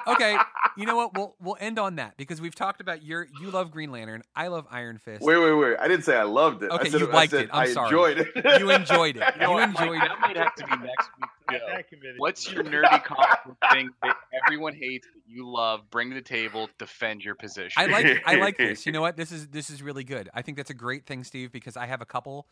okay, 0.06 0.36
you 0.76 0.86
know 0.86 0.96
what? 0.96 1.14
We'll 1.16 1.36
we'll 1.40 1.56
end 1.60 1.78
on 1.78 1.96
that 1.96 2.16
because 2.16 2.40
we've 2.40 2.54
talked 2.54 2.80
about 2.80 3.02
your 3.02 3.26
you 3.40 3.50
love 3.50 3.70
Green 3.70 3.92
Lantern, 3.92 4.22
I 4.34 4.48
love 4.48 4.66
Iron 4.70 4.98
Fist. 4.98 5.22
Wait, 5.22 5.36
wait, 5.36 5.52
wait. 5.52 5.76
I 5.78 5.86
didn't 5.86 6.04
say 6.04 6.16
I 6.16 6.22
loved 6.24 6.62
it. 6.62 6.70
Okay, 6.70 6.88
I 6.88 6.90
said, 6.90 7.00
you 7.00 7.10
I 7.10 7.14
liked 7.14 7.30
said 7.32 7.44
it. 7.44 7.50
I'm 7.52 7.60
I 7.62 7.72
sorry. 7.72 7.86
enjoyed 7.88 8.18
it. 8.18 8.60
You 8.60 8.70
enjoyed 8.70 9.16
it. 9.16 9.22
You 9.36 9.40
know 9.42 9.50
You 9.50 9.54
what, 9.56 9.70
Mike, 9.70 9.80
enjoyed 9.80 10.00
that 10.00 10.20
might 10.20 10.36
have 10.36 10.54
to 10.56 10.64
be 10.64 10.76
next 10.86 11.10
week's 11.20 11.34
show. 11.60 11.66
That 11.68 11.88
committed. 11.88 12.14
What's 12.18 12.50
your 12.50 12.64
nerdy 12.64 13.04
comic 13.04 13.44
book 13.46 13.56
thing 13.70 13.90
that 14.02 14.16
everyone 14.46 14.74
hates 14.74 15.06
that 15.14 15.20
you 15.28 15.48
love? 15.48 15.88
Bring 15.90 16.08
to 16.10 16.14
the 16.14 16.22
table, 16.22 16.68
defend 16.78 17.24
your 17.24 17.34
position. 17.34 17.80
I 17.80 17.86
like 17.86 18.22
I 18.26 18.36
like 18.36 18.56
this. 18.56 18.86
You 18.86 18.92
know 18.92 19.02
what? 19.02 19.16
This 19.16 19.30
is 19.32 19.48
this 19.48 19.70
is 19.70 19.82
really 19.82 20.04
good. 20.04 20.28
I 20.34 20.42
think 20.42 20.56
that's 20.56 20.70
a 20.70 20.74
great 20.74 21.06
thing, 21.06 21.22
Steve, 21.24 21.52
because 21.52 21.76
I 21.76 21.86
have 21.86 22.00
a 22.00 22.06
couple. 22.06 22.46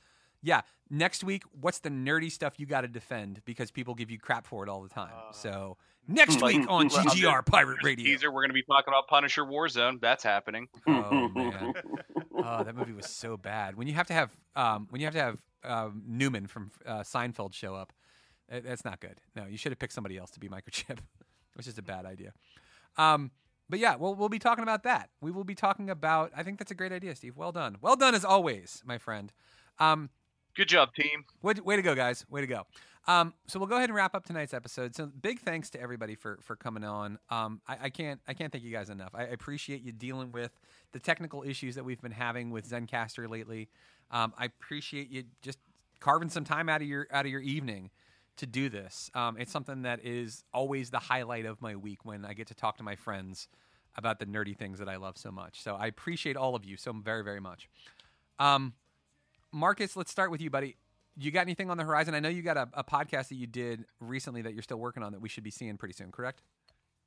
Yeah, 0.45 0.61
next 0.91 1.25
week, 1.25 1.43
what's 1.59 1.79
the 1.79 1.89
nerdy 1.89 2.31
stuff 2.31 2.55
you 2.59 2.67
got 2.67 2.83
to 2.83 2.89
defend 2.89 3.41
because 3.47 3.71
people 3.71 3.95
give 3.95 4.11
you 4.11 4.19
crap 4.19 4.47
for 4.47 4.63
it 4.63 4.69
all 4.69 4.83
the 4.83 4.91
time. 4.91 5.13
Uh, 5.17 5.33
so 5.33 5.79
next 6.07 6.43
like- 6.43 6.59
week 6.59 6.67
on 6.69 6.89
well, 6.93 7.05
GGR 7.07 7.47
Pirate 7.47 7.83
Radio. 7.83 8.05
Teaser, 8.05 8.31
we're 8.31 8.43
going 8.43 8.51
to 8.51 8.55
be 8.55 8.63
talking 8.63 8.93
about 8.93 9.09
Punisher 9.09 9.43
Warzone. 9.45 10.01
That's 10.01 10.23
happening. 10.23 10.69
Oh 10.87 11.29
man, 11.29 11.73
oh 12.37 12.63
that 12.65 12.75
movie 12.77 12.93
was 12.93 13.09
so 13.09 13.37
bad. 13.37 13.77
When 13.77 13.87
you 13.87 13.95
have 13.95 14.07
to 14.09 14.13
have 14.13 14.31
um, 14.55 14.87
when 14.91 15.01
you 15.01 15.07
have 15.07 15.15
to 15.15 15.21
have 15.21 15.39
um, 15.65 16.03
Newman 16.07 16.47
from 16.47 16.71
uh, 16.87 17.01
Seinfeld 17.01 17.55
show 17.55 17.75
up, 17.75 17.93
uh, 18.53 18.61
that's 18.65 18.85
not 18.85 19.01
good. 19.01 19.19
No, 19.35 19.47
you 19.47 19.57
should 19.57 19.73
have 19.73 19.79
picked 19.79 19.93
somebody 19.93 20.19
else 20.19 20.31
to 20.33 20.41
be 20.41 20.49
microchip, 20.49 20.99
which 21.55 21.67
is 21.67 21.79
a 21.79 21.83
bad 21.83 22.05
idea. 22.05 22.33
Um, 22.97 23.31
but 23.69 23.79
yeah, 23.79 23.97
we'll 23.97 24.15
we'll 24.15 24.29
be 24.29 24.39
talking 24.39 24.63
about 24.63 24.83
that. 24.83 25.11
We 25.21 25.31
will 25.31 25.45
be 25.45 25.55
talking 25.55 25.89
about. 25.89 26.33
I 26.37 26.43
think 26.43 26.59
that's 26.59 26.71
a 26.71 26.75
great 26.75 26.93
idea, 26.93 27.15
Steve. 27.15 27.37
Well 27.37 27.53
done. 27.53 27.77
Well 27.81 27.97
done 27.97 28.15
as 28.15 28.25
always, 28.25 28.83
my 28.85 28.99
friend. 28.99 29.33
Um, 29.79 30.11
Good 30.55 30.69
job, 30.69 30.95
team. 30.95 31.25
Way, 31.43 31.55
way 31.65 31.77
to 31.77 31.83
go, 31.83 31.95
guys. 31.95 32.25
Way 32.31 32.43
to 32.43 32.47
go. 32.47 32.67
Um, 33.07 33.35
so 33.47 33.59
we'll 33.59 33.69
go 33.69 33.77
ahead 33.77 33.91
and 33.91 33.97
wrap 33.97 34.15
up 34.15 34.25
tonight's 34.25 34.55
episode. 34.55 34.95
So 34.95 35.07
big 35.07 35.41
thanks 35.41 35.69
to 35.71 35.81
everybody 35.81 36.15
for 36.15 36.39
for 36.43 36.57
coming 36.57 36.85
on. 36.85 37.19
Um, 37.29 37.61
I, 37.69 37.77
I 37.83 37.91
can't 37.91 38.21
I 38.27 38.35
can't 38.35 38.51
thank 38.51 38.65
you 38.65 38.73
guys 38.73 38.89
enough. 38.89 39.11
I 39.15 39.25
appreciate 39.25 39.83
you 39.83 39.93
dealing 39.93 40.33
with 40.33 40.53
the 40.93 41.01
technical 41.01 41.43
issues 41.43 41.75
that 41.75 41.85
we've 41.85 42.01
been 42.01 42.13
having 42.13 42.51
with 42.51 42.69
Zencastr 42.69 43.29
lately. 43.29 43.69
Um, 44.11 44.33
I 44.39 44.47
appreciate 44.47 45.11
you 45.11 45.25
just 45.43 45.59
carving 46.01 46.31
some 46.31 46.45
time 46.45 46.69
out 46.69 46.81
of 46.81 46.89
your 46.89 47.07
out 47.11 47.27
of 47.27 47.31
your 47.31 47.43
evening 47.43 47.91
to 48.37 48.47
do 48.47 48.69
this. 48.69 49.11
Um, 49.15 49.37
it's 49.39 49.53
something 49.53 49.83
that 49.83 50.05
is 50.05 50.45
always 50.53 50.91
the 50.91 50.99
highlight 50.99 51.45
of 51.45 51.61
my 51.61 51.77
week 51.77 52.05
when 52.05 52.25
I 52.25 52.33
get 52.33 52.47
to 52.49 52.55
talk 52.55 52.79
to 52.79 52.83
my 52.83 52.97
friends 52.97 53.49
about 53.97 54.19
the 54.19 54.27
nerdy 54.27 54.57
things 54.57 54.79
that 54.79 54.89
I 54.89 54.97
love 54.97 55.19
so 55.19 55.31
much. 55.31 55.63
So 55.63 55.77
I 55.77 55.87
appreciate 55.87 56.37
all 56.37 56.55
of 56.55 56.65
you 56.65 56.77
so 56.77 56.93
very 56.93 57.23
very 57.23 57.41
much. 57.41 57.69
Um, 58.39 58.73
Marcus, 59.55 59.97
let's 59.97 60.11
start 60.11 60.33
with 60.33 60.41
you, 60.41 60.51
buddy. 60.51 60.77
You 61.17 61.31
got 61.31 61.43
anything 61.43 61.71
on 61.71 61.77
the 61.77 61.85
horizon? 61.85 62.15
I 62.15 62.21
know 62.21 62.29
you 62.29 62.43
got 62.43 62.57
a, 62.57 62.69
a 62.75 62.83
podcast 62.83 63.29
that 63.29 63.37
you 63.37 63.47
did 63.47 63.85
recently 64.01 64.43
that 64.43 64.53
you're 64.53 64.65
still 64.65 64.79
working 64.79 65.05
on 65.05 65.13
that 65.13 65.21
we 65.21 65.29
should 65.29 65.45
be 65.45 65.51
seeing 65.53 65.77
pretty 65.77 65.95
soon, 65.95 66.11
correct? 66.11 66.43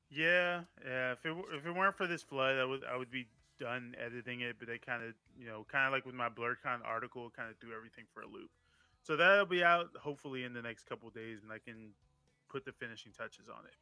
Yeah, 0.10 0.62
yeah. 0.86 1.12
If 1.12 1.26
it 1.26 1.36
if 1.52 1.66
it 1.66 1.76
weren't 1.76 1.98
for 1.98 2.08
this 2.08 2.24
flood, 2.24 2.56
I 2.56 2.64
would 2.64 2.84
I 2.86 2.96
would 2.96 3.12
be 3.12 3.28
done 3.60 3.96
editing 4.04 4.40
it. 4.40 4.56
But 4.58 4.70
they 4.70 4.78
kind 4.78 5.04
of 5.04 5.14
you 5.38 5.46
know 5.46 5.66
kind 5.70 5.86
of 5.86 5.92
like 5.92 6.06
with 6.06 6.16
my 6.16 6.30
BlerdCon 6.30 6.80
article, 6.86 7.30
kind 7.36 7.50
of 7.50 7.60
do 7.60 7.76
everything 7.76 8.06
for 8.14 8.22
a 8.22 8.28
loop. 8.28 8.50
So 9.04 9.18
that'll 9.18 9.46
be 9.46 9.62
out 9.62 9.90
hopefully 10.02 10.46
in 10.46 10.54
the 10.54 10.62
next 10.62 10.86
couple 10.86 11.10
days, 11.10 11.40
and 11.44 11.52
I 11.52 11.60
can 11.60 11.90
put 12.50 12.64
the 12.64 12.72
finishing 12.72 13.12
touches 13.12 13.50
on 13.50 13.66
it. 13.66 13.74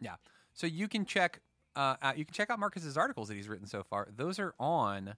Yeah. 0.00 0.14
So 0.54 0.66
you 0.66 0.88
can 0.88 1.04
check 1.04 1.40
uh, 1.76 1.96
out, 2.00 2.16
you 2.16 2.24
can 2.24 2.32
check 2.32 2.48
out 2.48 2.58
Marcus's 2.58 2.96
articles 2.96 3.28
that 3.28 3.34
he's 3.34 3.48
written 3.48 3.66
so 3.66 3.82
far. 3.82 4.08
Those 4.16 4.38
are 4.38 4.54
on 4.58 5.14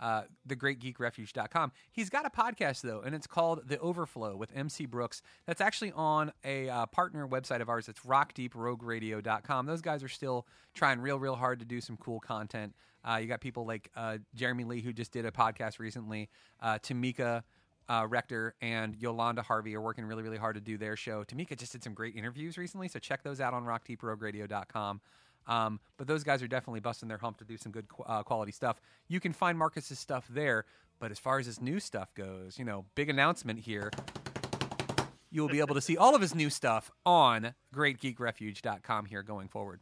uh, 0.00 0.22
thegreatgeekrefuge.com. 0.48 1.72
He's 1.92 2.10
got 2.10 2.26
a 2.26 2.30
podcast 2.30 2.80
though, 2.80 3.00
and 3.00 3.14
it's 3.14 3.26
called 3.26 3.68
The 3.68 3.78
Overflow 3.78 4.36
with 4.36 4.50
MC 4.54 4.86
Brooks. 4.86 5.22
That's 5.46 5.60
actually 5.60 5.92
on 5.92 6.32
a 6.44 6.68
uh, 6.68 6.86
partner 6.86 7.28
website 7.28 7.60
of 7.60 7.68
ours. 7.68 7.88
It's 7.88 8.00
rockdeeprogueradio.com. 8.00 9.66
Those 9.66 9.82
guys 9.82 10.02
are 10.02 10.08
still 10.08 10.46
trying 10.74 11.00
real, 11.00 11.18
real 11.18 11.36
hard 11.36 11.60
to 11.60 11.64
do 11.64 11.80
some 11.80 11.96
cool 11.96 12.20
content. 12.20 12.74
Uh, 13.08 13.16
you 13.16 13.26
got 13.26 13.40
people 13.40 13.66
like 13.66 13.90
uh, 13.96 14.18
Jeremy 14.34 14.64
Lee 14.64 14.80
who 14.80 14.92
just 14.92 15.12
did 15.12 15.24
a 15.24 15.30
podcast 15.30 15.78
recently. 15.78 16.28
Uh, 16.60 16.78
Tamika 16.78 17.42
uh, 17.88 18.06
Rector 18.08 18.54
and 18.60 18.94
Yolanda 18.96 19.42
Harvey 19.42 19.74
are 19.74 19.80
working 19.80 20.04
really, 20.04 20.22
really 20.22 20.36
hard 20.38 20.54
to 20.54 20.60
do 20.60 20.78
their 20.78 20.96
show. 20.96 21.24
Tamika 21.24 21.56
just 21.56 21.72
did 21.72 21.82
some 21.82 21.94
great 21.94 22.14
interviews 22.14 22.56
recently, 22.56 22.88
so 22.88 22.98
check 22.98 23.22
those 23.22 23.40
out 23.40 23.52
on 23.52 23.64
rockdeeprogueradio.com. 23.64 25.00
Um, 25.46 25.80
but 25.96 26.06
those 26.06 26.22
guys 26.24 26.42
are 26.42 26.48
definitely 26.48 26.80
busting 26.80 27.08
their 27.08 27.18
hump 27.18 27.38
to 27.38 27.44
do 27.44 27.56
some 27.56 27.72
good 27.72 27.86
uh, 28.06 28.22
quality 28.22 28.52
stuff. 28.52 28.80
You 29.08 29.20
can 29.20 29.32
find 29.32 29.58
Marcus's 29.58 29.98
stuff 29.98 30.26
there, 30.28 30.64
but 30.98 31.10
as 31.10 31.18
far 31.18 31.38
as 31.38 31.46
his 31.46 31.60
new 31.60 31.80
stuff 31.80 32.14
goes, 32.14 32.58
you 32.58 32.64
know, 32.64 32.84
big 32.94 33.08
announcement 33.08 33.60
here. 33.60 33.90
You 35.32 35.42
will 35.42 35.48
be 35.48 35.60
able 35.60 35.76
to 35.76 35.80
see 35.80 35.96
all 35.96 36.14
of 36.16 36.20
his 36.20 36.34
new 36.34 36.50
stuff 36.50 36.90
on 37.06 37.54
greatgeekrefuge.com 37.74 39.06
here 39.06 39.22
going 39.22 39.48
forward. 39.48 39.80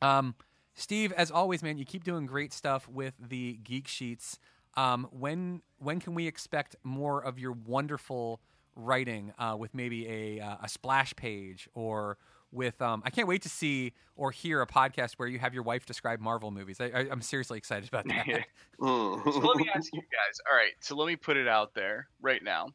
Um, 0.00 0.36
Steve, 0.74 1.12
as 1.12 1.30
always, 1.30 1.62
man, 1.62 1.76
you 1.76 1.84
keep 1.84 2.04
doing 2.04 2.24
great 2.24 2.52
stuff 2.52 2.88
with 2.88 3.14
the 3.20 3.58
Geek 3.64 3.88
Sheets. 3.88 4.38
Um, 4.76 5.08
when 5.10 5.62
when 5.78 6.00
can 6.00 6.14
we 6.14 6.26
expect 6.26 6.76
more 6.84 7.22
of 7.22 7.38
your 7.38 7.52
wonderful 7.52 8.40
writing 8.76 9.32
uh, 9.38 9.56
with 9.58 9.74
maybe 9.74 10.08
a 10.08 10.40
uh, 10.40 10.56
a 10.62 10.68
splash 10.68 11.14
page 11.16 11.68
or 11.74 12.16
with 12.52 12.80
um, 12.82 13.02
I 13.04 13.10
can't 13.10 13.28
wait 13.28 13.42
to 13.42 13.48
see 13.48 13.92
or 14.16 14.30
hear 14.30 14.60
a 14.62 14.66
podcast 14.66 15.14
where 15.16 15.28
you 15.28 15.38
have 15.38 15.54
your 15.54 15.62
wife 15.62 15.86
describe 15.86 16.20
Marvel 16.20 16.50
movies. 16.50 16.80
I, 16.80 16.86
I, 16.86 17.08
I'm 17.10 17.22
seriously 17.22 17.58
excited 17.58 17.88
about 17.88 18.06
that. 18.08 18.26
Mm. 18.80 19.22
So 19.22 19.40
let 19.40 19.58
me 19.58 19.68
ask 19.74 19.92
you 19.92 20.00
guys. 20.00 20.40
All 20.50 20.56
right, 20.56 20.72
so 20.80 20.96
let 20.96 21.06
me 21.06 21.14
put 21.14 21.36
it 21.36 21.46
out 21.46 21.74
there 21.74 22.08
right 22.22 22.42
now. 22.42 22.68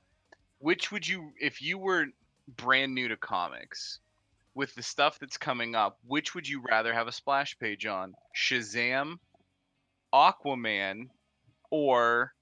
Which 0.60 0.92
would 0.92 1.08
you, 1.08 1.32
if 1.40 1.64
you 1.64 1.80
were 1.80 2.06
brand 2.58 2.94
new 2.94 3.08
to 3.08 3.18
comics, 3.18 4.00
with 4.56 4.74
the 4.74 4.82
stuff 4.82 5.20
that's 5.20 5.38
coming 5.38 5.76
up, 5.76 6.00
which 6.08 6.34
would 6.34 6.48
you 6.48 6.64
rather 6.68 6.94
have 6.94 7.08
a 7.08 7.12
splash 7.12 7.60
page 7.60 7.86
on? 7.86 8.16
Shazam, 8.36 9.18
Aquaman, 10.14 11.10
or 11.70 12.34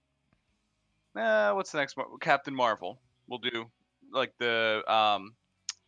uh, 1.16 1.52
what's 1.54 1.72
the 1.72 1.80
next 1.80 1.98
one? 1.98 2.06
Captain 2.22 2.56
Marvel. 2.56 3.00
We'll 3.28 3.40
do 3.40 3.66
like 4.12 4.34
the 4.38 4.84
um, 4.88 5.34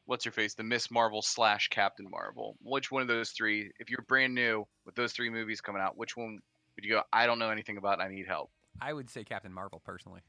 what's 0.06 0.26
your 0.26 0.32
face? 0.32 0.54
The 0.54 0.64
Miss 0.64 0.92
Marvel 0.92 1.22
slash 1.22 1.68
Captain 1.70 2.08
Marvel. 2.10 2.56
Which 2.62 2.92
one 2.92 3.02
of 3.02 3.08
those 3.08 3.32
three? 3.32 3.72
If 3.80 3.90
you're 3.90 4.04
brand 4.08 4.34
new 4.34 4.66
with 4.86 4.96
those 4.96 5.14
three 5.14 5.30
movies 5.30 5.62
coming 5.62 5.82
out, 5.82 5.98
which 5.98 6.16
one 6.16 6.40
would 6.76 6.84
you 6.86 6.92
go? 6.92 7.02
I 7.12 7.26
don't 7.26 7.40
know 7.40 7.50
anything 7.50 7.78
about. 7.78 8.00
it, 8.00 8.04
I 8.04 8.10
need 8.10 8.28
help. 8.28 8.52
I 8.82 8.94
would 8.94 9.10
say 9.10 9.24
Captain 9.24 9.54
Marvel 9.54 9.82
personally. 9.86 10.22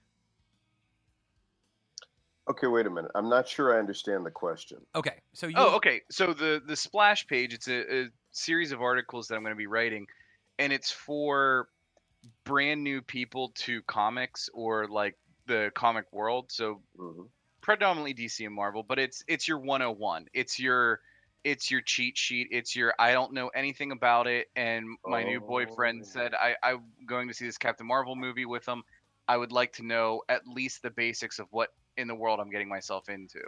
Okay, 2.48 2.68
wait 2.68 2.86
a 2.86 2.90
minute. 2.90 3.10
I'm 3.16 3.28
not 3.28 3.48
sure 3.48 3.74
I 3.74 3.78
understand 3.80 4.24
the 4.24 4.30
question. 4.30 4.78
Okay, 4.94 5.20
so 5.32 5.48
you. 5.48 5.54
Oh, 5.56 5.76
okay. 5.76 6.02
So 6.10 6.32
the 6.32 6.62
the 6.64 6.76
splash 6.76 7.26
page, 7.26 7.52
it's 7.52 7.66
a, 7.66 8.02
a 8.04 8.08
series 8.30 8.70
of 8.70 8.80
articles 8.80 9.26
that 9.28 9.34
I'm 9.34 9.42
going 9.42 9.50
to 9.54 9.56
be 9.56 9.66
writing, 9.66 10.06
and 10.60 10.72
it's 10.72 10.90
for 10.92 11.68
brand 12.44 12.84
new 12.84 13.02
people 13.02 13.50
to 13.56 13.82
comics 13.82 14.48
or 14.54 14.86
like 14.88 15.16
the 15.46 15.72
comic 15.74 16.04
world. 16.12 16.46
So 16.52 16.82
Mhm. 16.96 17.28
Predominantly 17.66 18.14
DC 18.14 18.46
and 18.46 18.54
Marvel, 18.54 18.84
but 18.84 18.98
it's 19.00 19.24
it's 19.28 19.48
your 19.48 19.58
101. 19.58 20.26
It's 20.32 20.58
your 20.58 21.00
it's 21.44 21.70
your 21.70 21.82
cheat 21.82 22.16
sheet. 22.16 22.48
It's 22.52 22.76
your 22.76 22.94
I 22.98 23.12
don't 23.12 23.34
know 23.34 23.48
anything 23.48 23.92
about 23.92 24.28
it, 24.28 24.46
and 24.56 24.86
my 25.04 25.24
new 25.24 25.40
boyfriend 25.40 26.06
Oh. 26.06 26.06
said 26.06 26.34
I 26.34 26.56
I'm 26.62 26.84
going 27.06 27.28
to 27.28 27.34
see 27.34 27.46
this 27.46 27.58
Captain 27.58 27.86
Marvel 27.86 28.16
movie 28.16 28.46
with 28.46 28.66
him. 28.66 28.84
I 29.28 29.36
would 29.36 29.52
like 29.52 29.72
to 29.74 29.84
know 29.86 30.22
at 30.28 30.46
least 30.46 30.82
the 30.82 30.90
basics 30.90 31.40
of 31.40 31.48
what 31.50 31.70
in 31.96 32.08
the 32.08 32.14
world 32.14 32.40
I'm 32.40 32.50
getting 32.50 32.68
myself 32.68 33.08
into. 33.08 33.40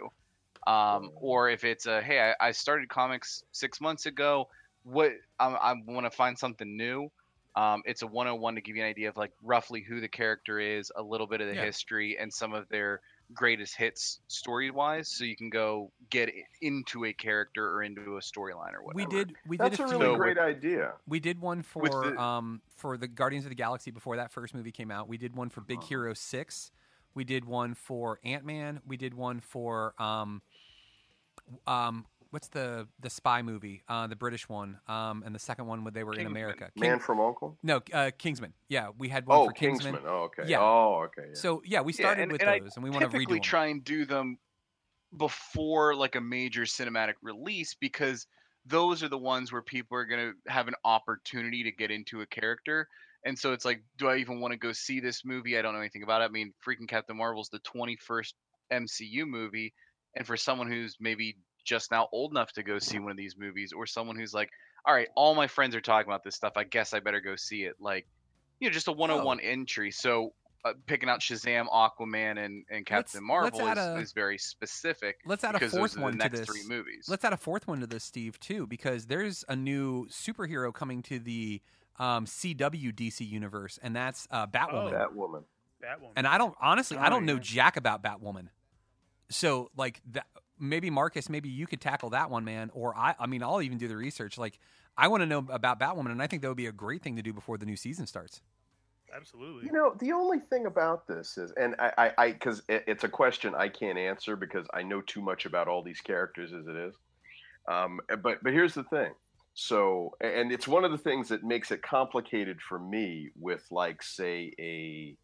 Um, 0.67 1.09
Oh. 1.09 1.21
or 1.21 1.49
if 1.49 1.63
it's 1.63 1.85
a 1.85 2.01
hey, 2.01 2.33
I, 2.39 2.47
I 2.49 2.51
started 2.51 2.89
comics 2.89 3.43
six 3.51 3.81
months 3.81 4.05
ago. 4.05 4.47
What 4.83 5.13
I, 5.39 5.47
I 5.49 5.73
want 5.87 6.05
to 6.05 6.11
find 6.11 6.37
something 6.37 6.77
new. 6.77 7.09
Um, 7.55 7.81
it's 7.85 8.03
a 8.03 8.07
101 8.07 8.55
to 8.55 8.61
give 8.61 8.75
you 8.75 8.83
an 8.83 8.89
idea 8.89 9.09
of 9.09 9.17
like 9.17 9.31
roughly 9.41 9.81
who 9.81 10.01
the 10.01 10.07
character 10.09 10.59
is, 10.59 10.91
a 10.95 11.01
little 11.01 11.27
bit 11.27 11.41
of 11.41 11.47
the 11.47 11.55
Yeah. 11.55 11.65
history, 11.65 12.17
and 12.19 12.33
some 12.33 12.53
of 12.53 12.67
their 12.69 13.01
greatest 13.33 13.75
hits 13.75 14.19
story 14.27 14.71
wise, 14.71 15.07
so 15.07 15.23
you 15.23 15.35
can 15.35 15.49
go 15.49 15.91
get 16.09 16.29
into 16.61 17.05
a 17.05 17.13
character 17.13 17.69
or 17.75 17.83
into 17.83 18.17
a 18.17 18.19
storyline 18.21 18.73
or 18.73 18.81
whatever. 18.83 18.95
we 18.95 19.05
did. 19.05 19.35
We 19.47 19.57
That's 19.57 19.77
did 19.77 19.83
a 19.83 19.83
a 19.83 19.87
really 19.91 20.05
few. 20.05 20.13
So 20.13 20.17
great 20.17 20.37
idea. 20.37 20.93
We 21.07 21.19
did 21.19 21.39
one 21.39 21.61
for 21.61 21.87
the- 21.89 22.19
um 22.19 22.61
for 22.75 22.97
the 22.97 23.07
Guardians 23.07 23.45
of 23.45 23.49
the 23.49 23.55
Galaxy 23.55 23.91
before 23.91 24.15
that 24.15 24.31
first 24.31 24.53
movie 24.53 24.71
came 24.71 24.89
out. 24.91 25.07
We 25.07 25.17
did 25.17 25.35
one 25.35 25.49
for 25.49 25.61
Big 25.61 25.79
Uh-huh. 25.79 25.87
Hero 25.87 26.13
Six. 26.13 26.71
We 27.13 27.23
did 27.23 27.45
one 27.45 27.73
for 27.73 28.19
Ant 28.23 28.45
Man. 28.45 28.81
We 28.87 28.97
did 28.97 29.13
one 29.13 29.39
for 29.41 29.93
um 30.01 30.41
um 31.67 32.05
what's 32.31 32.47
the 32.49 32.87
the 32.99 33.09
spy 33.09 33.41
movie? 33.41 33.83
Uh, 33.87 34.07
the 34.07 34.15
British 34.15 34.47
one. 34.47 34.79
Um, 34.87 35.23
and 35.25 35.33
the 35.33 35.39
second 35.39 35.67
one 35.67 35.83
when 35.83 35.93
they 35.93 36.03
were 36.03 36.13
in 36.13 36.27
America. 36.27 36.69
King- 36.75 36.89
Man 36.89 36.99
from 36.99 37.19
Uncle. 37.19 37.57
no, 37.63 37.81
uh, 37.93 38.11
Kingsman. 38.17 38.53
Yeah, 38.67 38.89
we 38.97 39.09
had 39.09 39.25
one 39.25 39.37
Oh, 39.39 39.45
for 39.45 39.51
Kingsman. 39.53 39.93
Kingsman. 39.93 40.11
Oh, 40.13 40.23
okay. 40.23 40.43
Yeah. 40.47 40.59
Oh, 40.61 41.05
okay. 41.05 41.29
Yeah. 41.29 41.33
So 41.35 41.61
yeah, 41.65 41.81
we 41.81 41.93
Yeah, 41.93 41.97
started 41.97 42.23
and- 42.23 42.31
with 42.31 42.41
and 42.41 42.49
I 42.49 42.59
those, 42.59 42.75
and 42.75 42.83
we 42.83 42.89
want 42.89 43.01
to 43.01 43.07
redo 43.07 43.11
typically 43.11 43.39
try 43.39 43.67
and 43.67 43.83
do 43.83 44.05
them 44.05 44.37
before 45.17 45.95
like 45.95 46.15
a 46.15 46.21
major 46.21 46.63
cinematic 46.63 47.13
release 47.21 47.73
because 47.79 48.27
those 48.65 49.01
are 49.01 49.09
the 49.09 49.17
ones 49.17 49.51
where 49.51 49.61
people 49.63 49.97
are 49.97 50.05
going 50.05 50.33
to 50.33 50.51
have 50.51 50.67
an 50.67 50.75
opportunity 50.83 51.63
to 51.63 51.71
get 51.71 51.89
into 51.89 52.21
a 52.21 52.25
character 52.27 52.87
and 53.25 53.37
so 53.37 53.51
it's 53.51 53.65
like 53.65 53.81
do 53.97 54.07
i 54.07 54.17
even 54.17 54.39
want 54.39 54.51
to 54.51 54.57
go 54.57 54.71
see 54.71 54.99
this 54.99 55.25
movie 55.25 55.57
i 55.57 55.63
don't 55.63 55.73
know 55.73 55.79
anything 55.79 56.03
about 56.03 56.21
it 56.21 56.25
i 56.25 56.27
mean 56.27 56.53
freaking 56.63 56.87
captain 56.87 57.17
marvel's 57.17 57.49
the 57.49 57.59
21st 57.61 58.33
mcu 58.71 59.25
movie 59.27 59.73
and 60.15 60.27
for 60.27 60.37
someone 60.37 60.69
who's 60.69 60.95
maybe 60.99 61.35
just 61.63 61.91
now 61.91 62.07
old 62.11 62.31
enough 62.31 62.51
to 62.53 62.63
go 62.63 62.79
see 62.79 62.99
one 62.99 63.11
of 63.11 63.17
these 63.17 63.37
movies 63.37 63.73
or 63.73 63.85
someone 63.85 64.15
who's 64.15 64.33
like 64.33 64.49
all 64.85 64.93
right 64.93 65.09
all 65.15 65.35
my 65.35 65.47
friends 65.47 65.75
are 65.75 65.81
talking 65.81 66.09
about 66.09 66.23
this 66.23 66.35
stuff 66.35 66.53
i 66.55 66.63
guess 66.63 66.93
i 66.93 66.99
better 66.99 67.19
go 67.21 67.35
see 67.35 67.63
it 67.63 67.75
like 67.79 68.07
you 68.59 68.67
know 68.69 68.73
just 68.73 68.87
a 68.87 68.91
101 68.91 69.39
entry 69.41 69.91
so 69.91 70.33
uh, 70.65 70.73
picking 70.87 71.07
out 71.07 71.21
Shazam, 71.21 71.67
Aquaman, 71.69 72.37
and, 72.43 72.65
and 72.69 72.85
Captain 72.85 73.21
let's 73.41 73.57
Marvel 73.57 73.65
add 73.65 73.77
is, 73.77 73.85
a- 73.85 73.99
is 74.01 74.11
very 74.11 74.37
specific 74.37 75.15
Let's 75.25 75.45
add 75.45 75.55
a 75.55 75.59
fourth 75.61 75.71
those 75.71 75.97
are 75.97 76.01
one 76.01 76.11
the 76.17 76.23
to 76.25 76.29
next 76.29 76.39
this. 76.39 76.47
three 76.49 76.63
movies. 76.67 77.05
Let's 77.07 77.23
add 77.23 77.31
a 77.31 77.37
fourth 77.37 77.65
one 77.65 77.79
to 77.79 77.87
this, 77.87 78.03
Steve, 78.03 78.37
too, 78.41 78.67
because 78.67 79.05
there's 79.05 79.45
a 79.47 79.55
new 79.55 80.07
superhero 80.07 80.73
coming 80.73 81.01
to 81.03 81.17
the 81.17 81.61
um, 81.97 82.25
CW 82.25 82.93
DC 82.93 83.25
universe, 83.25 83.79
and 83.81 83.95
that's 83.95 84.27
uh, 84.31 84.47
Batwoman. 84.47 84.91
that 84.91 85.15
woman. 85.15 85.43
That 85.79 86.01
one. 86.01 86.11
And 86.17 86.27
I 86.27 86.37
don't 86.37 86.53
honestly, 86.61 86.97
I 86.97 87.07
Oh, 87.07 87.09
don't 87.11 87.25
know 87.25 87.39
jack 87.39 87.77
about 87.77 88.03
Batwoman. 88.03 88.49
So 89.29 89.69
like 89.77 90.01
that, 90.11 90.27
maybe 90.59 90.89
Marcus, 90.89 91.29
maybe 91.29 91.49
you 91.49 91.67
could 91.67 91.81
tackle 91.81 92.09
that 92.11 92.29
one, 92.29 92.43
man. 92.43 92.71
Or 92.73 92.95
I, 92.95 93.15
I 93.19 93.27
mean, 93.27 93.43
I'll 93.43 93.61
even 93.61 93.77
do 93.77 93.87
the 93.87 93.97
research. 93.97 94.37
Like 94.37 94.59
I 94.97 95.07
want 95.07 95.21
to 95.21 95.27
know 95.27 95.45
about 95.49 95.79
Batwoman, 95.79 96.11
and 96.11 96.21
I 96.21 96.27
think 96.27 96.41
that 96.41 96.47
would 96.47 96.57
be 96.57 96.67
a 96.67 96.71
great 96.71 97.01
thing 97.01 97.15
to 97.15 97.21
do 97.21 97.33
before 97.33 97.57
the 97.57 97.65
new 97.65 97.75
season 97.75 98.05
starts. 98.05 98.41
Absolutely. 99.15 99.65
You 99.65 99.71
know, 99.71 99.95
the 99.99 100.11
only 100.11 100.39
thing 100.39 100.67
about 100.67 101.07
this 101.07 101.37
is, 101.37 101.51
and 101.53 101.75
I, 101.79 101.91
I, 101.97 102.11
I 102.17 102.31
because 102.31 102.61
it, 102.69 102.83
it's 102.87 103.03
a 103.03 103.09
question 103.09 103.55
I 103.55 103.69
can't 103.69 103.97
answer 103.97 104.35
because 104.35 104.67
I 104.73 104.83
know 104.83 105.01
too 105.01 105.21
much 105.21 105.45
about 105.45 105.67
all 105.67 105.81
these 105.81 106.01
characters 106.01 106.53
as 106.53 106.67
it 106.67 106.75
is. 106.75 106.95
Um, 107.67 107.99
but 108.21 108.43
but 108.43 108.53
here's 108.53 108.73
the 108.73 108.83
thing. 108.83 109.11
So, 109.55 110.15
and 110.21 110.51
it's 110.51 110.67
one 110.67 110.85
of 110.85 110.91
the 110.91 110.97
things 110.97 111.27
that 111.29 111.43
makes 111.43 111.71
it 111.71 111.81
complicated 111.81 112.61
for 112.61 112.79
me 112.79 113.29
with, 113.37 113.65
like, 113.71 114.01
say, 114.01 114.53
a 114.59 115.17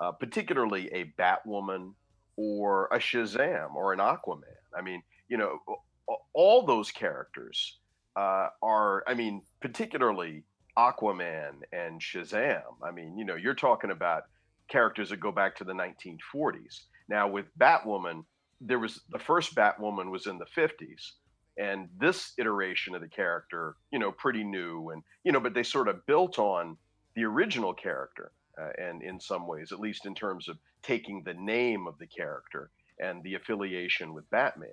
uh, 0.00 0.12
particularly 0.12 0.90
a 0.92 1.12
Batwoman 1.18 1.94
or 2.36 2.88
a 2.92 2.98
Shazam 2.98 3.74
or 3.74 3.92
an 3.92 3.98
Aquaman. 3.98 4.57
I 4.76 4.82
mean, 4.82 5.02
you 5.28 5.36
know, 5.36 5.58
all 6.32 6.64
those 6.64 6.90
characters 6.90 7.78
uh, 8.16 8.48
are, 8.62 9.04
I 9.06 9.14
mean, 9.14 9.42
particularly 9.60 10.44
Aquaman 10.76 11.60
and 11.72 12.00
Shazam. 12.00 12.62
I 12.82 12.90
mean, 12.90 13.18
you 13.18 13.24
know, 13.24 13.34
you're 13.34 13.54
talking 13.54 13.90
about 13.90 14.24
characters 14.68 15.10
that 15.10 15.20
go 15.20 15.32
back 15.32 15.56
to 15.56 15.64
the 15.64 15.72
1940s. 15.72 16.82
Now, 17.08 17.28
with 17.28 17.46
Batwoman, 17.58 18.24
there 18.60 18.78
was 18.78 19.00
the 19.10 19.18
first 19.18 19.54
Batwoman 19.54 20.10
was 20.10 20.26
in 20.26 20.38
the 20.38 20.46
50s, 20.46 21.12
and 21.58 21.88
this 21.98 22.32
iteration 22.38 22.94
of 22.94 23.00
the 23.00 23.08
character, 23.08 23.76
you 23.90 23.98
know, 23.98 24.12
pretty 24.12 24.44
new, 24.44 24.90
and 24.90 25.02
you 25.24 25.32
know, 25.32 25.40
but 25.40 25.54
they 25.54 25.62
sort 25.62 25.88
of 25.88 26.04
built 26.06 26.38
on 26.38 26.76
the 27.14 27.24
original 27.24 27.72
character, 27.72 28.32
uh, 28.60 28.70
and 28.78 29.02
in 29.02 29.18
some 29.18 29.46
ways, 29.46 29.72
at 29.72 29.80
least 29.80 30.06
in 30.06 30.14
terms 30.14 30.48
of 30.48 30.58
taking 30.82 31.22
the 31.24 31.34
name 31.34 31.86
of 31.86 31.98
the 31.98 32.06
character 32.06 32.70
and 33.00 33.22
the 33.22 33.34
affiliation 33.34 34.14
with 34.14 34.28
Batman. 34.30 34.70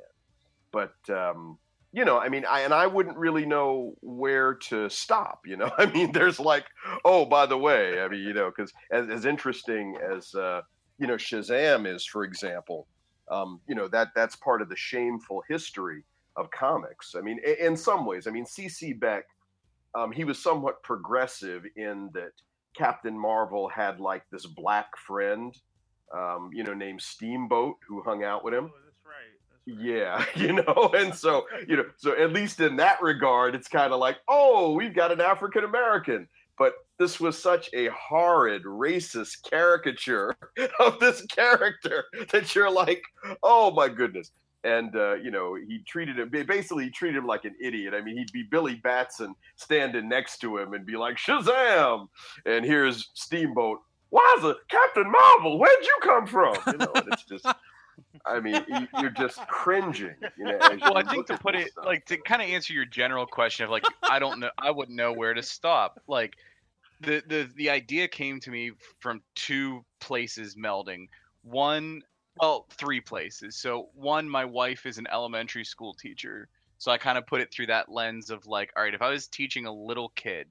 But 0.72 0.94
um, 1.10 1.58
you 1.92 2.04
know, 2.06 2.20
I 2.20 2.30
mean, 2.30 2.46
I 2.46 2.62
and 2.62 2.74
I 2.74 2.88
wouldn't 2.88 3.18
really 3.18 3.46
know 3.46 3.94
where 4.02 4.54
to 4.70 4.90
stop. 4.90 5.42
You 5.46 5.58
know, 5.58 5.72
I 5.78 5.86
mean, 5.88 6.12
there's 6.12 6.40
like, 6.40 6.66
oh, 7.06 7.26
by 7.26 7.46
the 7.46 7.58
way, 7.58 8.02
I 8.02 8.08
mean, 8.08 8.22
you 8.22 8.34
know, 8.34 8.52
because 8.56 8.72
as, 8.92 9.10
as 9.10 9.26
interesting 9.26 9.98
as 10.14 10.34
uh, 10.36 10.62
you 10.98 11.08
know 11.08 11.16
Shazam 11.16 11.88
is, 11.94 12.06
for 12.06 12.24
example, 12.24 12.88
um, 13.32 13.62
you 13.68 13.76
know 13.76 13.88
that 13.88 14.10
that's 14.16 14.36
part 14.36 14.62
of 14.62 14.70
the 14.70 14.76
shameful 14.76 15.44
history 15.50 16.04
of 16.36 16.52
comics. 16.52 17.16
I 17.16 17.22
mean, 17.22 17.40
i- 17.48 17.58
in 17.66 17.78
some 17.78 18.06
ways, 18.06 18.28
I 18.28 18.32
mean, 18.32 18.46
C.C. 18.46 18.94
Beck, 18.94 19.24
um, 19.96 20.12
he 20.12 20.26
was 20.26 20.38
somewhat 20.38 20.84
progressive 20.84 21.64
in 21.78 22.10
that 22.14 22.32
Captain 22.76 23.18
Marvel 23.18 23.70
had 23.70 24.02
like 24.02 24.24
this 24.32 24.46
black 24.46 24.98
friend, 24.98 25.56
um, 26.16 26.50
you 26.54 26.64
know, 26.64 26.74
named 26.74 27.02
Steamboat, 27.02 27.76
who 27.88 28.02
hung 28.02 28.24
out 28.24 28.44
with 28.44 28.54
him. 28.54 28.72
Oh, 28.74 28.80
that's 28.86 29.06
right. 29.06 29.26
Yeah, 29.66 30.26
you 30.36 30.54
know, 30.54 30.92
and 30.96 31.14
so 31.14 31.46
you 31.68 31.78
know, 31.78 31.86
so 31.98 32.18
at 32.18 32.32
least 32.32 32.60
in 32.60 32.76
that 32.78 33.02
regard, 33.02 33.56
it's 33.56 33.68
kind 33.68 33.94
of 33.94 34.00
like, 34.00 34.18
oh, 34.28 34.74
we've 34.74 34.96
got 34.96 35.12
an 35.12 35.22
African 35.22 35.64
American. 35.64 36.28
But 36.58 36.74
this 37.00 37.20
was 37.20 37.38
such 37.38 37.70
a 37.74 37.90
horrid, 37.90 38.64
racist 38.64 39.50
caricature 39.50 40.36
of 40.80 41.00
this 41.00 41.22
character 41.26 42.06
that 42.32 42.56
you're 42.56 42.72
like, 42.72 43.04
oh 43.44 43.72
my 43.72 43.90
goodness. 43.90 44.32
And 44.64 44.96
uh, 44.96 45.16
you 45.16 45.32
know, 45.32 45.56
he 45.56 45.80
treated 45.86 46.18
him 46.18 46.30
basically 46.30 46.86
he 46.86 46.90
treated 46.90 47.18
him 47.18 47.28
like 47.28 47.46
an 47.46 47.56
idiot. 47.62 47.94
I 47.94 48.02
mean, 48.02 48.18
he'd 48.18 48.32
be 48.32 48.44
Billy 48.50 48.76
Batson 48.76 49.36
standing 49.58 50.08
next 50.10 50.40
to 50.40 50.58
him 50.58 50.74
and 50.74 50.86
be 50.86 50.96
like, 50.96 51.18
Shazam! 51.18 52.08
And 52.46 52.66
here's 52.66 53.10
Steamboat. 53.14 53.80
Why 54.16 54.36
is 54.38 54.46
it 54.46 54.58
Captain 54.70 55.12
Marvel? 55.12 55.60
Where'd 55.60 55.84
you 55.84 55.98
come 56.02 56.26
from? 56.26 56.56
You 56.68 56.78
know, 56.78 56.92
it's 57.08 57.24
just 57.24 57.46
I 58.26 58.40
mean, 58.40 58.64
you- 58.70 58.88
you're 59.02 59.10
just 59.10 59.46
cringing. 59.48 60.16
You 60.38 60.46
know, 60.46 60.58
well, 60.62 60.74
you 60.78 60.94
I 60.96 61.04
think 61.04 61.28
to 61.28 61.38
put 61.38 61.54
it 61.56 61.72
stuff. 61.74 61.86
like 61.86 62.06
to 62.06 62.18
kind 62.18 62.42
of 62.42 62.48
answer 62.48 62.72
your 62.72 62.86
general 62.86 63.26
question 63.26 63.66
of 63.66 63.72
like 63.72 63.84
I 64.04 64.20
don't 64.20 64.40
know, 64.40 64.52
I 64.58 64.72
wouldn't 64.72 64.96
know 64.96 65.12
where 65.12 65.34
to 65.34 65.44
stop. 65.44 66.00
Like 66.08 66.38
the 67.02 67.22
the 67.28 67.50
the 67.56 67.70
idea 67.70 68.08
came 68.08 68.40
to 68.40 68.50
me 68.52 68.72
from 69.00 69.22
two 69.36 69.84
places 70.00 70.56
melding. 70.56 71.08
One, 71.44 72.02
well, 72.40 72.68
three 72.72 73.02
places. 73.02 73.58
So 73.58 73.90
one, 73.96 74.30
my 74.30 74.46
wife 74.46 74.86
is 74.86 74.98
an 74.98 75.08
elementary 75.12 75.66
school 75.66 75.94
teacher, 75.94 76.48
so 76.78 76.90
I 76.92 76.98
kind 76.98 77.18
of 77.18 77.28
put 77.28 77.42
it 77.42 77.52
through 77.52 77.68
that 77.68 77.92
lens 77.92 78.30
of 78.30 78.48
like, 78.48 78.72
all 78.78 78.84
right, 78.84 78.94
if 78.94 79.02
I 79.02 79.10
was 79.10 79.28
teaching 79.28 79.66
a 79.66 79.74
little 79.74 80.10
kid, 80.16 80.48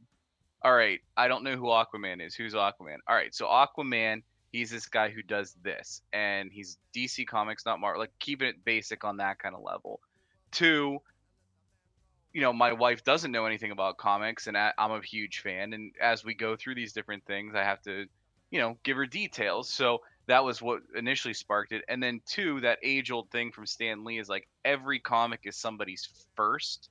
all 0.64 0.74
right, 0.74 1.00
I 1.16 1.28
don't 1.28 1.44
know 1.44 1.56
who 1.56 1.66
Aquaman 1.66 2.24
is. 2.24 2.34
Who's 2.34 2.54
Aquaman? 2.54 2.98
All 3.06 3.14
right, 3.14 3.34
so 3.34 3.46
Aquaman 3.46 4.22
he's 4.54 4.70
this 4.70 4.86
guy 4.86 5.10
who 5.10 5.20
does 5.20 5.56
this 5.64 6.00
and 6.12 6.52
he's 6.52 6.78
dc 6.94 7.26
comics 7.26 7.66
not 7.66 7.80
marvel 7.80 8.00
like 8.00 8.12
keeping 8.20 8.46
it 8.46 8.64
basic 8.64 9.02
on 9.02 9.16
that 9.16 9.36
kind 9.40 9.52
of 9.52 9.60
level 9.60 9.98
two 10.52 10.98
you 12.32 12.40
know 12.40 12.52
my 12.52 12.72
wife 12.72 13.02
doesn't 13.02 13.32
know 13.32 13.46
anything 13.46 13.72
about 13.72 13.96
comics 13.96 14.46
and 14.46 14.56
I, 14.56 14.72
i'm 14.78 14.92
a 14.92 15.00
huge 15.02 15.40
fan 15.40 15.72
and 15.72 15.90
as 16.00 16.24
we 16.24 16.34
go 16.34 16.54
through 16.54 16.76
these 16.76 16.92
different 16.92 17.26
things 17.26 17.56
i 17.56 17.64
have 17.64 17.82
to 17.82 18.06
you 18.52 18.60
know 18.60 18.78
give 18.84 18.96
her 18.96 19.06
details 19.06 19.68
so 19.68 20.02
that 20.28 20.44
was 20.44 20.62
what 20.62 20.82
initially 20.94 21.34
sparked 21.34 21.72
it 21.72 21.82
and 21.88 22.00
then 22.00 22.20
two 22.24 22.60
that 22.60 22.78
age 22.84 23.10
old 23.10 23.28
thing 23.32 23.50
from 23.50 23.66
stan 23.66 24.04
lee 24.04 24.20
is 24.20 24.28
like 24.28 24.46
every 24.64 25.00
comic 25.00 25.40
is 25.42 25.56
somebody's 25.56 26.08
first 26.36 26.90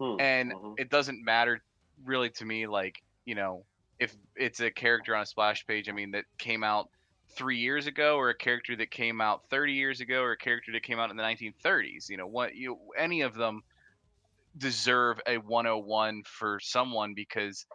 Hmm, 0.00 0.14
and 0.20 0.52
mhm. 0.52 0.74
it 0.78 0.90
doesn't 0.90 1.24
matter 1.24 1.60
really 2.04 2.30
to 2.30 2.44
me 2.44 2.66
like 2.66 3.02
you 3.28 3.34
know 3.34 3.64
if 3.98 4.14
it's 4.36 4.60
a 4.60 4.70
character 4.70 5.14
on 5.14 5.22
a 5.22 5.26
splash 5.26 5.66
page 5.66 5.88
i 5.88 5.92
mean 5.92 6.12
that 6.12 6.24
came 6.38 6.64
out 6.64 6.88
three 7.36 7.58
years 7.58 7.86
ago, 7.86 8.16
or 8.16 8.30
a 8.30 8.36
character 8.36 8.76
that 8.76 8.90
came 8.90 9.20
out 9.20 9.48
30 9.50 9.72
years 9.72 10.00
ago, 10.00 10.22
or 10.22 10.32
a 10.32 10.36
character 10.36 10.72
that 10.72 10.82
came 10.82 10.98
out 10.98 11.10
in 11.10 11.16
the 11.16 11.22
1930s. 11.22 12.08
You 12.08 12.16
know, 12.16 12.26
what 12.26 12.54
you 12.54 12.78
any 12.96 13.22
of 13.22 13.34
them 13.34 13.62
deserve 14.56 15.20
a 15.26 15.38
101 15.38 16.22
for 16.24 16.58
someone 16.60 17.14
because 17.14 17.66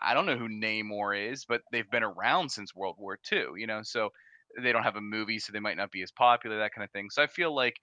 I 0.00 0.14
don't 0.14 0.26
know 0.26 0.36
who 0.36 0.48
Namor 0.48 1.30
is, 1.30 1.44
but 1.44 1.62
they've 1.72 1.90
been 1.90 2.04
around 2.04 2.50
since 2.50 2.74
World 2.74 2.96
War 2.98 3.18
II. 3.30 3.46
You 3.56 3.66
know, 3.66 3.80
so 3.82 4.10
they 4.60 4.72
don't 4.72 4.82
have 4.82 4.96
a 4.96 5.00
movie, 5.00 5.38
so 5.38 5.52
they 5.52 5.60
might 5.60 5.76
not 5.76 5.90
be 5.90 6.02
as 6.02 6.12
popular, 6.12 6.58
that 6.58 6.74
kind 6.74 6.84
of 6.84 6.90
thing. 6.90 7.08
So 7.10 7.22
I 7.22 7.26
feel 7.26 7.54
like 7.54 7.76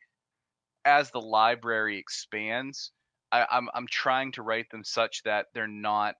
as 0.85 1.11
the 1.11 1.21
library 1.21 1.97
expands, 1.97 2.91
I, 3.31 3.45
I'm 3.49 3.69
I'm 3.73 3.87
trying 3.87 4.31
to 4.33 4.43
write 4.43 4.69
them 4.69 4.83
such 4.83 5.23
that 5.23 5.47
they're 5.53 5.67
not 5.67 6.15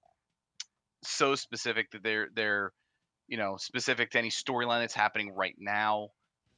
so 1.07 1.35
specific 1.35 1.91
that 1.91 2.03
they're 2.03 2.29
they're 2.35 2.71
you 3.27 3.37
know 3.37 3.57
specific 3.57 4.11
to 4.11 4.17
any 4.17 4.29
storyline 4.29 4.81
that's 4.81 4.93
happening 4.93 5.33
right 5.33 5.55
now 5.59 6.09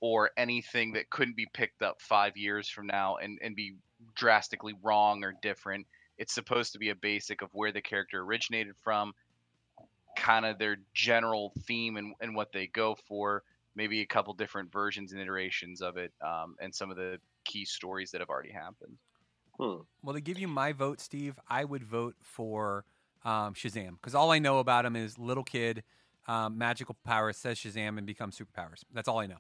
or 0.01 0.31
anything 0.37 0.93
that 0.93 1.09
couldn't 1.09 1.35
be 1.35 1.47
picked 1.53 1.81
up 1.81 2.01
five 2.01 2.37
years 2.37 2.69
from 2.69 2.87
now 2.87 3.17
and 3.17 3.39
and 3.41 3.55
be 3.55 3.75
drastically 4.15 4.73
wrong 4.81 5.23
or 5.23 5.33
different. 5.41 5.85
It's 6.17 6.33
supposed 6.33 6.73
to 6.73 6.79
be 6.79 6.89
a 6.89 6.95
basic 6.95 7.41
of 7.41 7.49
where 7.53 7.71
the 7.71 7.81
character 7.81 8.21
originated 8.21 8.75
from, 8.83 9.13
kind 10.17 10.45
of 10.45 10.57
their 10.57 10.77
general 10.93 11.53
theme 11.65 11.95
and, 11.97 12.13
and 12.19 12.35
what 12.35 12.51
they 12.51 12.67
go 12.67 12.97
for, 13.07 13.43
maybe 13.75 14.01
a 14.01 14.05
couple 14.05 14.33
different 14.33 14.71
versions 14.71 15.13
and 15.13 15.21
iterations 15.21 15.81
of 15.81 15.95
it, 15.95 16.11
um, 16.21 16.55
and 16.59 16.75
some 16.75 16.91
of 16.91 16.97
the 16.97 17.19
key 17.45 17.63
stories 17.63 18.11
that 18.11 18.19
have 18.19 18.29
already 18.29 18.51
happened. 18.51 18.97
Hmm. 19.57 19.81
Well, 20.03 20.15
to 20.15 20.21
give 20.21 20.37
you 20.39 20.47
my 20.47 20.73
vote, 20.73 20.99
Steve, 20.99 21.39
I 21.49 21.63
would 21.63 21.83
vote 21.83 22.15
for 22.21 22.85
um, 23.25 23.53
Shazam 23.53 23.91
because 23.91 24.15
all 24.15 24.31
I 24.31 24.39
know 24.39 24.59
about 24.59 24.85
him 24.85 24.95
is 24.95 25.17
little 25.17 25.43
kid, 25.43 25.83
um, 26.27 26.57
magical 26.57 26.95
powers, 27.05 27.37
says 27.37 27.57
Shazam, 27.57 27.97
and 27.97 28.05
becomes 28.05 28.37
superpowers. 28.37 28.83
That's 28.93 29.07
all 29.07 29.19
I 29.19 29.27
know. 29.27 29.37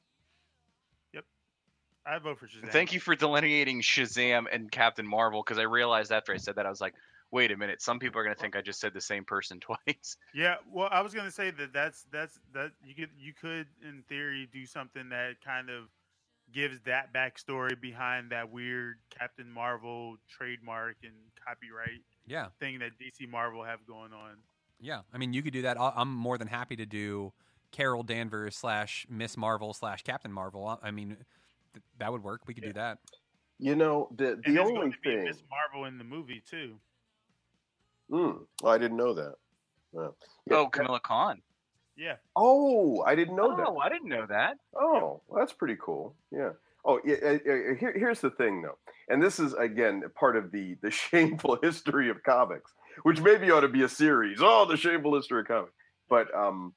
Yep, 1.13 1.25
I 2.05 2.17
vote 2.19 2.39
for 2.39 2.47
Shazam. 2.47 2.69
Thank 2.69 2.93
you 2.93 2.99
for 2.99 3.15
delineating 3.15 3.81
Shazam 3.81 4.45
and 4.51 4.71
Captain 4.71 5.07
Marvel 5.07 5.43
because 5.43 5.59
I 5.59 5.63
realized 5.63 6.11
after 6.11 6.33
I 6.33 6.37
said 6.37 6.55
that 6.55 6.65
I 6.65 6.69
was 6.69 6.81
like, 6.81 6.93
wait 7.31 7.51
a 7.51 7.57
minute, 7.57 7.81
some 7.81 7.99
people 7.99 8.19
are 8.19 8.23
gonna 8.23 8.35
think 8.35 8.55
I 8.55 8.61
just 8.61 8.79
said 8.79 8.93
the 8.93 9.01
same 9.01 9.23
person 9.23 9.59
twice. 9.61 10.17
Yeah, 10.33 10.55
well, 10.71 10.89
I 10.91 11.01
was 11.01 11.13
gonna 11.13 11.31
say 11.31 11.51
that 11.51 11.73
that's 11.73 12.05
that's 12.11 12.39
that 12.53 12.71
you 12.83 12.95
could 12.95 13.09
you 13.17 13.33
could 13.33 13.67
in 13.87 14.03
theory 14.07 14.49
do 14.51 14.65
something 14.65 15.09
that 15.09 15.41
kind 15.43 15.69
of 15.69 15.85
gives 16.53 16.79
that 16.85 17.13
backstory 17.13 17.79
behind 17.79 18.31
that 18.31 18.51
weird 18.51 18.97
Captain 19.09 19.49
Marvel 19.51 20.17
trademark 20.29 20.97
and 21.03 21.13
copyright 21.45 22.01
Yeah, 22.27 22.47
thing 22.59 22.79
that 22.79 22.91
DC 22.99 23.27
Marvel 23.29 23.63
have 23.63 23.85
going 23.85 24.13
on. 24.13 24.37
yeah. 24.79 25.01
I 25.13 25.17
mean, 25.17 25.33
you 25.33 25.41
could 25.41 25.53
do 25.53 25.61
that. 25.63 25.77
I'll- 25.79 25.93
I'm 25.95 26.13
more 26.13 26.37
than 26.37 26.47
happy 26.47 26.75
to 26.77 26.85
do 26.85 27.33
Carol 27.71 28.03
Danvers 28.03 28.55
slash 28.55 29.05
Miss 29.09 29.37
Marvel 29.37 29.73
slash 29.73 30.01
Captain 30.03 30.31
Marvel. 30.31 30.79
I 30.81 30.91
mean, 30.91 31.17
th- 31.73 31.83
that 31.99 32.11
would 32.11 32.23
work. 32.23 32.41
We 32.47 32.53
could 32.53 32.63
do 32.63 32.73
that. 32.73 32.97
You 33.59 33.75
know, 33.75 34.07
the 34.15 34.35
the 34.37 34.41
there's 34.53 34.57
only 34.59 34.73
going 34.73 34.91
to 34.93 34.97
thing. 35.03 35.23
Miss 35.25 35.43
Marvel 35.49 35.85
in 35.85 35.97
the 35.97 36.03
movie 36.03 36.41
too. 36.49 36.79
Mm, 38.09 38.45
I 38.65 38.77
didn't 38.77 38.97
know 38.97 39.13
that. 39.13 39.35
Well, 39.91 40.15
yeah, 40.47 40.55
Oh, 40.57 40.67
Kamala 40.67 40.99
Khan. 40.99 41.41
Yeah, 41.99 42.15
Oh, 42.35 43.03
I 43.05 43.15
didn't 43.15 43.35
know 43.35 43.55
that. 43.57 43.67
Oh, 43.67 43.77
I 43.77 43.89
didn't 43.89 44.07
know 44.07 44.25
that. 44.27 44.57
Oh, 44.73 45.21
well, 45.27 45.39
that's 45.39 45.51
pretty 45.51 45.75
cool. 45.81 46.15
Yeah. 46.31 46.51
Oh, 46.85 47.01
yeah, 47.05 47.37
here, 47.77 47.93
here's 47.93 48.21
the 48.21 48.29
thing, 48.29 48.61
though, 48.61 48.77
and 49.09 49.21
this 49.21 49.37
is 49.37 49.53
again 49.53 50.03
part 50.15 50.37
of 50.37 50.51
the 50.51 50.77
the 50.81 50.91
shameful 51.03 51.59
history 51.61 52.09
of 52.09 52.23
comics, 52.23 52.71
which 53.03 53.19
maybe 53.19 53.51
ought 53.51 53.61
to 53.61 53.67
be 53.67 53.83
a 53.83 53.89
series. 53.89 54.39
Oh, 54.41 54.65
the 54.65 54.77
shameful 54.77 55.13
history 55.15 55.41
of 55.41 55.47
comics. 55.47 55.73
But 56.09 56.33
um, 56.33 56.73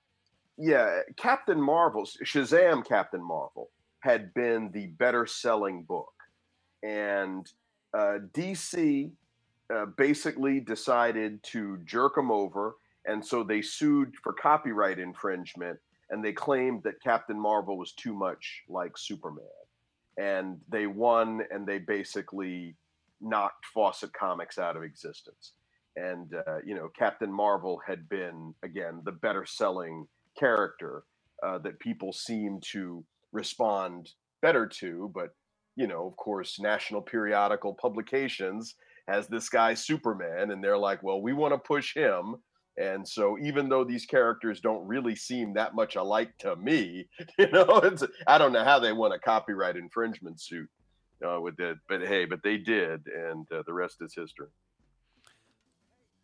yeah, 0.58 1.00
Captain 1.16 1.60
Marvel, 1.60 2.04
Shazam, 2.04 2.84
Captain 2.84 3.22
Marvel 3.22 3.70
had 4.00 4.34
been 4.34 4.70
the 4.72 4.88
better 4.88 5.24
selling 5.26 5.84
book, 5.84 6.12
and 6.82 7.46
uh, 7.94 8.18
DC 8.32 9.12
uh, 9.72 9.86
basically 9.96 10.58
decided 10.58 11.40
to 11.44 11.78
jerk 11.84 12.16
them 12.16 12.32
over, 12.32 12.74
and 13.06 13.24
so 13.24 13.42
they 13.42 13.62
sued 13.62 14.14
for 14.22 14.32
copyright 14.32 14.98
infringement 14.98 15.78
and 16.12 16.22
they 16.22 16.32
claimed 16.32 16.82
that 16.84 17.02
Captain 17.02 17.40
Marvel 17.40 17.78
was 17.78 17.92
too 17.92 18.14
much 18.14 18.62
like 18.68 18.98
Superman. 18.98 19.46
And 20.18 20.58
they 20.68 20.86
won, 20.86 21.42
and 21.50 21.66
they 21.66 21.78
basically 21.78 22.76
knocked 23.22 23.64
Fawcett 23.72 24.12
Comics 24.12 24.58
out 24.58 24.76
of 24.76 24.82
existence. 24.82 25.52
And, 25.96 26.34
uh, 26.46 26.58
you 26.64 26.74
know, 26.74 26.90
Captain 26.98 27.32
Marvel 27.32 27.80
had 27.86 28.10
been, 28.10 28.54
again, 28.62 29.00
the 29.04 29.12
better 29.12 29.46
selling 29.46 30.06
character 30.38 31.04
uh, 31.42 31.58
that 31.58 31.80
people 31.80 32.12
seem 32.12 32.60
to 32.72 33.02
respond 33.32 34.10
better 34.42 34.66
to. 34.66 35.10
But, 35.14 35.30
you 35.76 35.86
know, 35.86 36.06
of 36.06 36.16
course, 36.18 36.60
national 36.60 37.00
periodical 37.00 37.72
publications 37.72 38.74
has 39.08 39.28
this 39.28 39.48
guy 39.48 39.72
Superman, 39.72 40.50
and 40.50 40.62
they're 40.62 40.76
like, 40.76 41.02
well, 41.02 41.22
we 41.22 41.32
want 41.32 41.54
to 41.54 41.58
push 41.58 41.94
him. 41.94 42.36
And 42.78 43.06
so, 43.06 43.36
even 43.38 43.68
though 43.68 43.84
these 43.84 44.06
characters 44.06 44.60
don't 44.60 44.86
really 44.86 45.14
seem 45.14 45.52
that 45.54 45.74
much 45.74 45.96
alike 45.96 46.36
to 46.38 46.56
me, 46.56 47.06
you 47.38 47.50
know, 47.50 47.82
I 48.26 48.38
don't 48.38 48.52
know 48.52 48.64
how 48.64 48.78
they 48.78 48.92
won 48.92 49.12
a 49.12 49.18
copyright 49.18 49.76
infringement 49.76 50.40
suit 50.40 50.68
uh, 51.26 51.40
with 51.40 51.60
it, 51.60 51.76
but 51.88 52.00
hey, 52.00 52.24
but 52.24 52.42
they 52.42 52.56
did, 52.56 53.06
and 53.06 53.46
uh, 53.52 53.62
the 53.66 53.72
rest 53.72 53.96
is 54.00 54.14
history. 54.14 54.48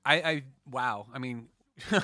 I, 0.05 0.15
I 0.15 0.43
wow. 0.71 1.07
I 1.13 1.19
mean, 1.19 1.49
I, 1.93 2.03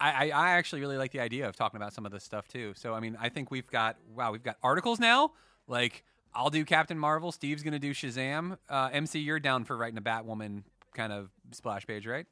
I 0.00 0.30
I 0.30 0.50
actually 0.52 0.80
really 0.80 0.96
like 0.96 1.12
the 1.12 1.20
idea 1.20 1.46
of 1.46 1.54
talking 1.54 1.76
about 1.76 1.92
some 1.92 2.06
of 2.06 2.12
this 2.12 2.24
stuff 2.24 2.48
too. 2.48 2.72
So 2.74 2.94
I 2.94 3.00
mean, 3.00 3.18
I 3.20 3.28
think 3.28 3.50
we've 3.50 3.66
got 3.66 3.96
wow, 4.14 4.32
we've 4.32 4.42
got 4.42 4.56
articles 4.62 4.98
now. 4.98 5.32
Like 5.68 6.04
I'll 6.34 6.50
do 6.50 6.64
Captain 6.64 6.98
Marvel. 6.98 7.32
Steve's 7.32 7.62
gonna 7.62 7.78
do 7.78 7.92
Shazam. 7.92 8.56
Uh, 8.68 8.88
MC, 8.92 9.20
you're 9.20 9.40
down 9.40 9.64
for 9.64 9.76
writing 9.76 9.98
a 9.98 10.02
Batwoman 10.02 10.62
kind 10.94 11.12
of 11.12 11.28
splash 11.52 11.86
page, 11.86 12.06
right? 12.06 12.26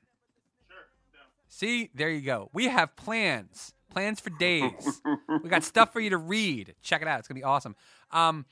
See, 1.51 1.91
there 1.95 2.09
you 2.09 2.21
go. 2.23 2.49
We 2.53 2.69
have 2.69 2.95
plans, 2.97 3.75
plans 3.91 4.21
for 4.21 4.31
days. 4.31 5.03
we 5.43 5.51
got 5.51 5.65
stuff 5.65 5.93
for 5.93 6.01
you 6.01 6.11
to 6.11 6.17
read. 6.17 6.75
Check 6.81 7.03
it 7.03 7.09
out. 7.09 7.19
It's 7.19 7.29
gonna 7.29 7.39
be 7.39 7.45
awesome. 7.45 7.75
Um, 8.13 8.47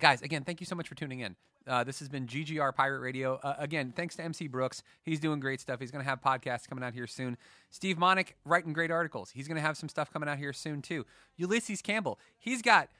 guys, 0.00 0.20
again, 0.20 0.42
thank 0.44 0.60
you 0.60 0.66
so 0.66 0.74
much 0.74 0.88
for 0.88 0.96
tuning 0.96 1.20
in. 1.20 1.36
Uh, 1.66 1.82
this 1.82 1.98
has 2.00 2.08
been 2.10 2.26
GGR 2.26 2.74
Pirate 2.74 3.00
Radio. 3.00 3.36
Uh, 3.42 3.54
again, 3.58 3.92
thanks 3.96 4.16
to 4.16 4.22
MC 4.22 4.48
Brooks. 4.48 4.82
He's 5.02 5.18
doing 5.18 5.40
great 5.40 5.60
stuff. 5.62 5.80
He's 5.80 5.90
going 5.90 6.04
to 6.04 6.10
have 6.10 6.20
podcasts 6.20 6.68
coming 6.68 6.84
out 6.84 6.92
here 6.92 7.06
soon. 7.06 7.38
Steve 7.70 7.96
Monick 7.96 8.34
writing 8.44 8.74
great 8.74 8.90
articles. 8.90 9.30
He's 9.30 9.48
going 9.48 9.56
to 9.56 9.62
have 9.62 9.78
some 9.78 9.88
stuff 9.88 10.12
coming 10.12 10.28
out 10.28 10.36
here 10.36 10.52
soon 10.52 10.82
too. 10.82 11.06
Ulysses 11.36 11.80
Campbell. 11.80 12.18
He's 12.38 12.60
got 12.60 12.90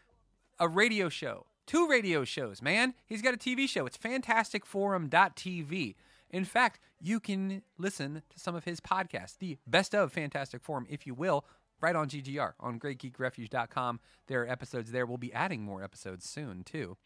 a 0.59 0.67
radio 0.67 1.11
show, 1.11 1.45
two 1.67 1.87
radio 1.89 2.25
shows, 2.25 2.63
man. 2.63 2.95
He's 3.05 3.21
got 3.21 3.35
a 3.35 3.37
TV 3.37 3.69
show. 3.69 3.85
It's 3.85 3.99
fantasticforum.tv. 3.99 5.95
In 6.35 6.45
fact, 6.45 6.81
you 7.01 7.21
can 7.21 7.63
listen 7.79 8.21
to 8.29 8.41
some 8.41 8.57
of 8.57 8.65
his 8.65 8.81
podcasts, 8.81 9.39
the 9.39 9.57
best 9.69 9.95
of 9.95 10.13
Fantastic 10.13 10.65
Forum, 10.65 10.85
if 10.91 11.07
you 11.07 11.15
will, 11.15 11.45
right 11.81 11.95
on 11.95 12.09
GGR, 12.09 12.55
on 12.59 12.81
greatgeekrefuge.com. 12.81 14.01
There 14.27 14.43
are 14.43 14.49
episodes 14.49 14.91
there. 14.91 15.07
We'll 15.07 15.17
be 15.17 15.33
adding 15.33 15.63
more 15.63 15.85
episodes 15.85 16.29
soon, 16.29 16.65
too. 16.65 16.97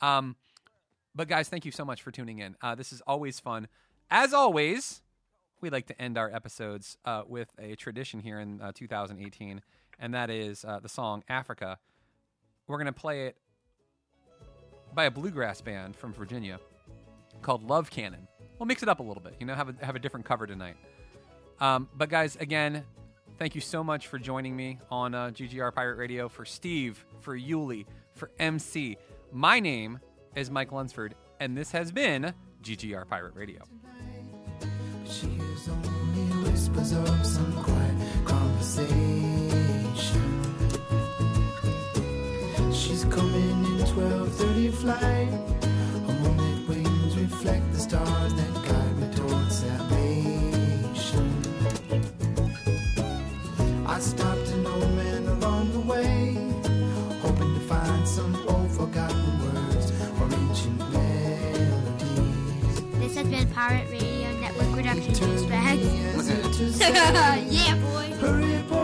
Um, 0.00 0.34
but, 1.14 1.28
guys, 1.28 1.50
thank 1.50 1.66
you 1.66 1.72
so 1.72 1.84
much 1.84 2.00
for 2.00 2.10
tuning 2.10 2.38
in. 2.38 2.56
Uh, 2.62 2.74
this 2.74 2.90
is 2.90 3.02
always 3.06 3.38
fun. 3.38 3.68
As 4.10 4.32
always, 4.32 5.02
we 5.60 5.68
like 5.68 5.86
to 5.88 6.00
end 6.00 6.16
our 6.16 6.34
episodes 6.34 6.96
uh, 7.04 7.24
with 7.28 7.50
a 7.58 7.74
tradition 7.74 8.20
here 8.20 8.40
in 8.40 8.62
uh, 8.62 8.72
2018, 8.74 9.60
and 9.98 10.14
that 10.14 10.30
is 10.30 10.64
uh, 10.64 10.80
the 10.80 10.88
song 10.88 11.22
Africa. 11.28 11.78
We're 12.66 12.78
going 12.78 12.86
to 12.86 12.94
play 12.94 13.26
it 13.26 13.36
by 14.94 15.04
a 15.04 15.10
bluegrass 15.10 15.60
band 15.60 15.96
from 15.96 16.14
Virginia 16.14 16.58
called 17.42 17.62
Love 17.62 17.90
Cannon. 17.90 18.26
We'll 18.60 18.66
mix 18.66 18.82
it 18.82 18.90
up 18.90 19.00
a 19.00 19.02
little 19.02 19.22
bit, 19.22 19.36
you 19.40 19.46
know, 19.46 19.54
have 19.54 19.70
a, 19.70 19.84
have 19.86 19.96
a 19.96 19.98
different 19.98 20.26
cover 20.26 20.46
tonight. 20.46 20.76
Um, 21.60 21.88
but 21.96 22.10
guys, 22.10 22.36
again, 22.36 22.84
thank 23.38 23.54
you 23.54 23.62
so 23.62 23.82
much 23.82 24.08
for 24.08 24.18
joining 24.18 24.54
me 24.54 24.78
on 24.90 25.14
uh, 25.14 25.30
GGR 25.30 25.74
Pirate 25.74 25.96
Radio. 25.96 26.28
For 26.28 26.44
Steve, 26.44 27.02
for 27.20 27.34
Yuli, 27.34 27.86
for 28.12 28.30
MC, 28.38 28.98
my 29.32 29.60
name 29.60 29.98
is 30.36 30.50
Mike 30.50 30.72
Lunsford, 30.72 31.14
and 31.40 31.56
this 31.56 31.72
has 31.72 31.90
been 31.90 32.34
GGR 32.62 33.08
Pirate 33.08 33.34
Radio. 33.34 33.62
She's 42.74 43.04
coming 43.06 43.64
in 43.64 43.86
12:30 43.86 44.74
flight. 44.74 45.59
Has 63.20 63.28
been 63.28 63.46
Pirate 63.50 63.86
Radio 63.90 64.32
Network 64.40 64.72
Production 64.72 65.12
Douchebags. 65.12 66.14
As 66.18 66.28
if 66.30 66.42
to 66.42 66.72
say, 66.72 66.90
yeah, 67.50 67.76
boy. 67.76 68.16
Hurry, 68.16 68.62
boy, 68.62 68.79